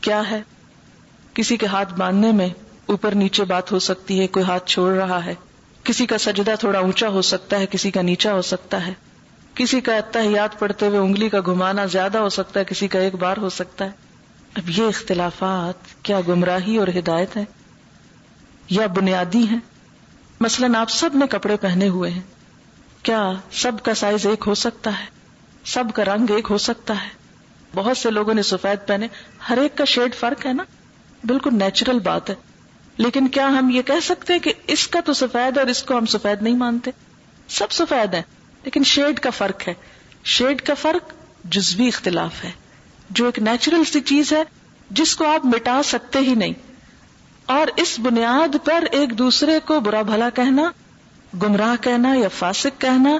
کیا 0.00 0.30
ہے؟ 0.30 0.42
کسی 1.34 1.56
کے 1.56 1.66
ہاتھ 1.66 1.94
باندھنے 1.94 2.32
میں 2.32 2.48
اوپر 2.86 3.12
نیچے 3.12 3.44
بات 3.44 3.72
ہو 3.72 3.78
سکتی 3.78 4.20
ہے، 4.20 4.26
کوئی 4.26 4.44
ہاتھ 4.44 4.66
چھوڑ 4.66 4.92
رہا 4.92 5.24
ہے۔ 5.24 5.34
کسی 5.88 6.06
کا 6.06 6.18
سجدہ 6.18 6.54
تھوڑا 6.60 6.78
اونچا 6.78 7.08
ہو 7.08 7.22
سکتا 7.22 7.58
ہے، 7.58 7.66
کسی 7.66 7.90
کا 7.90 8.02
نیچا 8.02 8.32
ہو 8.32 8.42
سکتا 8.42 8.86
ہے۔ 8.86 8.92
کسی 9.54 9.80
کا 9.80 9.96
اتحیات 9.96 10.58
پڑھتے 10.58 10.86
ہوئے 10.86 10.98
انگلی 10.98 11.28
کا 11.28 11.40
گھمانا 11.40 11.84
زیادہ 11.84 12.18
ہو 12.18 12.28
سکتا 12.28 12.60
ہے، 12.60 12.64
کسی 12.64 12.88
کا 12.88 12.98
ایک 12.98 13.14
بار 13.14 13.36
ہو 13.36 13.48
سکتا 13.48 13.84
ہے۔ 13.84 13.90
اب 14.54 14.70
یہ 14.70 14.82
اختلافات 14.82 16.04
کیا 16.04 16.20
گمراہی 16.28 16.76
اور 16.76 16.88
ہدایت 16.88 17.36
ہے 17.36 17.44
یا 18.70 18.86
بنیادی 18.86 19.46
ہیں؟ 19.46 19.58
مثلا 20.40 20.80
آپ 20.80 20.90
سب 20.90 21.10
نے 21.14 21.26
کپڑے 21.26 21.56
پہنے 21.56 21.88
ہوئے 21.88 22.10
ہیں۔ 22.10 22.22
کیا 23.02 23.32
سب 23.52 23.72
کا 23.82 23.94
سائز 23.94 24.26
ایک 24.26 24.44
ہو 24.46 24.54
سکتا 24.54 25.00
ہے؟ 25.00 25.06
سب 25.64 25.84
کا 25.94 26.04
رنگ 26.04 26.30
ایک 26.30 26.46
ہو 26.50 26.58
سکتا 26.58 27.02
ہے۔ 27.02 27.08
بہت 27.74 27.96
سے 27.96 28.10
لوگوں 28.10 28.34
نے 28.34 28.42
سفید 28.42 28.88
پہنے۔ 28.88 29.08
ہر 29.48 29.58
ایک 29.58 29.78
کا 29.78 29.84
شیڈ 29.84 30.14
فرق 30.14 30.46
ہے 30.46 30.52
نا؟ 30.52 30.64
بالکل 31.24 31.50
نیچرل 31.52 31.98
بات 31.98 32.30
ہے۔ 32.30 32.34
لیکن 32.98 33.28
کیا 33.28 33.48
ہم 33.48 33.70
یہ 33.70 33.82
کہہ 33.82 34.00
سکتے 34.02 34.32
ہیں 34.32 34.40
کہ 34.40 34.52
اس 34.66 34.88
کا 34.88 35.00
تو 35.00 35.12
سفید 35.12 35.58
اور 35.58 35.66
اس 35.66 35.82
کو 35.82 35.98
ہم 35.98 36.06
سفید 36.06 36.42
نہیں 36.42 36.56
مانتے؟ 36.56 36.90
سب 37.48 37.72
سفید 37.72 38.14
ہیں، 38.14 38.22
لیکن 38.64 38.84
شیڈ 38.84 39.20
کا 39.20 39.30
فرق 39.30 39.68
ہے۔ 39.68 39.74
شیڈ 40.24 40.62
کا 40.62 40.74
فرق 40.74 41.12
جزوی 41.44 41.88
اختلاف 41.88 42.44
ہے۔ 42.44 42.50
جو 43.10 43.26
ایک 43.26 43.38
نیچرل 43.38 43.84
سی 43.84 44.00
چیز 44.00 44.32
ہے، 44.32 44.42
جس 44.90 45.16
کو 45.16 45.26
آپ 45.26 45.46
مٹا 45.46 45.82
سکتے 45.82 46.18
ہی 46.18 46.34
نہیں۔ 46.34 46.52
اور 47.46 47.66
اس 47.76 47.98
بنیاد 47.98 48.56
پر 48.64 48.84
ایک 48.90 49.18
دوسرے 49.18 49.58
کو 49.64 49.80
برا 49.80 50.02
بھلا 50.02 50.30
کہنا، 50.30 50.70
گمراہ 51.42 51.82
کہنا 51.82 52.14
یا 52.14 52.28
فاسق 52.28 52.80
کہنا، 52.80 53.10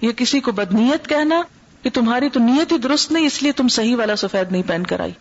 یا 0.00 0.10
کسی 0.16 0.40
کو 0.40 0.52
بدنیت 0.52 1.08
کہنا 1.08 1.42
کہ 1.82 1.90
تمہاری 1.90 2.28
تو 2.28 2.40
نیت 2.40 2.72
ہی 2.72 2.78
درست 2.78 3.12
نہیں، 3.12 3.26
اس 3.26 3.42
لیے 3.42 3.52
تم 3.52 3.68
صحیح 3.68 3.96
والا 3.96 4.16
سفید 4.16 4.52
نہیں 4.52 4.62
پہن 4.66 4.86
کر 4.86 5.00
آئی۔ 5.00 5.12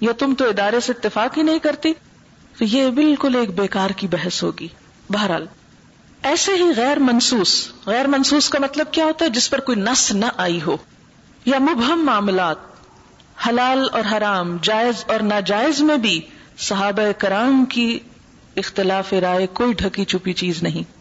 یا 0.00 0.12
تم 0.12 0.34
تو 0.34 0.48
ادارے 0.48 0.80
سے 0.80 0.92
اتفاق 0.96 1.38
ہی 1.38 1.42
نہیں 1.42 1.58
کرتی۔ 1.58 1.92
تو 2.58 2.64
یہ 2.64 2.90
بالکل 2.90 3.36
ایک 3.36 3.60
بیکار 3.60 3.90
کی 3.90 4.06
بحث 4.06 4.42
ہوگی۔ 4.42 4.68
بہرحال، 5.10 5.46
ایسے 6.22 6.52
ہی 6.52 6.70
غیر 6.76 6.98
منسوس 6.98 7.68
غیر 7.86 8.06
منسوس 8.06 8.48
کا 8.48 8.58
مطلب 8.58 8.86
کیا 8.92 9.04
ہوتا 9.04 9.24
ہے؟ 9.24 9.30
جس 9.30 9.50
پر 9.50 9.60
کوئی 9.60 9.80
نس 9.80 10.12
نہ 10.12 10.24
آئی 10.36 10.60
ہو۔ 10.66 10.76
یا 11.44 11.58
مبہم 11.58 12.04
معاملات، 12.04 12.56
حلال 13.48 13.88
اور 13.92 14.02
حرام، 14.12 14.56
جائز 14.62 15.04
اور 15.06 15.20
ناجائز 15.20 15.80
میں 15.80 15.96
بھی 15.96 16.20
صحابہ 16.58 17.12
کرام 17.18 17.64
کی 17.64 17.98
اختلاف 18.56 19.12
رائے 19.12 19.46
کوئی 19.46 19.72
ڈھکی 19.72 20.04
چھپی 20.04 20.32
چیز 20.32 20.62
نہیں۔ 20.62 20.96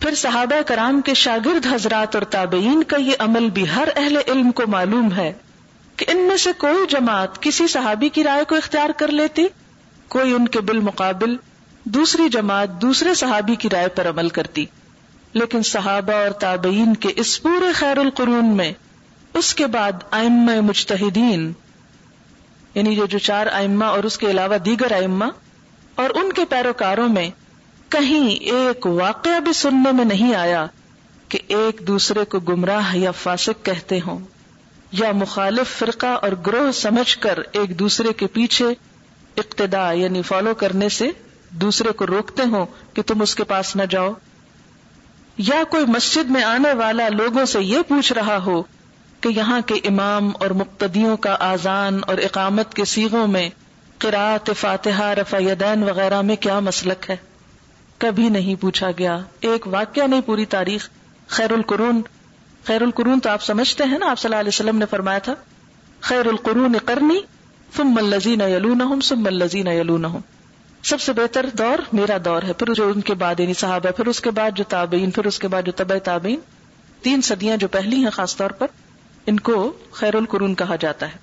پھر 0.00 0.14
صحابہ 0.14 0.62
کرام 0.66 1.00
کے 1.00 1.14
شاگرد 1.14 1.66
حضرات 1.66 2.14
اور 2.14 2.24
تابعین 2.24 2.82
کا 2.82 2.96
یہ 2.96 3.12
عمل 3.18 3.50
بھی 3.50 3.68
ہر 3.68 3.88
اہل 3.96 4.16
علم 4.16 4.50
کو 4.50 4.62
معلوم 4.66 5.12
ہے 5.12 5.32
کہ 5.96 6.06
ان 6.08 6.16
میں 6.16 6.36
سے 6.36 6.50
کوئی 6.58 6.86
جماعت 6.88 7.42
کسی 7.42 7.66
صحابی 7.66 8.08
کی 8.08 8.24
رائے 8.24 8.44
کو 8.44 8.54
اختیار 8.54 8.90
کر 8.96 9.08
لیتی۔ 9.08 9.46
کوئی 10.10 10.32
ان 10.32 10.48
کے 10.48 10.60
بالمقابل 10.60 11.36
دوسری 11.84 12.28
جماعت 12.28 12.68
دوسرے 12.82 13.14
صحابی 13.14 13.54
کی 13.54 13.70
رائے 13.70 13.88
پر 13.88 14.08
عمل 14.08 14.28
کرتی۔ 14.28 14.66
لیکن 15.32 15.62
صحابہ 15.62 16.12
اور 16.12 16.30
تابعین 16.30 16.94
کے 16.94 17.08
اس 17.16 17.42
پورے 17.42 17.72
خیر 17.72 17.98
القرون 17.98 18.56
میں، 18.56 18.72
اس 19.34 19.54
کے 19.54 19.66
بعد 19.66 19.92
ائمہ 20.10 20.60
مجتہدین 20.60 21.52
یعنی 22.74 22.94
جو 22.94 23.06
جو 23.06 23.18
چار 23.18 23.46
ائمہ 23.52 23.84
اور 23.84 24.04
اس 24.04 24.18
کے 24.18 24.30
علاوہ 24.30 24.58
دیگر 24.58 24.92
ائمہ 24.92 25.24
اور 25.94 26.10
ان 26.14 26.32
کے 26.32 26.44
پیروکاروں 26.44 27.08
میں 27.08 27.30
کہیں 27.88 28.28
ایک 28.28 28.86
واقعہ 28.86 29.40
بھی 29.40 29.52
سننے 29.52 29.92
میں 29.92 30.04
نہیں 30.04 30.34
آیا 30.34 30.66
کہ 31.28 31.38
ایک 31.48 31.80
دوسرے 31.86 32.24
کو 32.24 32.40
گمراہ 32.40 32.96
یا 32.96 33.10
فاسق 33.10 33.64
کہتے 33.64 34.00
ہوں 34.00 34.18
یا 34.92 35.12
مخالف 35.12 35.78
فرقہ 35.78 36.06
اور 36.06 36.32
گروہ 36.46 36.72
سمجھ 36.72 37.18
کر 37.18 37.38
ایک 37.52 37.78
دوسرے 37.78 38.12
کے 38.12 38.26
پیچھے 38.26 38.66
اقتدا 39.36 39.92
یعنی 39.92 40.22
فالو 40.22 40.54
کرنے 40.54 40.88
سے 40.88 41.10
دوسرے 41.50 41.92
کو 41.92 42.06
روکتے 42.06 42.42
ہوں 42.42 42.66
کہ 42.94 43.02
تم 43.02 43.22
اس 43.22 43.34
کے 43.34 43.44
پاس 43.44 43.76
نہ 43.76 43.82
جاؤ۔ 43.82 44.12
یا 45.38 45.64
کوئی 45.70 45.86
مسجد 45.86 46.30
میں 46.30 46.44
آنے 46.44 46.72
والا 46.72 47.08
لوگوں 47.08 47.44
سے 47.44 47.62
یہ 47.62 47.78
پوچھ 47.88 48.12
رہا 48.12 48.38
ہو 48.46 48.62
کہ 49.20 49.28
یہاں 49.28 49.60
کے 49.66 49.74
امام 49.74 50.30
اور 50.40 50.50
مقتدیوں 50.50 51.16
کا 51.16 51.36
آزان 51.40 52.00
اور 52.06 52.18
اقامت 52.18 52.74
کے 52.74 52.84
سیغوں 52.84 53.26
میں 53.26 53.48
قرآت 53.98 54.50
فاتحہ، 54.56 55.04
رفع 55.04 55.38
یدین 55.40 55.82
وغیرہ 55.82 56.20
میں 56.20 56.36
کیا 56.36 56.60
مسلک 56.60 57.10
ہے؟ 57.10 57.16
کبھی 57.98 58.28
نہیں 58.28 58.54
پوچھا 58.54 58.90
گیا۔ 58.98 59.18
ایک 59.40 59.66
واقعہ 59.66 60.02
نہیں، 60.02 60.20
پوری 60.20 60.46
تاریخ۔ 60.46 60.88
خیر 61.26 61.52
القرون 61.52 62.02
خیر 62.64 62.82
القرون 62.82 63.20
تو 63.20 63.30
آپ 63.30 63.42
سمجھتے 63.42 63.84
ہیں 63.84 63.98
نا، 63.98 64.10
آپ 64.10 64.18
صلی 64.18 64.28
اللہ 64.28 64.40
علیہ 64.40 64.48
وسلم 64.48 64.78
نے 64.78 64.86
فرمایا 64.86 65.18
تھا۔ 65.18 65.34
خیر 66.00 66.26
القرون 66.26 66.76
کرنی 66.84 67.20
ثم 67.76 67.98
الذین 67.98 68.40
یلونہم، 68.40 69.00
ثم 69.00 69.26
الذین 69.26 69.66
یلونہم۔ 69.66 70.18
سب 70.82 71.00
سے 71.00 71.12
بہتر 71.12 71.46
دور 71.52 71.78
میرا 71.92 72.16
دور 72.24 72.42
ہے، 72.42 72.52
پھر 72.52 72.74
جو 72.74 72.88
ان 72.88 73.00
کے 73.00 73.14
بعد 73.14 73.40
یعنی 73.40 73.54
صحابہ، 73.54 73.90
پھر 73.90 74.06
اس 74.06 74.20
کے 74.20 74.30
بعد 74.30 74.50
جو 74.54 74.64
تابعین، 74.68 75.10
پھر 75.10 75.24
اس 75.24 75.38
کے 75.38 75.48
بعد 75.48 75.62
جو 75.62 75.72
طبع 75.72 75.98
تابعین۔ 75.98 76.40
تین 77.02 77.22
صدیاں 77.22 77.56
جو 77.56 77.68
پہلی 77.68 77.96
ہیں 77.96 78.10
خاص 78.10 78.36
طور 78.36 78.50
پر، 78.50 78.66
ان 79.26 79.40
کو 79.40 79.72
خیر 79.92 80.14
القرون 80.14 80.54
کہا 80.54 80.76
جاتا 80.76 81.06
ہے۔ 81.06 81.16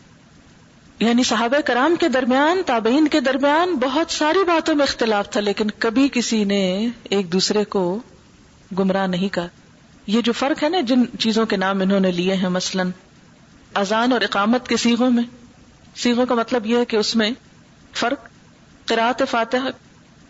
یعنی 1.00 1.24
صحابہ 1.24 1.62
کرام 1.62 1.96
کے 2.00 2.08
درمیان، 2.08 2.62
تابعین 2.66 3.08
کے 3.08 3.20
درمیان 3.20 3.76
بہت 3.76 4.12
ساری 4.12 4.44
باتوں 4.44 4.76
میں 4.76 4.84
اختلاف 4.84 5.30
تھا، 5.30 5.42
لیکن 5.42 5.72
کبھی 5.72 6.10
کسی 6.14 6.44
نے 6.44 6.88
ایک 7.04 7.34
دوسرے 7.34 7.66
کو 7.66 8.00
گمراہ 8.80 9.08
نہیں 9.08 9.30
کہا۔ 9.30 9.48
یہ 10.08 10.22
جو 10.22 10.34
فرق 10.34 10.64
ہے 10.64 10.70
نا، 10.70 10.80
جن 10.80 11.04
چیزوں 11.20 11.46
کے 11.46 11.58
نام 11.58 11.82
انہوں 11.82 12.00
نے 12.00 12.12
لیے 12.12 12.34
ہیں، 12.34 12.50
مثلاً 12.50 12.92
اذان 13.74 14.14
اور 14.14 14.22
اقامت 14.22 14.68
کے 14.68 14.78
سیغوں 14.78 15.12
میں 15.12 15.24
سیغوں 15.98 16.26
کا 16.26 16.36
مطلب 16.36 16.66
یہ 16.66 16.78
ہے 16.78 16.86
کہ 16.86 16.96
اس 16.96 17.16
میں 17.16 17.32
فرق 17.94 18.30
قرآت 18.88 19.24
فاتح 19.30 19.70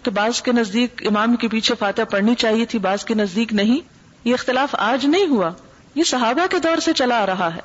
کہ 0.04 0.12
بعض 0.12 0.42
کے 0.42 0.52
نزدیک 0.52 1.08
امام 1.08 1.36
کے 1.36 1.48
پیچھے 1.48 1.76
فاتح 1.80 2.02
پڑھنی 2.12 2.36
چاہیے 2.36 2.66
تھی، 2.66 2.80
بعض 2.80 3.06
کے 3.06 3.14
نزدیک 3.14 3.54
نہیں۔ 3.54 3.80
یہ 4.24 4.34
اختلاف 4.34 4.76
آج 4.78 5.06
نہیں 5.06 5.28
ہوا۔ 5.28 5.52
یہ 5.96 6.04
صحابہ 6.04 6.48
کے 6.52 6.60
دور 6.60 6.78
سے 6.78 6.94
چلا 6.94 7.24
آ 7.24 7.26
رہا 7.26 7.56
ہے۔ 7.56 7.60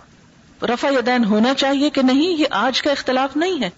رفع 0.66 0.88
یدین 0.88 1.24
ہونا 1.24 1.54
چاہیے 1.54 1.90
کہ 1.90 2.02
نہیں، 2.02 2.40
یہ 2.40 2.44
آج 2.50 2.82
کا 2.82 2.90
اختلاف 2.90 3.36
نہیں 3.36 3.62
ہے۔ 3.62 3.70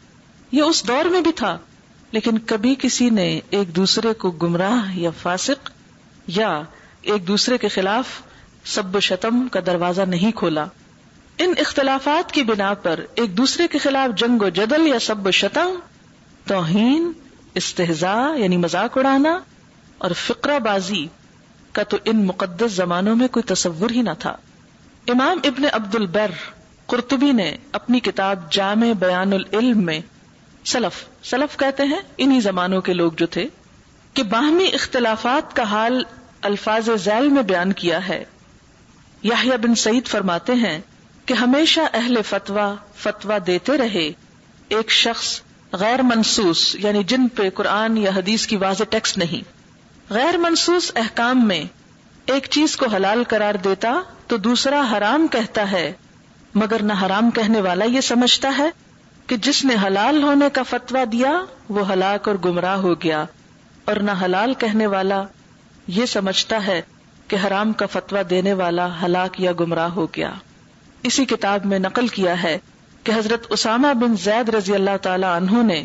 یہ 0.53 0.63
اس 0.63 0.89
دور 0.89 1.05
میں 1.05 1.21
بھی 1.21 1.33
تھا۔ 1.33 1.59
لیکن 2.13 2.39
کبھی 2.39 2.75
کسی 2.79 3.11
نے 3.11 3.41
ایک 3.51 3.77
دوسرے 3.77 4.13
کو 4.13 4.31
گمراہ 4.31 4.99
یا 4.99 5.11
فاسق 5.23 5.71
یا 6.27 6.63
ایک 7.03 7.29
دوسرے 7.29 7.59
کے 7.59 7.69
خلاف 7.69 8.07
سب 8.65 8.97
و 8.97 9.01
شتم 9.01 9.49
کا 9.49 9.61
دروازہ 9.67 10.03
نہیں 10.03 10.33
کھولا۔ 10.33 10.65
ان 11.39 11.53
اختلافات 11.59 12.33
کی 12.33 12.43
بنا 12.43 12.75
پر 12.75 13.01
ایک 13.15 13.37
دوسرے 13.37 13.69
کے 13.69 13.79
خلاف 13.79 14.19
جنگ 14.19 14.43
و 14.43 14.49
جدل 14.49 14.87
یا 14.87 14.99
سب 14.99 15.27
و 15.27 15.31
شتم، 15.31 15.79
توہین 16.47 17.13
استحزا 17.55 18.35
یعنی 18.37 18.57
مذاق 18.57 18.99
اڑانا 18.99 19.39
اور 19.99 20.11
فقرہ 20.11 20.59
بازی 20.59 21.07
کا 21.73 21.83
تو 21.83 21.97
ان 22.05 22.27
مقدس 22.27 22.73
زمانوں 22.73 23.17
میں 23.17 23.29
کوئی 23.29 23.43
تصور 23.43 23.91
ہی 23.91 24.03
نہ 24.03 24.11
تھا۔ 24.19 24.37
امام 25.09 25.39
ابن 25.45 25.63
عبد 25.73 25.95
البر 25.95 26.31
قرطبی 26.87 27.33
نے 27.33 27.57
اپنی 27.73 28.01
کتاب 28.01 28.53
جامع 28.53 28.93
بیان 28.93 29.33
العلم 29.33 29.85
میں 29.85 30.01
سلف 30.65 31.27
سلف 31.27 31.57
کہتے 31.57 31.83
ہیں، 31.83 32.01
انہی 32.17 32.41
زمانوں 32.41 32.81
کے 32.81 32.93
لوگ 32.93 33.13
جو 33.13 33.27
تھے، 33.27 33.49
کہ 34.15 34.23
باہمی 34.23 34.69
اختلافات 34.73 35.57
کا 35.57 35.63
حال 35.63 36.03
الفاظ 36.43 36.91
ذیل 37.05 37.29
میں 37.29 37.43
بیان 37.43 37.73
کیا 37.73 38.09
ہے۔ 38.09 38.25
یاہیا 39.23 39.57
بن 39.57 39.75
سعید 39.75 40.07
فرماتے 40.07 40.55
ہیں 40.55 40.81
کہ 41.27 41.35
ہمیشہ 41.35 41.81
اہل 41.93 42.23
فتوا 42.23 42.75
فتوا 42.97 43.39
دیتے 43.47 43.79
رہے۔ 43.79 44.11
ایک 44.69 44.91
شخص 44.91 45.41
غیر 45.73 46.03
منسوس 46.03 46.77
یعنی 46.79 47.05
جن 47.05 47.29
پہ 47.29 47.51
قرآن 47.51 47.97
یا 47.99 48.11
حدیث 48.17 48.47
کی 48.47 48.57
واضح 48.57 48.85
ٹیکسٹ 48.91 49.19
نہیں۔ 49.19 49.49
غیر 50.13 50.37
منسوس 50.37 50.93
احکام 50.97 51.49
میں 51.49 51.65
ایک 52.27 52.47
چیز 52.51 52.77
کو 52.77 52.87
حلال 52.87 53.25
قرار 53.29 53.55
دیتا 53.55 53.93
تو 54.27 54.37
دوسرا 54.37 54.83
حرام 54.93 55.27
کہتا 55.27 55.73
ہے۔ 55.73 55.93
مگر 56.55 56.83
نہ 56.83 56.93
حرام 56.93 57.31
کہنے 57.31 57.61
والا 57.61 57.85
یہ 57.85 58.01
سمجھتا 58.01 58.53
ہے 58.59 58.71
کہ 59.27 59.37
جس 59.37 59.65
نے 59.65 59.75
حلال 59.87 60.23
ہونے 60.23 60.49
کا 60.53 60.63
فتوا 60.63 61.05
دیا، 61.13 61.33
وہ 61.69 61.93
ہلاک 61.93 62.29
اور 62.29 62.37
گمراہ 62.45 62.77
ہو 62.77 62.95
گیا۔ 62.95 63.25
اور 63.85 63.97
نہ 63.97 64.11
حلال 64.25 64.55
کہنے 64.55 64.87
والا 64.87 65.23
یہ 65.87 66.07
سمجھتا 66.07 66.67
ہے 66.67 66.83
کہ 67.29 67.37
حرام 67.47 67.73
کا 67.73 67.87
فتوا 67.87 68.23
دینے 68.31 68.53
والا 68.53 69.03
ہلاک 69.03 69.41
یا 69.41 69.53
گمراہ 69.61 69.89
ہو 69.89 70.07
گیا۔ 70.07 70.33
اسی 71.05 71.25
کتاب 71.25 71.65
میں 71.65 71.79
نقل 71.79 72.09
کیا 72.09 72.43
ہے 72.43 72.59
کہ 73.05 73.13
حضرت 73.13 73.47
اسامہ 73.51 73.95
بن 73.95 74.17
زید 74.17 74.49
رضی 74.49 74.75
اللہ 74.75 74.97
تعالی 75.03 75.25
عنہ 75.25 75.63
نے 75.63 75.83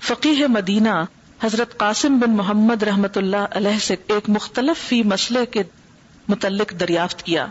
فقیح 0.00 0.46
مدینہ 0.48 1.04
حضرت 1.44 1.76
قاسم 1.76 2.18
بن 2.18 2.30
محمد 2.30 2.82
رحمت 2.82 3.18
اللہ 3.18 3.46
علیہ 3.50 3.78
سے 3.78 3.96
ایک 4.06 4.24
مختلف 4.28 4.88
فی 4.88 5.02
مسئلے 5.02 5.46
کے 5.46 5.62
متعلق 6.28 6.80
دریافت 6.80 7.22
کیا۔ 7.22 7.46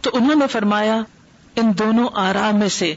تو 0.00 0.10
انہوں 0.12 0.34
نے 0.34 0.46
فرمایا، 0.46 1.00
ان 1.56 1.72
دونوں 1.78 2.08
آرام 2.14 2.58
میں 2.58 2.68
سے 2.68 2.94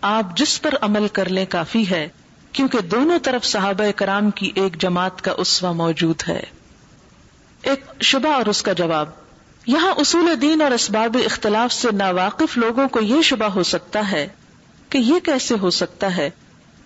آپ 0.00 0.36
جس 0.36 0.62
پر 0.62 0.74
عمل 0.80 1.08
کر 1.08 1.28
لیں 1.28 1.46
کافی 1.48 1.90
ہے، 1.90 2.08
کیونکہ 2.52 2.78
دونوں 2.80 3.18
طرف 3.18 3.44
صحابہ 3.44 3.90
کرام 3.96 4.30
کی 4.30 4.52
ایک 4.54 4.80
جماعت 4.80 5.22
کا 5.22 5.32
اسوا 5.36 5.72
موجود 5.72 6.22
ہے۔ 6.28 6.42
ایک 7.62 8.02
شبہ 8.02 8.28
اور 8.28 8.46
اس 8.46 8.62
کا 8.62 8.72
جواب۔ 8.72 9.23
یہاں 9.66 9.94
اصول 9.96 10.40
دین 10.40 10.62
اور 10.62 10.70
اسباب 10.70 11.16
اختلاف 11.24 11.72
سے 11.72 11.88
ناواقف 11.92 12.58
لوگوں 12.58 12.88
کو 12.88 13.00
یہ 13.00 13.22
شبہ 13.22 13.44
ہو 13.44 13.62
سکتا 13.62 14.12
ہے 14.12 14.28
کہ 14.88 14.98
یہ 14.98 15.18
کیسے 15.18 15.54
ہو 15.62 15.70
سکتا 15.70 16.16
ہے 16.16 16.30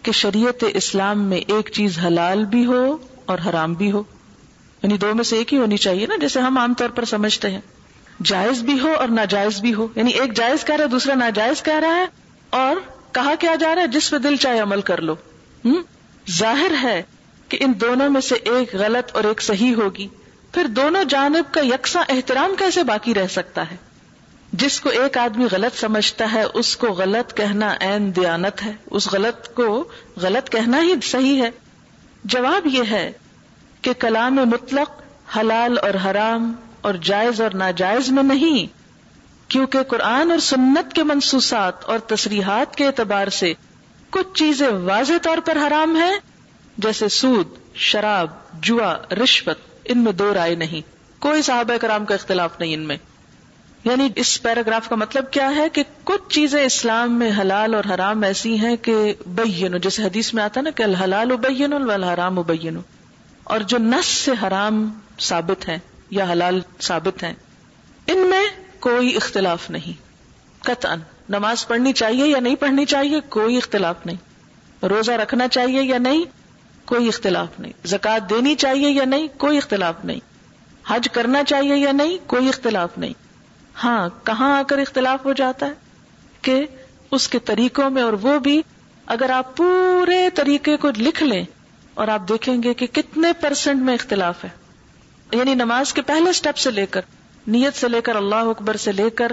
کہ 0.02 0.12
شریعت 0.12 0.64
اسلام 0.74 1.24
میں 1.24 1.36
ایک 1.36 1.70
چیز 1.72 1.98
حلال 1.98 2.44
بھی 2.44 2.66
ہو 2.66 2.96
اور 3.26 3.38
حرام 3.46 3.74
بھی 3.74 3.92
ہو۔ 3.92 4.02
یعنی 4.82 4.96
دو 4.96 5.14
میں 5.14 5.24
سے 5.24 5.36
ایک 5.36 5.52
ہی 5.52 5.58
ہونی 5.58 5.76
چاہیے 5.76 6.06
نا، 6.06 6.14
جیسے 6.20 6.40
ہم 6.40 6.58
عام 6.58 6.74
طور 6.74 6.88
پر 6.88 7.04
سمجھتے 7.04 7.50
ہیں۔ 7.50 7.60
جائز 8.24 8.62
بھی 8.62 8.80
ہو 8.80 8.92
اور 8.92 9.08
ناجائز 9.08 9.60
بھی 9.60 9.74
ہو۔ 9.74 9.88
یعنی 9.96 10.10
ایک 10.10 10.32
جائز 10.32 10.64
کہہ 10.64 10.74
رہا 10.74 10.84
ہے، 10.84 10.88
دوسرا 10.88 11.14
ناجائز 11.14 11.62
کہہ 11.62 11.78
رہا 11.78 11.96
ہے 11.96 12.06
اور 12.50 12.76
کہا 13.12 13.34
کیا 13.34 13.54
جا 13.54 13.74
رہا 13.74 13.82
ہے، 13.82 13.86
جس 13.86 14.10
پہ 14.10 14.18
دل 14.18 14.36
چاہے 14.36 14.60
عمل 14.60 14.80
کر 14.80 15.00
لو۔ 15.00 15.14
ہم؟ 15.64 15.82
ظاہر 16.30 16.72
ہے 16.82 17.02
کہ 17.48 17.58
ان 17.60 17.72
دونوں 17.80 18.10
میں 18.10 18.20
سے 18.20 18.34
ایک 18.34 18.74
غلط 18.74 19.16
اور 19.16 19.24
ایک 19.24 19.42
صحیح 19.42 19.74
ہوگی۔ 19.74 20.08
پھر 20.52 20.66
دونوں 20.66 21.04
جانب 21.04 21.54
کا 21.54 21.60
یکساں 21.60 22.02
احترام 22.08 22.54
کیسے 22.58 22.82
باقی 22.82 23.14
رہ 23.14 23.26
سکتا 23.26 23.70
ہے؟ 23.70 23.76
جس 24.52 24.80
کو 24.80 24.88
ایک 24.88 25.18
آدمی 25.18 25.46
غلط 25.50 25.80
سمجھتا 25.80 26.32
ہے، 26.32 26.42
اس 26.54 26.76
کو 26.76 26.86
غلط 26.86 27.36
کہنا 27.36 27.76
این 27.80 28.16
دیانت 28.16 28.62
ہے۔ 28.62 28.72
اس 28.90 29.12
غلط 29.12 29.54
کو 29.54 29.88
غلط 30.16 30.50
کہنا 30.50 30.82
ہی 30.82 30.94
صحیح 31.02 31.42
ہے۔ 31.42 31.50
جواب 32.24 32.66
یہ 32.66 32.82
ہے 32.90 33.12
کہ 33.82 33.92
کلام 33.92 34.34
مطلق 34.34 34.90
حلال 35.36 35.78
اور 35.78 35.94
حرام 36.04 36.52
اور 36.80 36.94
جائز 36.94 37.40
اور 37.40 37.50
ناجائز 37.50 38.10
میں 38.10 38.22
نہیں، 38.22 38.78
کیونکہ 39.50 39.82
قرآن 39.82 40.30
اور 40.30 40.38
سنت 40.38 40.92
کے 40.92 41.02
منصوصات 41.02 41.84
اور 41.84 41.98
تصریحات 41.98 42.76
کے 42.76 42.86
اعتبار 42.86 43.28
سے 43.28 43.54
کچھ 44.10 44.34
چیزیں 44.34 44.68
واضح 44.68 45.12
طور 45.22 45.38
پر 45.44 45.58
حرام 45.66 45.96
ہیں، 45.96 46.18
جیسے 46.78 47.08
سود، 47.08 47.48
شراب، 47.74 48.30
جوا، 48.52 48.96
رشوت۔ 49.22 49.67
ان 49.88 49.98
میں 49.98 50.12
دو 50.12 50.34
رائے 50.34 50.54
نہیں۔ 50.54 50.80
کوئی 51.18 51.42
صحابہ 51.42 51.76
کرام 51.76 52.04
کا 52.04 52.14
اختلاف 52.14 52.60
نہیں 52.60 52.74
ان 52.74 52.80
میں۔ 52.80 52.96
یعنی 53.84 54.08
اس 54.16 54.42
پیراگراف 54.42 54.88
کا 54.88 54.96
مطلب 54.96 55.30
کیا 55.30 55.50
ہے 55.56 55.68
کہ 55.68 55.82
کچھ 56.04 56.34
چیزیں 56.34 56.64
اسلام 56.64 57.18
میں 57.18 57.30
حلال 57.40 57.74
اور 57.74 57.84
حرام 57.94 58.22
ایسی 58.22 58.58
ہیں 58.58 58.76
کہ 58.76 59.14
بین 59.26 59.80
جیسے 59.80 60.02
حدیث 60.02 60.34
میں 60.34 60.42
آتا 60.42 60.60
نا 60.60 60.70
کہ 60.70 60.82
الحلال 60.82 61.32
ابین 61.32 61.72
الحرام 61.72 62.38
ابین 62.38 62.78
اور 63.44 63.60
جو 63.60 63.78
نس 63.78 64.06
سے 64.06 64.32
حرام 64.42 64.98
ثابت 65.20 65.68
ہیں 65.68 65.78
یا 66.10 66.24
حلال 66.24 66.60
ثابت 66.80 67.22
ہیں، 67.24 67.34
ان 68.06 68.18
میں 68.18 68.46
کوئی 68.78 69.16
اختلاف 69.16 69.70
نہیں۔ 69.70 69.92
قطعا، 70.64 70.94
نماز 71.28 71.68
پڑھنی 71.68 71.92
چاہیے 71.92 72.26
یا 72.26 72.40
نہیں 72.40 72.56
پڑھنی 72.56 72.84
چاہیے، 72.84 73.20
کوئی 73.28 73.56
اختلاف 73.56 74.06
نہیں۔ 74.06 74.28
روزہ 74.84 75.12
رکھنا 75.12 75.48
چاہیے 75.48 75.82
یا 75.82 75.98
نہیں 75.98 76.24
کوئی 76.88 77.08
اختلاف 77.08 77.60
نہیں۔ 77.60 77.72
زکات 77.84 78.30
دینی 78.30 78.54
چاہیے 78.54 78.90
یا 78.90 79.04
نہیں، 79.04 79.28
کوئی 79.38 79.58
اختلاف 79.58 80.04
نہیں۔ 80.04 80.20
حج 80.86 81.08
کرنا 81.12 81.44
چاہیے 81.44 81.76
یا 81.76 81.92
نہیں، 81.92 82.28
کوئی 82.28 82.48
اختلاف 82.48 82.98
نہیں۔ 82.98 83.12
ہاں 83.84 84.08
کہاں 84.24 84.58
آ 84.58 84.62
کر 84.62 84.78
اختلاف 84.78 85.24
ہو 85.24 85.32
جاتا 85.32 85.66
ہے؟ 85.66 85.72
کہ 86.42 86.66
اس 87.10 87.28
کے 87.28 87.38
طریقوں 87.38 87.90
میں 87.90 88.02
اور 88.02 88.12
وہ 88.12 88.38
بھی 88.38 88.62
اگر 89.06 89.30
آپ 89.30 89.56
پورے 89.56 90.28
طریقے 90.34 90.76
کو 90.76 90.88
لکھ 90.96 91.22
لیں 91.22 91.44
اور 91.94 92.08
آپ 92.08 92.28
دیکھیں 92.28 92.62
گے 92.62 92.74
کہ 92.74 92.86
کتنے 92.86 93.32
پرسنٹ 93.32 93.82
میں 93.82 93.94
اختلاف 93.94 94.44
ہے۔ 94.44 94.48
یعنی 95.32 95.54
نماز 95.54 95.92
کے 95.92 96.02
پہلے 96.02 96.32
سٹیپ 96.32 96.56
سے 96.56 96.70
لے 96.70 96.86
کر، 96.86 97.00
نیت 97.46 97.74
سے 97.74 97.88
لے 97.88 98.00
کر، 98.00 98.16
اللہ 98.16 98.34
اکبر 98.34 98.76
سے 98.76 98.92
لے 98.92 99.10
کر 99.10 99.32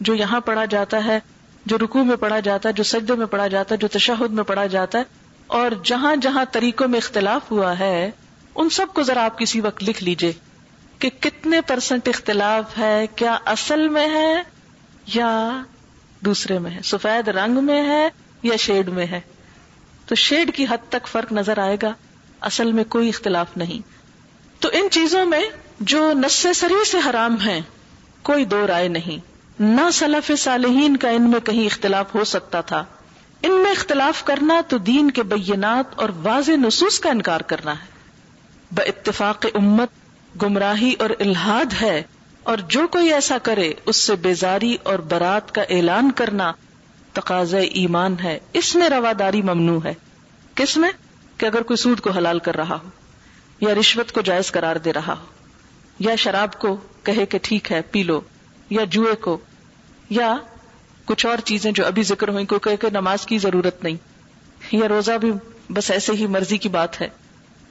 جو 0.00 0.14
یہاں 0.14 0.40
پڑھا 0.40 0.64
جاتا 0.64 1.04
ہے، 1.04 1.20
جو 1.66 1.78
رکو 1.78 2.04
میں 2.04 2.16
پڑھا 2.16 2.40
جاتا 2.40 2.68
ہے، 2.68 2.74
جو 2.74 2.82
سجدے 2.82 3.14
میں 3.14 3.26
پڑھا 3.26 3.46
جاتا 3.46 3.74
ہے، 3.74 3.78
جو 3.78 3.88
تشہد 3.88 4.30
میں 4.30 4.44
پڑھا 4.44 4.66
جاتا 4.66 4.98
ہے 4.98 5.27
اور 5.48 5.70
جہاں 5.84 6.16
جہاں 6.16 6.44
طریقوں 6.52 6.88
میں 6.88 6.98
اختلاف 6.98 7.50
ہوا 7.50 7.78
ہے، 7.78 8.10
ان 8.54 8.70
سب 8.70 8.86
کو 8.94 9.02
ذرا 9.02 9.24
آپ 9.24 9.38
کسی 9.38 9.60
وقت 9.60 9.84
لکھ 9.84 10.04
لیجیے 10.04 10.32
کہ 10.98 11.10
کتنے 11.20 11.60
پرسنٹ 11.60 12.08
اختلاف 12.08 12.78
ہے، 12.78 13.06
کیا 13.16 13.38
اصل 13.44 13.88
میں 13.88 14.08
ہے 14.10 14.42
یا 15.06 15.62
دوسرے 16.20 16.58
میں 16.58 16.70
ہے؟ 16.70 16.80
سفید 16.84 17.28
رنگ 17.28 17.64
میں 17.64 17.84
ہے 17.84 18.08
یا 18.42 18.56
شیڈ 18.56 18.88
میں 18.88 19.06
ہے؟ 19.06 19.20
تو 20.06 20.14
شیڈ 20.14 20.56
کی 20.56 20.66
حد 20.70 20.88
تک 20.88 21.06
فرق 21.06 21.32
نظر 21.32 21.58
آئے 21.58 21.76
گا، 21.82 21.92
اصل 22.40 22.72
میں 22.72 22.84
کوئی 22.84 23.08
اختلاف 23.08 23.46
نہیں۔ 23.56 23.88
تو 24.62 24.68
ان 24.72 24.90
چیزوں 24.90 25.26
میں 25.26 25.44
جو 25.80 26.12
نس 26.12 26.46
سری 26.54 26.84
سے 26.90 26.98
حرام 27.10 27.36
ہے 27.46 27.60
کوئی 28.22 28.44
دو 28.44 28.66
رائے 28.66 28.88
نہیں۔ 28.88 29.18
نہ 29.62 29.90
سلف 29.92 30.32
صالحین 30.38 30.96
کا 30.96 31.08
ان 31.08 31.30
میں 31.30 31.40
کہیں 31.40 31.66
اختلاف 31.66 32.14
ہو 32.14 32.24
سکتا 32.24 32.60
تھا۔ 32.60 32.84
ان 33.42 33.62
میں 33.62 33.70
اختلاف 33.70 34.24
کرنا 34.24 34.60
تو 34.68 34.78
دین 34.78 35.10
کے 35.10 35.22
بینات 35.22 35.86
اور 35.94 36.08
واضح 36.22 36.52
نصوص 36.52 37.00
کا 37.00 37.10
انکار 37.10 37.40
کرنا 37.40 37.72
ہے۔ 37.72 37.86
ب 38.70 38.80
اتفاق 38.86 39.46
امت، 39.54 39.88
گمراہی 40.42 40.94
اور 40.98 41.10
الحاد 41.18 41.82
ہے 41.82 42.02
اور 42.42 42.58
جو 42.58 42.88
کوئی 42.88 43.12
ایسا 43.12 43.38
کرے، 43.38 43.72
اس 43.86 43.96
سے 43.96 44.16
بیزاری 44.16 44.76
اور 44.82 44.98
برات 44.98 45.54
کا 45.54 45.62
اعلان 45.62 46.10
کرنا 46.10 46.52
تقاض 47.12 47.54
ایمان 47.54 48.14
ہے۔ 48.22 48.38
اس 48.52 48.76
میں 48.76 48.88
رواداری 48.88 49.42
ممنوع 49.42 49.80
ہے۔ 49.84 49.94
کس 50.54 50.76
میں؟ 50.76 50.90
کہ 51.36 51.46
اگر 51.46 51.62
کوئی 51.62 51.76
سود 51.76 52.00
کو 52.00 52.10
حلال 52.10 52.38
کر 52.38 52.56
رہا 52.56 52.74
ہو، 52.74 52.88
یا 53.60 53.74
رشوت 53.74 54.12
کو 54.12 54.20
جائز 54.20 54.52
قرار 54.52 54.76
دے 54.76 54.92
رہا 54.92 55.12
ہو، 55.12 55.26
یا 55.98 56.14
شراب 56.14 56.58
کو 56.58 56.76
کہے 57.02 57.26
کہ 57.26 57.38
ٹھیک 57.42 57.72
ہے، 57.72 57.82
پی 57.82 58.02
لو، 58.02 58.20
یا 58.70 58.84
جوئے 58.84 59.14
کو، 59.14 59.38
یا 60.10 60.36
کچھ 61.08 61.26
اور 61.26 61.38
چیزیں 61.38 61.72
جو 61.72 61.86
ابھی 61.86 62.02
ذکر 62.02 62.28
ہوئی 62.28 62.46
کو 62.46 62.58
کہ 62.58 62.76
نماز 62.92 63.26
کی 63.26 63.38
ضرورت 63.38 63.84
نہیں۔ 63.84 63.96
یا 64.72 64.88
روزہ 64.88 65.12
بھی 65.12 65.32
بس 65.70 65.90
ایسے 65.90 66.12
ہی 66.12 66.26
مرضی 66.26 66.58
کی 66.58 66.68
بات 66.68 67.00
ہے۔ 67.00 67.08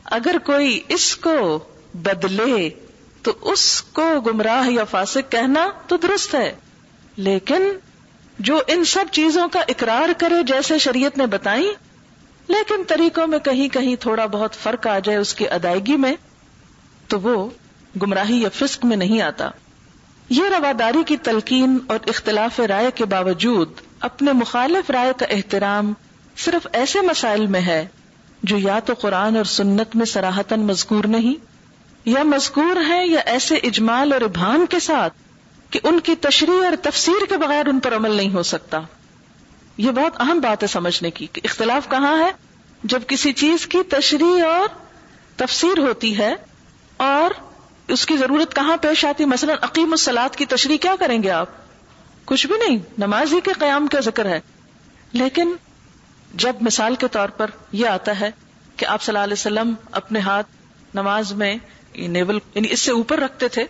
اگر 0.06 0.36
کوئی 0.44 0.82
اس 0.88 1.16
کو 1.16 1.60
بدلے، 1.94 2.70
تو 3.22 3.32
اس 3.42 3.82
کو 3.82 4.22
گمراہ 4.22 4.72
یا 4.72 4.84
فاسق 4.84 5.32
کہنا 5.32 5.68
تو 5.88 5.98
درست 5.98 6.36
ہے۔ 6.36 6.54
لیکن 7.18 7.64
جو 8.40 8.62
ان 8.68 8.86
سب 8.86 9.06
چیزوں 9.12 9.48
کا 9.48 9.60
اقرار 9.68 10.10
کرے 10.18 10.44
جیسے 10.44 10.78
شریعت 10.78 11.18
نے 11.18 11.26
بتائی، 11.26 11.74
لیکن 12.48 12.84
طریقوں 12.88 13.28
میں 13.28 13.40
کہیں 13.40 13.70
کہیں 13.70 13.96
تھوڑا 13.96 14.26
بہت 14.26 14.54
فرق 14.54 14.88
آ 14.88 15.00
جائے 15.00 15.18
اس 15.18 15.34
کی 15.34 15.50
ادائیگی 15.50 15.96
میں، 15.96 16.16
تو 17.08 17.20
وہ 17.20 17.50
گمراہی 18.02 18.42
یا 18.42 18.50
فسق 18.54 18.86
میں 18.86 18.98
نہیں 18.98 19.22
آتا۔ 19.22 19.50
یہ 20.30 20.44
رواداری 20.44 21.04
کی 21.04 21.18
تلقین 21.18 21.78
اور 21.88 22.00
اختلاف 22.08 22.60
رائے 22.60 22.92
کے 22.96 23.06
باوجود 23.06 23.70
اپنے 24.00 24.32
مخالف 24.32 24.90
رائے 24.90 25.14
کا 25.18 25.26
احترام 25.30 25.94
صرف 26.38 26.68
ایسے 26.74 27.02
مسائل 27.02 27.46
میں 27.48 27.62
ہے 27.62 27.88
جو 28.44 28.58
یا 28.58 28.80
تو 28.80 28.94
قرآن 28.94 29.36
اور 29.36 29.44
سنت 29.44 29.96
میں 29.96 30.06
سراہتن 30.06 30.60
مذکور 30.60 31.04
نہیں، 31.04 31.34
یا 32.06 32.24
مذکور 32.24 32.76
ہے 32.88 33.08
یا 33.08 33.20
ایسے 33.20 33.56
اجمال 33.56 34.14
اور 34.14 34.22
ابہام 34.22 34.66
کے 34.66 34.80
ساتھ 34.80 35.14
کہ 35.70 35.80
ان 35.84 36.00
کی 36.00 36.16
تشریح 36.16 36.66
اور 36.66 36.76
تفسیر 36.82 37.26
کے 37.30 37.38
بغیر 37.38 37.68
ان 37.68 37.80
پر 37.80 37.96
عمل 37.96 38.12
نہیں 38.12 38.34
ہو 38.34 38.44
سکتا۔ 38.44 38.80
یہ 39.78 39.92
بہت 39.92 40.22
اہم 40.22 40.40
بات 40.40 40.64
ہے 40.64 40.68
سمجھنے 40.68 41.12
کی 41.12 41.28
کہ 41.34 41.42
اختلاف 41.44 41.90
کہاں 41.90 42.18
ہے؟ 42.20 42.32
جب 42.84 43.02
کسی 43.08 43.34
چیز 43.34 43.68
کی 43.68 43.78
تشریح 43.90 44.44
اور 44.46 44.68
تفسیر 45.36 45.80
ہوتی 45.80 46.18
ہے 46.18 46.36
اور 46.98 47.47
اس 47.88 48.06
کی 48.06 48.18
ضرورت 48.18 48.56
کہاں 48.56 48.78
پیش 48.78 49.06
آتی؟ 49.06 49.26
مثلا 49.26 49.54
عقیم 49.62 49.92
السلاد 49.92 50.36
کی 50.36 50.46
تشریح 50.46 50.78
کیا 50.78 50.96
کریں 51.00 51.24
گے 51.24 51.30
آپ؟ 51.32 51.48
کچھ 52.26 52.48
بھی 52.48 52.56
نہیں، 52.58 52.78
نماز 52.98 53.34
ہی 53.34 53.42
کے 53.42 53.54
قیام 53.54 53.88
کا 53.88 54.00
ذکر 54.00 54.26
ہے۔ 54.26 54.40
لیکن 55.12 55.56
جب 56.36 56.56
مثال 56.62 56.96
کے 56.96 57.08
طور 57.08 57.30
پر 57.30 57.50
یہ 57.72 57.88
آتا 57.88 58.20
ہے 58.20 58.32
کہ 58.78 58.86
آپ 58.86 59.02
صلی 59.02 59.16
اللہ 59.16 59.24
علیہ 59.24 59.34
وسلم 59.34 59.74
اپنے 59.92 60.20
ہاتھ 60.20 60.48
نماز 60.94 61.34
میں 61.34 61.56
نیول 61.96 62.40
یعنی 62.56 62.68
اس 62.72 62.80
سے 62.80 62.92
اوپر 62.92 63.20
رکھتے 63.20 63.48
تھے، 63.48 63.66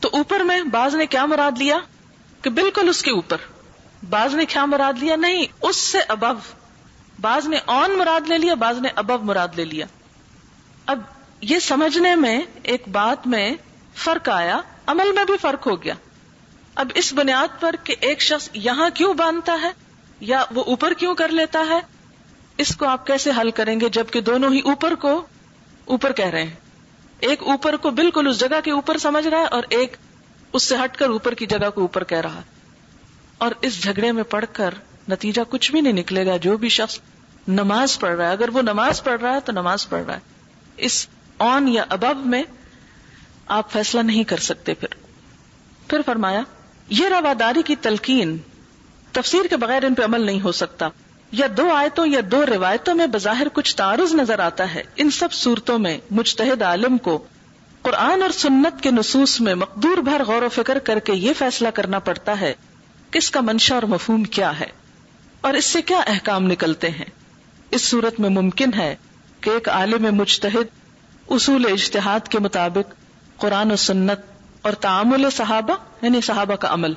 تو 0.00 0.08
اوپر 0.12 0.40
میں 0.40 0.62
باز 0.62 0.94
نے 0.94 1.06
کیا 1.06 1.26
مراد 1.26 1.52
لیا؟ 1.58 1.78
کہ 2.42 2.50
بالکل 2.50 2.88
اس 2.88 3.02
کے 3.02 3.10
اوپر۔ 3.10 3.36
باز 4.08 4.34
نے 4.34 4.44
کیا 4.46 4.64
مراد 4.64 4.92
لیا؟ 4.98 5.16
نہیں، 5.16 5.44
اس 5.62 5.76
سے 5.76 5.98
ابو 6.08 6.26
باز 7.20 7.48
نے 7.48 7.56
آن 7.66 7.98
مراد 7.98 8.20
لے 8.28 8.38
لیا 8.38 8.54
باز 8.54 8.78
نے 8.78 8.88
ابو 8.96 9.18
مراد 9.18 9.48
لے 9.56 9.64
لیا۔ 9.64 9.86
اب 10.86 10.98
یہ 11.40 11.58
سمجھنے 11.58 12.14
میں 12.14 12.40
ایک 12.62 12.88
بات 12.88 13.26
میں 13.26 13.54
فرق 13.94 14.28
آیا، 14.28 14.60
عمل 14.86 15.12
میں 15.12 15.24
بھی 15.24 15.36
فرق 15.40 15.66
ہو 15.66 15.82
گیا۔ 15.82 15.94
اب 16.74 16.90
اس 16.94 17.12
بنیاد 17.12 17.60
پر 17.60 17.74
کہ 17.84 17.94
ایک 18.00 18.20
شخص 18.20 18.48
یہاں 18.52 18.90
کیوں 18.94 19.14
باندھتا 19.14 19.58
ہے 19.62 19.70
یا 20.20 20.44
وہ 20.50 20.64
اوپر 20.64 20.92
کیوں 20.92 21.14
کر 21.14 21.28
لیتا 21.28 21.64
ہے، 21.68 21.80
اس 22.56 22.76
کو 22.76 22.86
آپ 22.86 23.06
کیسے 23.06 23.30
حل 23.40 23.50
کریں 23.50 23.80
گے 23.80 23.88
جبکہ 23.88 24.20
دونوں 24.20 24.52
ہی 24.52 24.60
اوپر 24.60 24.94
کو 24.94 25.26
اوپر 25.84 26.12
کہہ 26.12 26.26
رہے 26.26 26.42
ہیں۔ 26.42 26.54
ایک 27.20 27.42
اوپر 27.42 27.76
کو 27.76 27.90
بالکل 27.90 28.26
اس 28.26 28.38
جگہ 28.40 28.60
کے 28.64 28.70
اوپر 28.70 28.98
سمجھ 28.98 29.26
رہا 29.26 29.38
ہے 29.38 29.44
اور 29.44 29.62
ایک 29.68 29.96
اس 30.52 30.62
سے 30.62 30.76
ہٹ 30.84 30.96
کر 30.96 31.08
اوپر 31.08 31.34
کی 31.34 31.46
جگہ 31.46 31.70
کو 31.70 31.80
اوپر 31.80 32.04
کہہ 32.04 32.20
رہا 32.20 32.42
اور 33.38 33.52
اس 33.60 33.82
جھگڑے 33.82 34.12
میں 34.12 34.22
پڑھ 34.22 34.44
کر 34.52 34.74
نتیجہ 35.08 35.40
کچھ 35.48 35.72
بھی 35.72 35.80
نہیں 35.80 35.92
نکلے 35.92 36.26
گا۔ 36.26 36.36
جو 36.36 36.56
بھی 36.56 36.68
شخص 36.68 36.98
نماز 37.48 37.98
پڑھ 37.98 38.16
رہا 38.16 38.26
ہے، 38.26 38.32
اگر 38.32 38.48
وہ 38.48 38.62
نماز 38.62 39.04
پڑھ 39.04 39.20
رہا 39.20 39.34
ہے 39.34 39.40
تو 39.40 39.52
نماز 39.52 39.88
پڑھ 39.88 40.04
رہا 40.04 40.14
ہے۔ 40.14 40.20
اس 40.76 41.06
آن 41.38 41.68
یا 41.68 41.84
ابب 41.88 42.26
میں 42.26 42.42
آپ 43.46 43.70
فیصلہ 43.70 44.00
نہیں 44.00 44.24
کر 44.24 44.36
سکتے 44.36 44.74
پھر۔ 44.74 44.88
پھر 45.88 46.00
فرمایا، 46.06 46.40
یہ 46.88 47.08
رواداری 47.08 47.62
کی 47.62 47.76
تلقین 47.76 48.38
تفسیر 49.12 49.46
کے 49.46 49.56
بغیر 49.56 49.84
ان 49.84 49.94
پہ 49.94 50.02
عمل 50.02 50.20
نہیں 50.20 50.40
ہو 50.40 50.52
سکتا۔ 50.52 50.88
یا 51.32 51.46
دو 51.56 51.72
آیتوں 51.72 52.06
یا 52.06 52.20
دو 52.30 52.46
روایتوں 52.46 52.94
میں 52.94 53.06
بظاہر 53.06 53.46
کچھ 53.52 53.76
تعارض 53.76 54.14
نظر 54.14 54.38
آتا 54.38 54.74
ہے۔ 54.74 54.82
ان 54.96 55.10
سب 55.10 55.32
صورتوں 55.32 55.78
میں 55.78 55.98
مجتہد 56.10 56.62
عالم 56.62 56.98
کو 56.98 57.24
قرآن 57.82 58.22
اور 58.22 58.30
سنت 58.30 58.82
کے 58.82 58.90
نصوص 58.90 59.40
میں 59.40 59.54
مقدور 59.54 59.98
بھر 59.98 60.22
غور 60.24 60.42
و 60.42 60.48
فکر 60.48 60.78
کر 60.78 60.98
کے 60.98 61.12
یہ 61.12 61.32
فیصلہ 61.38 61.68
کرنا 61.68 61.98
پڑتا 61.98 62.40
ہے 62.40 62.54
کہ 63.10 63.18
اس 63.18 63.30
کا 63.30 63.40
منشا 63.40 63.74
اور 63.74 63.82
مفہوم 63.82 64.24
کیا 64.24 64.60
ہے 64.60 64.66
اور 65.40 65.54
اس 65.54 65.64
سے 65.64 65.82
کیا 65.82 65.98
احکام 65.98 66.46
نکلتے 66.46 66.90
ہیں۔ 66.90 67.04
اس 67.70 67.82
صورت 67.82 68.20
میں 68.20 68.30
ممکن 68.30 68.70
ہے 68.76 68.96
کہ 69.40 69.50
ایک 69.50 69.68
عالم 69.68 70.14
مجتہد 70.14 70.77
اصول 71.30 71.72
اجتہاد 71.72 72.28
کے 72.28 72.38
مطابق 72.38 72.94
قرآن 73.36 73.72
و 73.72 73.76
سنت 73.76 74.20
اور 74.62 74.72
تعامل 74.72 75.30
صحابہ 75.30 75.74
یعنی 76.02 76.20
صحابہ 76.20 76.54
کا 76.54 76.72
عمل۔ 76.72 76.92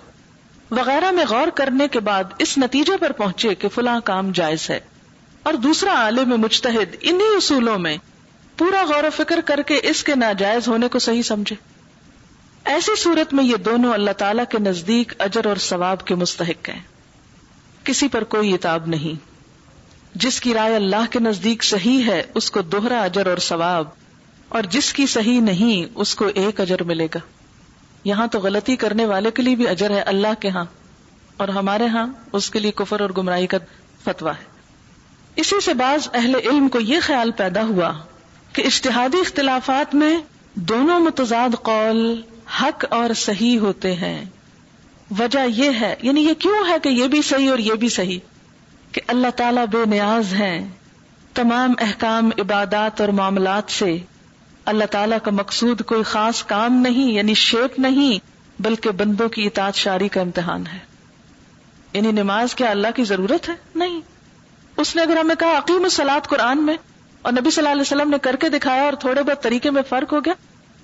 وغیرہ 0.71 1.11
میں 1.11 1.25
غور 1.29 1.47
کرنے 1.47 1.87
کے 1.87 1.99
بعد 1.99 2.23
اس 2.37 2.57
نتیجے 2.57 2.97
پر 2.97 3.11
پہنچے 3.11 3.55
کہ 3.55 3.67
فلاں 3.69 3.99
کام 4.03 4.31
جائز 4.31 4.69
ہے۔ 4.69 4.79
اور 5.43 5.53
دوسرا 5.53 5.93
عالم 5.93 6.41
مجتہد 6.41 6.95
انہی 7.01 7.35
اصولوں 7.37 7.79
میں 7.79 7.97
پورا 8.57 8.85
غور 8.85 9.03
و 9.03 9.09
فکر 9.15 9.39
کر 9.45 9.61
کے 9.61 9.79
اس 9.83 10.03
کے 10.03 10.15
ناجائز 10.15 10.67
ہونے 10.67 10.87
کو 10.87 10.99
صحیح 10.99 11.21
سمجھے۔ 11.21 11.55
ایسی 12.65 12.91
صورت 12.95 13.33
میں 13.33 13.43
یہ 13.43 13.55
دونوں 13.55 13.93
اللہ 13.93 14.11
تعالی 14.11 14.43
کے 14.49 14.59
نزدیک 14.59 15.13
اجر 15.19 15.45
اور 15.45 15.55
ثواب 15.55 16.05
کے 16.07 16.15
مستحق 16.15 16.69
ہیں۔ 16.69 16.79
کسی 17.83 18.07
پر 18.07 18.23
کوئی 18.23 18.53
اتاب 18.53 18.87
نہیں۔ 18.87 19.25
جس 20.15 20.41
کی 20.41 20.53
رائے 20.53 20.75
اللہ 20.75 21.11
کے 21.11 21.19
نزدیک 21.19 21.63
صحیح 21.63 22.05
ہے، 22.05 22.23
اس 22.35 22.51
کو 22.51 22.61
دوہرا 22.61 23.01
اجر 23.01 23.27
اور 23.27 23.37
ثواب 23.37 24.00
اور 24.51 24.63
جس 24.63 24.93
کی 24.93 25.05
صحیح 25.05 25.41
نہیں، 25.41 25.91
اس 25.95 26.15
کو 26.15 26.27
ایک 26.35 26.61
اجر 26.61 26.83
ملے 26.83 27.05
گا۔ 27.05 27.19
یہاں 28.03 28.27
تو 28.27 28.39
غلطی 28.39 28.75
کرنے 28.75 29.05
والے 29.05 29.31
کے 29.31 29.41
لیے 29.41 29.55
بھی 29.55 29.67
اجر 29.67 29.89
ہے 29.89 30.01
اللہ 30.01 30.27
کے 30.39 30.49
ہاں۔ 30.49 30.65
اور 31.37 31.47
ہمارے 31.47 31.85
ہاں 31.85 32.07
اس 32.31 32.49
کے 32.49 32.59
لیے 32.59 32.71
کفر 32.75 32.99
اور 32.99 33.09
گمراہی 33.17 33.47
کا 33.47 33.57
فتوا 34.03 34.31
ہے۔ 34.31 34.43
اسی 35.35 35.61
سے 35.61 35.73
بعض 35.73 36.09
اہل 36.13 36.35
علم 36.35 36.67
کو 36.67 36.79
یہ 36.79 36.99
خیال 37.01 37.31
پیدا 37.31 37.63
ہوا 37.63 37.93
کہ 38.53 38.61
اشتہادی 38.65 39.19
اختلافات 39.19 39.95
میں 39.95 40.19
دونوں 40.55 40.99
متضاد 40.99 41.55
قول 41.61 42.21
حق 42.61 42.85
اور 42.89 43.13
صحیح 43.13 43.59
ہوتے 43.59 43.95
ہیں۔ 43.95 44.25
وجہ 45.19 45.39
یہ 45.47 45.71
ہے 45.81 45.95
یعنی 46.01 46.21
یہ 46.21 46.33
کیوں 46.33 46.69
ہے 46.69 46.75
کہ 46.83 46.89
یہ 46.89 47.07
بھی 47.07 47.21
صحیح 47.21 47.49
اور 47.49 47.57
یہ 47.57 47.73
بھی 47.73 47.89
صحیح؟ 47.89 48.19
کہ 48.91 49.01
اللہ 49.07 49.27
تعالیٰ 49.35 49.65
بے 49.67 49.89
نیاز 49.89 50.33
ہیں۔ 50.33 50.69
تمام 51.33 51.73
احکام، 51.79 52.29
عبادات 52.39 53.01
اور 53.01 53.09
معاملات 53.09 53.71
سے 53.71 53.97
اللہ 54.65 54.83
تعالیٰ 54.85 55.17
کا 55.23 55.31
مقصود 55.31 55.81
کوئی 55.81 56.03
خاص 56.03 56.43
کام 56.43 56.73
نہیں 56.73 57.11
یعنی 57.11 57.33
شیپ 57.33 57.79
نہیں، 57.79 58.25
بلکہ 58.61 58.91
بندوں 58.91 59.29
کی 59.29 59.45
اطاعت 59.45 59.75
شاری 59.75 60.07
کا 60.07 60.21
امتحان 60.21 60.63
ہے۔ 60.67 60.77
یعنی 61.93 62.11
نماز 62.11 62.55
کیا 62.55 62.69
اللہ 62.69 62.87
کی 62.95 63.03
ضرورت 63.03 63.49
ہے؟ 63.49 63.53
نہیں۔ 63.75 64.01
اس 64.77 64.95
نے 64.95 65.01
اگر 65.01 65.17
ہمیں 65.17 65.35
کہا 65.35 65.57
عقیم 65.57 65.83
السلاد 65.83 66.27
قرآن 66.27 66.63
میں، 66.63 66.77
اور 67.21 67.33
نبی 67.33 67.51
صلی 67.51 67.61
اللہ 67.61 67.69
علیہ 67.69 67.81
وسلم 67.81 68.09
نے 68.09 68.17
کر 68.17 68.35
کے 68.35 68.49
دکھایا 68.49 68.81
اور 68.81 68.93
تھوڑے 68.93 69.23
بہت 69.23 69.43
طریقے 69.43 69.69
میں 69.69 69.81
فرق 69.89 70.13
ہو 70.13 70.19
گیا، 70.19 70.33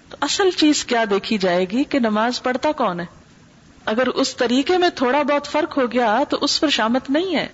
تو 0.10 0.18
اصل 0.22 0.50
چیز 0.52 0.86
کیا 0.86 1.04
دیکھی 1.10 1.38
جائے 1.38 1.66
گی 1.72 1.84
کہ 1.84 2.00
نماز 2.00 2.44
پڑھتا 2.44 2.72
کون 2.72 3.00
ہے؟ 3.00 3.06
اگر 3.86 4.08
اس 4.08 4.36
طریقے 4.36 4.78
میں 4.78 4.90
تھوڑا 4.90 5.22
بہت 5.22 5.48
فرق 5.48 5.78
ہو 5.78 5.92
گیا 5.92 6.24
تو 6.30 6.38
اس 6.42 6.62
پر 6.62 6.70
شامت 6.70 7.10
نہیں 7.10 7.36
ہے۔ 7.36 7.48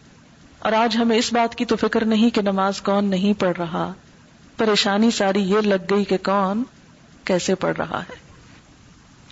اور 0.60 0.72
آج 0.72 0.98
ہمیں 0.98 1.18
اس 1.18 1.34
بات 1.34 1.56
کی 1.56 1.66
تو 1.66 1.76
فکر 1.76 2.06
نہیں 2.06 2.30
کہ 2.30 2.42
نماز 2.42 2.82
کون 2.82 3.06
نہیں 3.06 3.40
پڑھ 3.40 3.58
رہا۔ 3.58 3.94
پریشانی 4.58 5.12
ساری 5.12 5.42
یہ 5.42 5.58
لگ 5.58 5.94
گئی 5.96 6.04
کہ 6.04 6.18
کون 6.18 6.64
کیسے 7.24 7.56
پڑھ 7.56 7.78
رہا 7.78 8.00
ہے۔ 8.00 8.24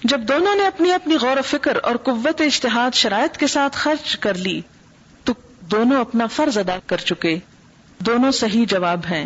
جب 0.04 0.22
دونوں 0.22 0.56
نے 0.56 0.68
اپنی 0.68 0.94
اپنی 0.94 1.16
غور 1.16 1.38
و 1.38 1.42
فکر 1.42 1.78
اور 1.84 1.96
قوت 1.96 2.42
اشتہاد 2.42 2.96
شرائط 2.96 3.38
کے 3.38 3.48
ساتھ 3.48 3.78
خرچ 3.78 4.18
کر 4.18 4.34
لی، 4.34 4.62
تو 5.24 5.34
دونوں 5.60 6.02
اپنا 6.02 6.28
فرض 6.28 6.58
ادا 6.58 6.78
کر 6.86 6.98
چکے۔ 6.98 7.40
دونوں 8.00 8.32
صحیح 8.32 8.66
جواب 8.68 9.00
ہیں، 9.12 9.26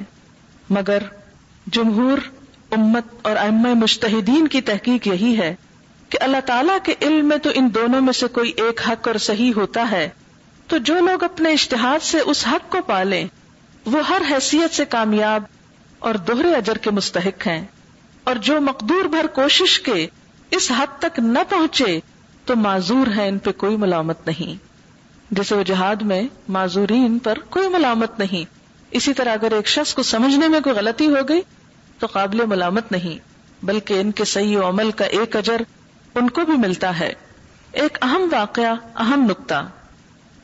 مگر 0.69 0.97
جمہور 1.67 2.17
امت 2.71 3.03
اور 3.21 3.35
ام 3.35 3.55
مشتحدین 3.55 4.47
کی 4.47 4.61
تحقیق 4.61 5.07
یہی 5.07 5.37
ہے 5.37 5.55
کہ 6.09 6.17
اللہ 6.21 6.37
تعالیٰ 6.45 6.77
کے 6.83 6.93
علم 7.01 7.27
میں 7.27 7.37
تو 7.37 7.49
ان 7.55 7.69
دونوں 7.75 8.01
میں 8.01 8.13
سے 8.13 8.27
کوئی 8.27 8.51
ایک 8.57 8.81
حق 8.87 9.07
اور 9.07 9.15
صحیح 9.15 9.51
ہوتا 9.55 9.87
ہے۔ 9.91 10.09
تو 10.67 10.77
جو 10.77 10.99
لوگ 10.99 11.23
اپنے 11.23 11.51
اشتہاد 11.51 12.03
سے 12.03 12.19
اس 12.19 12.47
حق 12.47 12.71
کو 12.71 12.81
پالیں، 12.81 13.27
وہ 13.85 14.07
ہر 14.09 14.21
حیثیت 14.31 14.75
سے 14.75 14.85
کامیاب 14.85 15.43
اور 16.05 16.15
دوہرے 16.15 16.55
اجر 16.55 16.77
کے 16.77 16.91
مستحق 16.91 17.47
ہیں۔ 17.47 17.65
اور 18.23 18.35
جو 18.35 18.61
مقدور 18.61 19.05
بھر 19.05 19.27
کوشش 19.27 19.79
کے 19.79 20.07
اس 20.51 20.71
حد 20.77 20.99
تک 20.99 21.19
نہ 21.19 21.39
پہنچے 21.49 21.99
تو 22.45 22.55
معذور 22.55 23.07
ہے 23.15 23.27
ان 23.27 23.37
پہ 23.37 23.51
کوئی 23.51 23.77
ملامت 23.77 24.27
نہیں۔ 24.27 24.63
جیسے 25.31 25.55
وہ 25.55 25.63
جہاد 25.63 25.95
میں 25.95 26.21
معذورین 26.47 27.19
پر 27.19 27.39
کوئی 27.39 27.69
ملامت 27.69 28.19
نہیں۔ 28.19 28.45
اسی 28.91 29.13
طرح 29.13 29.33
اگر 29.33 29.51
ایک 29.51 29.67
شخص 29.67 29.93
کو 29.93 30.03
سمجھنے 30.03 30.47
میں 30.47 30.59
کوئی 30.59 30.75
غلطی 30.75 31.07
ہو 31.07 31.29
گئی 31.29 31.41
تو 31.99 32.07
قابل 32.07 32.45
ملامت 32.45 32.91
نہیں، 32.91 33.19
بلکہ 33.65 33.99
ان 33.99 34.11
کے 34.11 34.25
صحیح 34.25 34.57
و 34.57 34.69
عمل 34.69 34.91
کا 34.91 35.05
ایک 35.05 35.35
اجر 35.35 35.61
ان 36.15 36.29
کو 36.29 36.41
بھی 36.41 36.53
ملتا 36.53 36.99
ہے۔ 36.99 37.13
ایک 37.71 37.97
اہم 38.01 38.27
واقعہ، 38.31 38.75
اہم 38.95 39.27
نقطہ۔ 39.29 39.69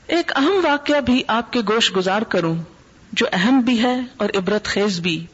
ایک 0.07 0.31
اہم 0.35 0.59
واقعہ 0.63 0.99
بھی 0.99 1.23
آپ 1.27 1.53
کے 1.53 1.59
گوش 1.59 1.95
گزار 1.95 2.21
کروں، 2.21 2.55
جو 3.11 3.25
اہم 3.31 3.59
بھی 3.59 3.83
ہے 3.83 4.01
اور 4.17 4.29
عبرت 4.35 4.65
خیز 4.65 4.99
بھی۔ 4.99 5.25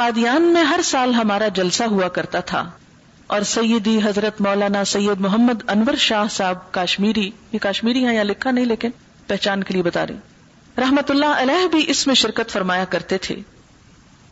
قادیان 0.00 0.42
میں 0.42 0.62
ہر 0.62 0.80
سال 0.84 1.14
ہمارا 1.14 1.48
جلسہ 1.48 1.84
ہوا 1.84 2.08
کرتا 2.08 2.40
تھا 2.40 2.70
اور 3.26 3.40
سیدی 3.40 4.00
حضرت 4.04 4.40
مولانا 4.40 4.84
سید 4.84 5.20
محمد 5.20 5.70
انور 5.70 5.94
شاہ 5.94 6.24
صاحب 6.30 6.72
کاشمیری، 6.72 7.30
یہ 7.52 7.58
کاشمیری 7.58 8.06
ہیں 8.06 8.14
یا 8.14 8.22
لکھا 8.22 8.50
نہیں 8.50 8.64
لیکن 8.64 8.90
پہچان 9.26 9.62
کے 9.62 9.74
لیے 9.74 9.82
بتا 9.82 10.06
رہی 10.06 10.14
رحمت 10.78 11.10
اللہ 11.10 11.26
علیہ 11.26 11.68
بھی 11.68 11.84
اس 11.86 12.06
میں 12.06 12.14
شرکت 12.14 12.50
فرمایا 12.50 12.84
کرتے 12.84 13.18
تھے۔ 13.18 13.34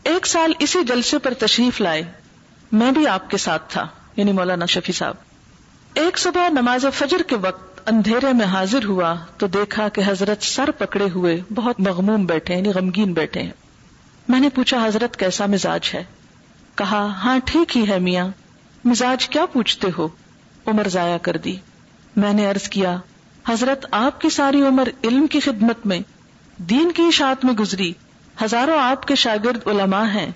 ایک 0.02 0.26
سال 0.26 0.52
اسی 0.58 0.78
جلسے 0.84 1.18
پر 1.18 1.34
تشریف 1.34 1.80
لائے۔ 1.80 2.02
میں 2.72 2.90
بھی 2.90 3.06
آپ 3.06 3.30
کے 3.30 3.36
ساتھ 3.36 3.62
تھا 3.68 3.86
یعنی 4.16 4.32
مولانا 4.32 4.66
شفیع 4.66 4.94
صاحب۔ 4.94 5.14
ایک 5.94 6.18
صبح 6.18 6.48
نماز 6.48 6.86
فجر 6.94 7.22
کے 7.26 7.36
وقت 7.36 7.88
اندھیرے 7.88 8.32
میں 8.32 8.46
حاضر 8.46 8.84
ہوا 8.84 9.14
تو 9.36 9.46
دیکھا 9.46 9.88
کہ 9.88 10.02
حضرت 10.06 10.42
سر 10.42 10.70
پکڑے 10.70 11.06
ہوئے 11.14 11.40
بہت 11.54 11.80
مغموم 11.80 12.26
بیٹھے 12.26 12.56
یعنی 12.56 12.68
غمگین 12.68 13.12
بیٹھے 13.12 13.42
ہیں۔ 13.42 13.67
میں 14.28 14.40
نے 14.40 14.48
پوچھا، 14.48 14.86
حضرت 14.86 15.16
کیسا 15.16 15.46
مزاج 15.46 15.90
ہے؟ 15.94 16.04
کہا 16.74 17.06
ہاں 17.06 17.38
ٹھیک 17.44 17.76
ہی 17.76 17.88
ہے 17.88 17.98
میاں۔ 17.98 18.28
مزاج 18.84 19.28
کیا 19.28 19.46
پوچھتے 19.46 19.88
ہو؟ 19.98 20.08
عمر 20.66 20.88
ضائع 20.88 21.16
کر 21.16 21.36
دی۔ 21.36 21.56
میں 22.16 22.32
نے 22.32 22.50
ارض 22.50 22.68
کیا، 22.68 22.96
حضرت، 23.48 23.86
آپ 23.90 24.20
کی 24.20 24.30
ساری 24.30 24.62
عمر 24.62 24.88
علم 25.04 25.26
کی 25.26 25.40
خدمت 25.40 25.86
میں، 25.86 26.00
دین 26.56 26.92
کی 26.92 27.02
اشاعت 27.02 27.44
میں 27.44 27.54
گزری۔ 27.54 27.92
ہزاروں 28.44 28.78
آپ 28.78 29.06
کے 29.06 29.14
شاگرد 29.14 29.66
علماء 29.66 30.04
ہیں، 30.04 30.30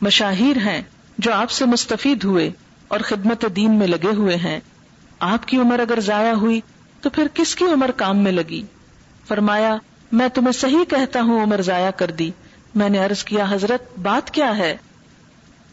مشاہیر 0.00 0.56
ہیں، 0.56 0.82
جو 1.18 1.32
آپ 1.32 1.50
سے 1.50 1.64
مستفید 1.64 2.24
ہوئے 2.24 2.50
اور 2.88 3.00
خدمت 3.00 3.44
دین 3.56 3.78
میں 3.78 3.86
لگے 3.86 4.14
ہوئے 4.16 4.36
ہیں۔ 4.36 4.60
آپ 5.18 5.48
کی 5.48 5.56
عمر 5.56 5.78
اگر 5.78 6.00
ضائع 6.00 6.32
ہوئی، 6.32 6.60
تو 7.00 7.10
پھر 7.10 7.26
کس 7.34 7.54
کی 7.54 7.64
عمر 7.64 7.90
کام 7.90 8.18
میں 8.18 8.32
لگی؟ 8.32 8.62
فرمایا، 9.28 9.76
میں 10.12 10.28
تمہیں 10.28 10.52
صحیح 10.52 10.84
کہتا 10.88 11.20
ہوں، 11.20 11.42
عمر 11.42 11.62
ضائع 11.62 11.90
کر 11.90 12.10
دی۔ 12.10 12.30
میں 12.74 12.88
نے 12.88 12.98
عرض 12.98 13.24
کیا، 13.24 13.46
حضرت، 13.50 13.98
بات 13.98 14.30
کیا 14.30 14.56
ہے؟ 14.56 14.76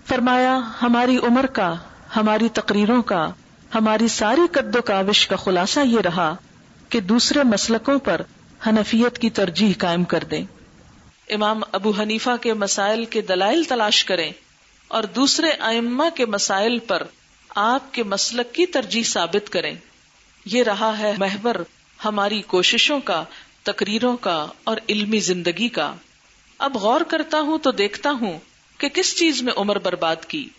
فرمایا، 0.08 0.60
ہماری 0.82 1.18
عمر 1.18 1.46
کا، 1.46 1.74
ہماری 2.16 2.50
تقریروں 2.50 3.02
کا، 3.02 3.30
ہماری 3.76 4.08
ساری 4.08 4.42
قد 4.52 4.76
و 4.76 4.82
کاوش 4.82 5.28
کا 5.28 5.36
خلاصہ 5.36 5.80
یہ 5.80 6.00
رہا 6.00 6.36
کہ 6.90 7.00
دوسرے 7.00 7.44
مسلکوں 7.44 8.00
پر 8.00 8.22
حنفیت 8.68 9.18
کی 9.18 9.30
ترجیح 9.30 9.74
قائم 9.78 10.04
کر 10.04 10.24
دیں۔ 10.32 10.46
امام 11.30 11.62
ابو 11.72 11.92
حنیفہ 12.00 12.30
کے 12.42 12.54
مسائل 12.54 13.06
کے 13.06 13.22
دلائل 13.22 13.64
تلاش 13.64 14.06
کریں 14.06 14.32
اور 14.88 15.04
دوسرے 15.04 15.50
ائمہ 15.50 16.04
کے 16.16 16.26
مسائل 16.26 16.80
پر 16.80 17.04
آپ 17.56 17.94
کے 17.94 18.04
مسلک 18.04 18.54
کی 18.54 18.66
ترجیح 18.66 19.04
ثابت 19.04 19.50
کریں۔ 19.50 19.76
یہ 20.46 20.64
رہا 20.64 20.98
ہے 20.98 21.14
محور 21.18 21.56
ہماری 22.06 22.42
کوششوں 22.42 23.00
کا، 23.00 23.24
تقریروں 23.64 24.18
کا 24.18 24.48
اور 24.64 24.78
علمی 24.90 25.20
زندگی 25.20 25.70
کا۔ 25.70 25.94
اب 26.62 26.78
غور 26.78 27.02
کرتا 27.02 27.40
ہوں 27.40 27.58
تو 27.58 27.72
دیکھتا 27.72 28.12
ہوں 28.22 28.40
کہ 28.78 28.90
کس 28.90 29.18
چیز 29.18 29.42
میں 29.42 29.54
عمر 29.58 29.80
برباد 29.80 30.16
کی۔ 30.28 30.50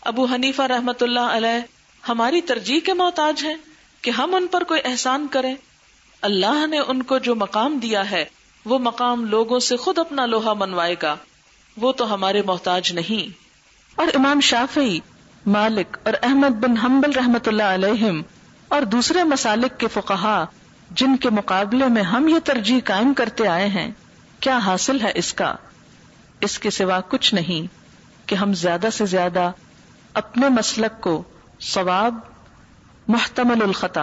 ابو 0.00 0.24
حنیفہ 0.24 0.62
رحمت 0.62 1.02
اللہ 1.02 1.20
علیہ 1.20 1.60
ہماری 2.08 2.40
ترجیح 2.40 2.80
کے 2.80 2.92
محتاج 2.92 3.44
ہیں 3.44 3.54
کہ 4.02 4.10
ہم 4.10 4.34
ان 4.34 4.46
پر 4.46 4.64
کوئی 4.64 4.80
احسان 4.84 5.26
کریں۔ 5.30 5.54
اللہ 6.22 6.66
نے 6.66 6.78
ان 6.78 7.02
کو 7.02 7.18
جو 7.18 7.34
مقام 7.34 7.78
دیا 7.78 8.10
ہے، 8.10 8.24
وہ 8.64 8.78
مقام 8.78 9.24
لوگوں 9.24 9.58
سے 9.58 9.76
خود 9.76 9.98
اپنا 9.98 10.26
لوہا 10.26 10.52
منوائے 10.52 10.94
گا۔ 11.02 11.16
وہ 11.76 11.92
تو 11.92 12.14
ہمارے 12.14 12.42
محتاج 12.46 12.92
نہیں۔ 12.92 13.38
اور 13.94 14.06
امام 14.14 14.40
شافعی، 14.40 15.00
مالک 15.46 15.98
اور 16.04 16.14
احمد 16.22 16.48
بن 16.48 16.76
حنبل 16.76 17.12
رحمت 17.12 17.48
اللہ 17.48 17.62
علیہم 17.62 18.22
اور 18.68 18.82
دوسرے 18.82 19.24
مسالک 19.24 19.80
کے 19.80 19.88
فقہا 19.88 20.44
جن 20.90 21.16
کے 21.16 21.30
مقابلے 21.30 21.86
میں 21.86 22.02
ہم 22.02 22.28
یہ 22.28 22.38
ترجیح 22.44 22.80
قائم 22.84 23.14
کرتے 23.14 23.48
آئے 23.48 23.66
ہیں۔ 23.66 23.90
کیا 24.40 24.58
حاصل 24.58 25.00
ہے 25.00 25.12
اس 25.14 25.34
کا؟ 25.34 25.54
اس 26.40 26.58
کے 26.58 26.70
سوا 26.70 27.00
کچھ 27.08 27.34
نہیں 27.34 27.66
کہ 28.28 28.34
ہم 28.34 28.54
زیادہ 28.54 28.88
سے 28.92 29.06
زیادہ 29.06 29.50
اپنے 30.14 30.48
مسلک 30.48 31.00
کو 31.00 31.22
ثواب، 31.60 32.14
محتمل 33.08 33.62
الخطا، 33.62 34.02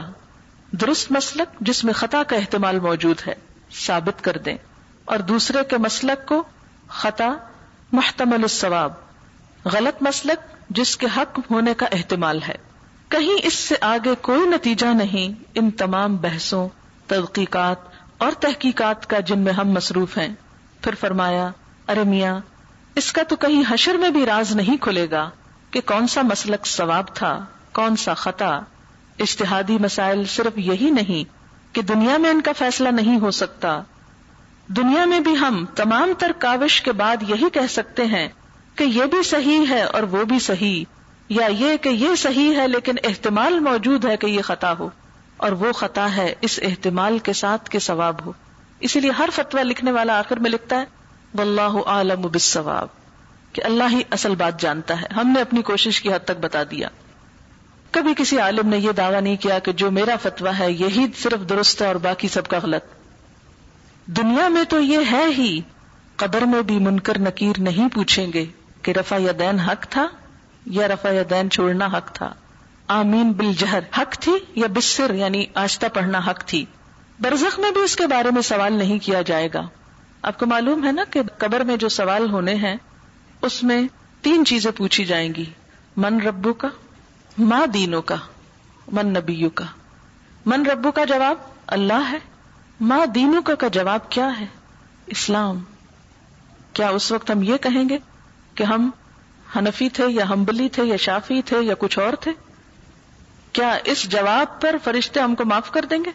درست 0.72 1.12
مسلک 1.12 1.60
جس 1.60 1.84
میں 1.84 1.94
خطا 1.94 2.24
کا 2.24 2.36
احتمال 2.36 2.80
موجود 2.80 3.22
ہے، 3.28 3.34
ثابت 3.72 4.24
کر 4.24 4.38
دیں 4.38 4.58
اور 5.06 5.20
دوسرے 5.20 5.58
کے 5.70 5.78
مسلک 5.78 6.28
کو 6.28 6.44
خطا، 6.88 7.34
محتمل 7.92 8.44
الثواب، 8.44 8.94
غلط 9.66 10.04
مسلک 10.04 10.70
جس 10.70 10.98
کے 10.98 11.08
حق 11.18 11.40
ہونے 11.52 11.74
کا 11.74 11.86
احتمال 11.92 12.40
ہے۔ 12.48 12.56
کہیں 13.08 13.40
اس 13.44 13.54
سے 13.54 13.76
آگے 13.82 14.16
کوئی 14.22 14.42
نتیجہ 14.42 14.86
نہیں 14.86 15.44
ان 15.56 15.72
تمام 15.72 16.16
بحثوں، 16.16 16.70
تحقیقات 17.08 17.93
اور 18.24 18.32
تحقیقات 18.40 19.10
کا 19.10 19.20
جن 19.20 19.40
میں 19.40 19.54
ہم 19.54 19.70
مصروف 19.70 20.18
ہیں، 20.18 20.34
پھر 20.82 20.96
فرمایا، 20.96 21.50
ارے 21.88 22.04
میاں، 22.04 22.40
اس 22.96 23.12
کا 23.14 23.24
تو 23.24 23.36
کہیں 23.36 23.64
حشر 23.70 23.96
میں 23.96 24.10
بھی 24.10 24.26
راز 24.26 24.56
نہیں 24.56 24.78
کھلے 24.78 25.08
گا 25.12 25.30
کہ 25.72 25.82
کون 25.86 26.08
سا 26.08 26.22
مسلک 26.22 26.68
ثواب 26.68 27.16
تھا، 27.16 27.46
کون 27.74 27.96
سا 27.96 28.14
خطا۔ 28.14 28.60
اشتہادی 29.20 29.78
مسائل 29.78 30.26
صرف 30.26 30.58
یہی 30.58 30.90
نہیں 30.90 31.24
کہ 31.76 31.82
دنیا 31.82 32.18
میں 32.18 32.30
ان 32.30 32.42
کا 32.42 32.52
فیصلہ 32.58 32.90
نہیں 32.90 33.20
ہو 33.20 33.32
سکتا۔ 33.32 33.82
دنیا 34.68 35.06
میں 35.06 35.20
بھی 35.20 35.36
ہم 35.38 35.66
تمام 35.76 36.14
تر 36.20 36.32
کاوش 36.40 36.82
کے 36.82 36.92
بعد 36.92 37.30
یہی 37.30 37.50
کہہ 37.54 37.68
سکتے 37.70 38.06
ہیں 38.06 38.28
کہ 38.76 38.84
یہ 38.84 39.06
بھی 39.06 39.24
صحیح 39.24 39.66
ہے 39.70 39.84
اور 39.84 40.04
وہ 40.04 40.24
بھی 40.24 40.40
صحیح، 40.40 40.84
یا 41.30 41.46
یہ 41.46 41.78
کہ 41.78 41.90
یہ 41.90 42.16
صحیح 42.16 42.56
ہے 42.56 42.68
لیکن 42.68 42.96
احتمال 43.04 43.60
موجود 43.60 44.06
ہے 44.06 44.18
کہ 44.18 44.28
یہ 44.28 44.42
خطا 44.42 44.74
ہو۔ 44.80 44.90
اور 45.38 45.52
وہ 45.52 45.72
خطا 45.72 46.16
ہے 46.16 46.34
اس 46.42 46.60
احتمال 46.64 47.20
کے 47.20 47.34
ساتھ 47.34 47.70
کے 47.70 47.80
ثواب 47.80 48.26
ہو۔ 48.26 48.32
اسی 48.80 49.00
لیے 49.00 49.12
ہر 49.12 49.30
فتویٰ 49.34 49.64
لکھنے 49.64 49.92
والا 49.92 50.20
آخر 50.20 50.38
میں 50.38 50.52
لکھتا 50.52 50.80
ہے، 50.80 50.86
واللہ 51.34 51.78
عالم 51.86 52.22
بالثواب 52.22 52.88
کہ 53.54 53.64
اللہ 53.64 53.84
ہی 53.92 54.02
اصل 54.12 54.36
بات 54.36 54.62
جانتا 54.62 55.02
ہے۔ 55.02 55.14
ہم 55.14 55.28
نے 55.28 55.42
اپنی 55.42 55.62
کوشش 55.62 56.02
کی، 56.02 56.14
حد 56.14 56.26
تک 56.26 56.38
بتا 56.42 56.64
دیا۔ 56.72 56.88
کبھی 57.92 58.14
کسی 58.18 58.40
عالم 58.40 58.70
نے 58.70 58.78
یہ 58.78 58.92
دعویٰ 58.92 59.22
نہیں 59.22 59.36
کیا 59.36 59.60
کہ 59.60 59.72
جو 59.72 59.92
میرا 59.92 60.16
فتویٰ 60.22 60.52
ہے، 60.60 60.72
یہی 60.72 61.06
صرف 61.16 61.50
درست 61.50 61.82
ہے 61.82 61.88
اور 61.88 61.96
باقی 61.96 62.28
سب 62.28 62.48
کا 62.48 62.60
غلط۔ 62.64 62.84
دنیا 64.06 64.48
میں 64.48 64.64
تو 64.64 64.80
یہ 64.80 65.00
ہے 65.12 65.26
ہی۔ 65.38 65.62
قدر 66.16 66.42
میں 66.42 66.62
بھی 66.62 66.80
منکر 66.80 67.20
نکیر 67.20 67.60
نہیں 67.60 67.88
پوچھیں 67.90 68.34
گے 68.34 68.46
کہ 68.82 68.92
رفا 68.92 69.18
یا 69.20 69.32
دین 69.40 69.60
حق 69.60 69.86
تھا 69.90 70.08
یا 70.66 70.88
رفا 70.88 71.10
یا 71.10 71.24
دین 71.30 71.50
چھوڑنا 71.50 71.86
حق 71.86 72.12
تھا۔ 72.14 72.34
آمین 72.88 73.32
بل 73.32 73.54
جہر 73.54 73.80
حق 73.98 74.16
تھی 74.20 74.32
یا 74.56 74.68
بسر 74.74 75.14
یعنی 75.14 75.46
آستہ 75.54 75.86
پڑھنا 75.94 76.18
حق 76.18 76.46
تھی۔ 76.46 76.66
برزخ 77.20 77.60
میں 77.60 77.72
بھی 77.72 77.82
اس 77.82 77.96
کے 77.96 78.08
بارے 78.08 78.32
میں 78.32 78.42
سوال 78.42 78.74
نہیں 78.74 79.00
کیا 79.00 79.22
جائے 79.22 79.50
گا۔ 79.54 79.62
آپ 80.22 80.40
کو 80.40 80.46
معلوم 80.46 80.86
ہے 80.86 80.92
نا 80.92 81.04
کہ 81.10 81.22
قبر 81.38 81.60
میں 81.60 81.78
جو 81.78 81.90
سوال 81.90 82.30
ہونے 82.30 82.56
ہیں، 82.56 82.76
اس 83.42 83.64
میں 83.64 83.82
تین 84.22 84.46
چیزیں 84.46 84.72
پوچھی 84.72 85.06
جائیں 85.06 85.34
گی۔ 85.38 85.46
من 85.98 86.22
ربو 86.22 86.54
کا 86.54 86.68
ماں 87.38 87.66
دینوں 87.66 88.02
کا 88.02 88.16
من 88.92 89.08
نبیو 89.08 89.50
کا 89.50 89.66
من 90.46 90.66
ربو 90.66 90.92
کا 90.92 91.04
جواب 91.04 91.36
اللہ 91.68 92.12
ہے 92.12 92.18
ماں 92.82 93.06
دینوں 93.06 93.42
کا 93.42 93.56
کا 93.56 93.68
جواب 93.68 94.10
کیا 94.10 94.40
ہے؟ 94.40 94.46
اسلام۔ 95.06 95.60
کیا 96.74 96.90
اس 96.90 97.12
وقت 97.12 97.32
ہم 97.32 97.44
یہ 97.44 97.58
کہیں 97.58 97.90
گے 97.90 97.98
کہ 98.56 98.64
ہم 98.64 98.90
حنفی 99.56 99.90
تھے 99.90 100.04
یا 100.08 100.30
ہمبلی 100.30 100.70
تھے 100.70 100.84
یا 100.84 100.98
شافی 100.98 101.42
تھے 101.42 101.62
یا 101.62 101.74
کچھ 101.80 102.00
اور 102.00 102.14
تھے؟ 102.14 102.32
کیا 103.54 103.78
اس 103.84 104.04
جواب 104.04 104.62
پر 104.62 104.76
فرشتے 104.84 105.20
ہم 105.20 105.36
کو 105.36 105.46
معاف 105.46 105.72
کر 105.72 105.86
دیں 105.86 106.04
گے؟ 106.06 106.12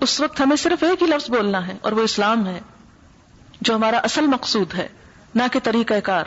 اس 0.00 0.20
وقت 0.20 0.40
ہمیں 0.40 0.56
صرف 0.56 0.82
ایک 0.82 1.02
ہی 1.02 1.06
لفظ 1.06 1.30
بولنا 1.30 1.66
ہے 1.66 1.74
اور 1.80 1.92
وہ 1.92 2.02
اسلام 2.02 2.46
ہے، 2.46 2.60
جو 3.60 3.74
ہمارا 3.74 3.98
اصل 3.98 4.26
مقصود 4.26 4.74
ہے، 4.74 4.88
نہ 5.34 5.42
کہ 5.52 5.60
طریقہ 5.62 6.00
کار۔ 6.04 6.24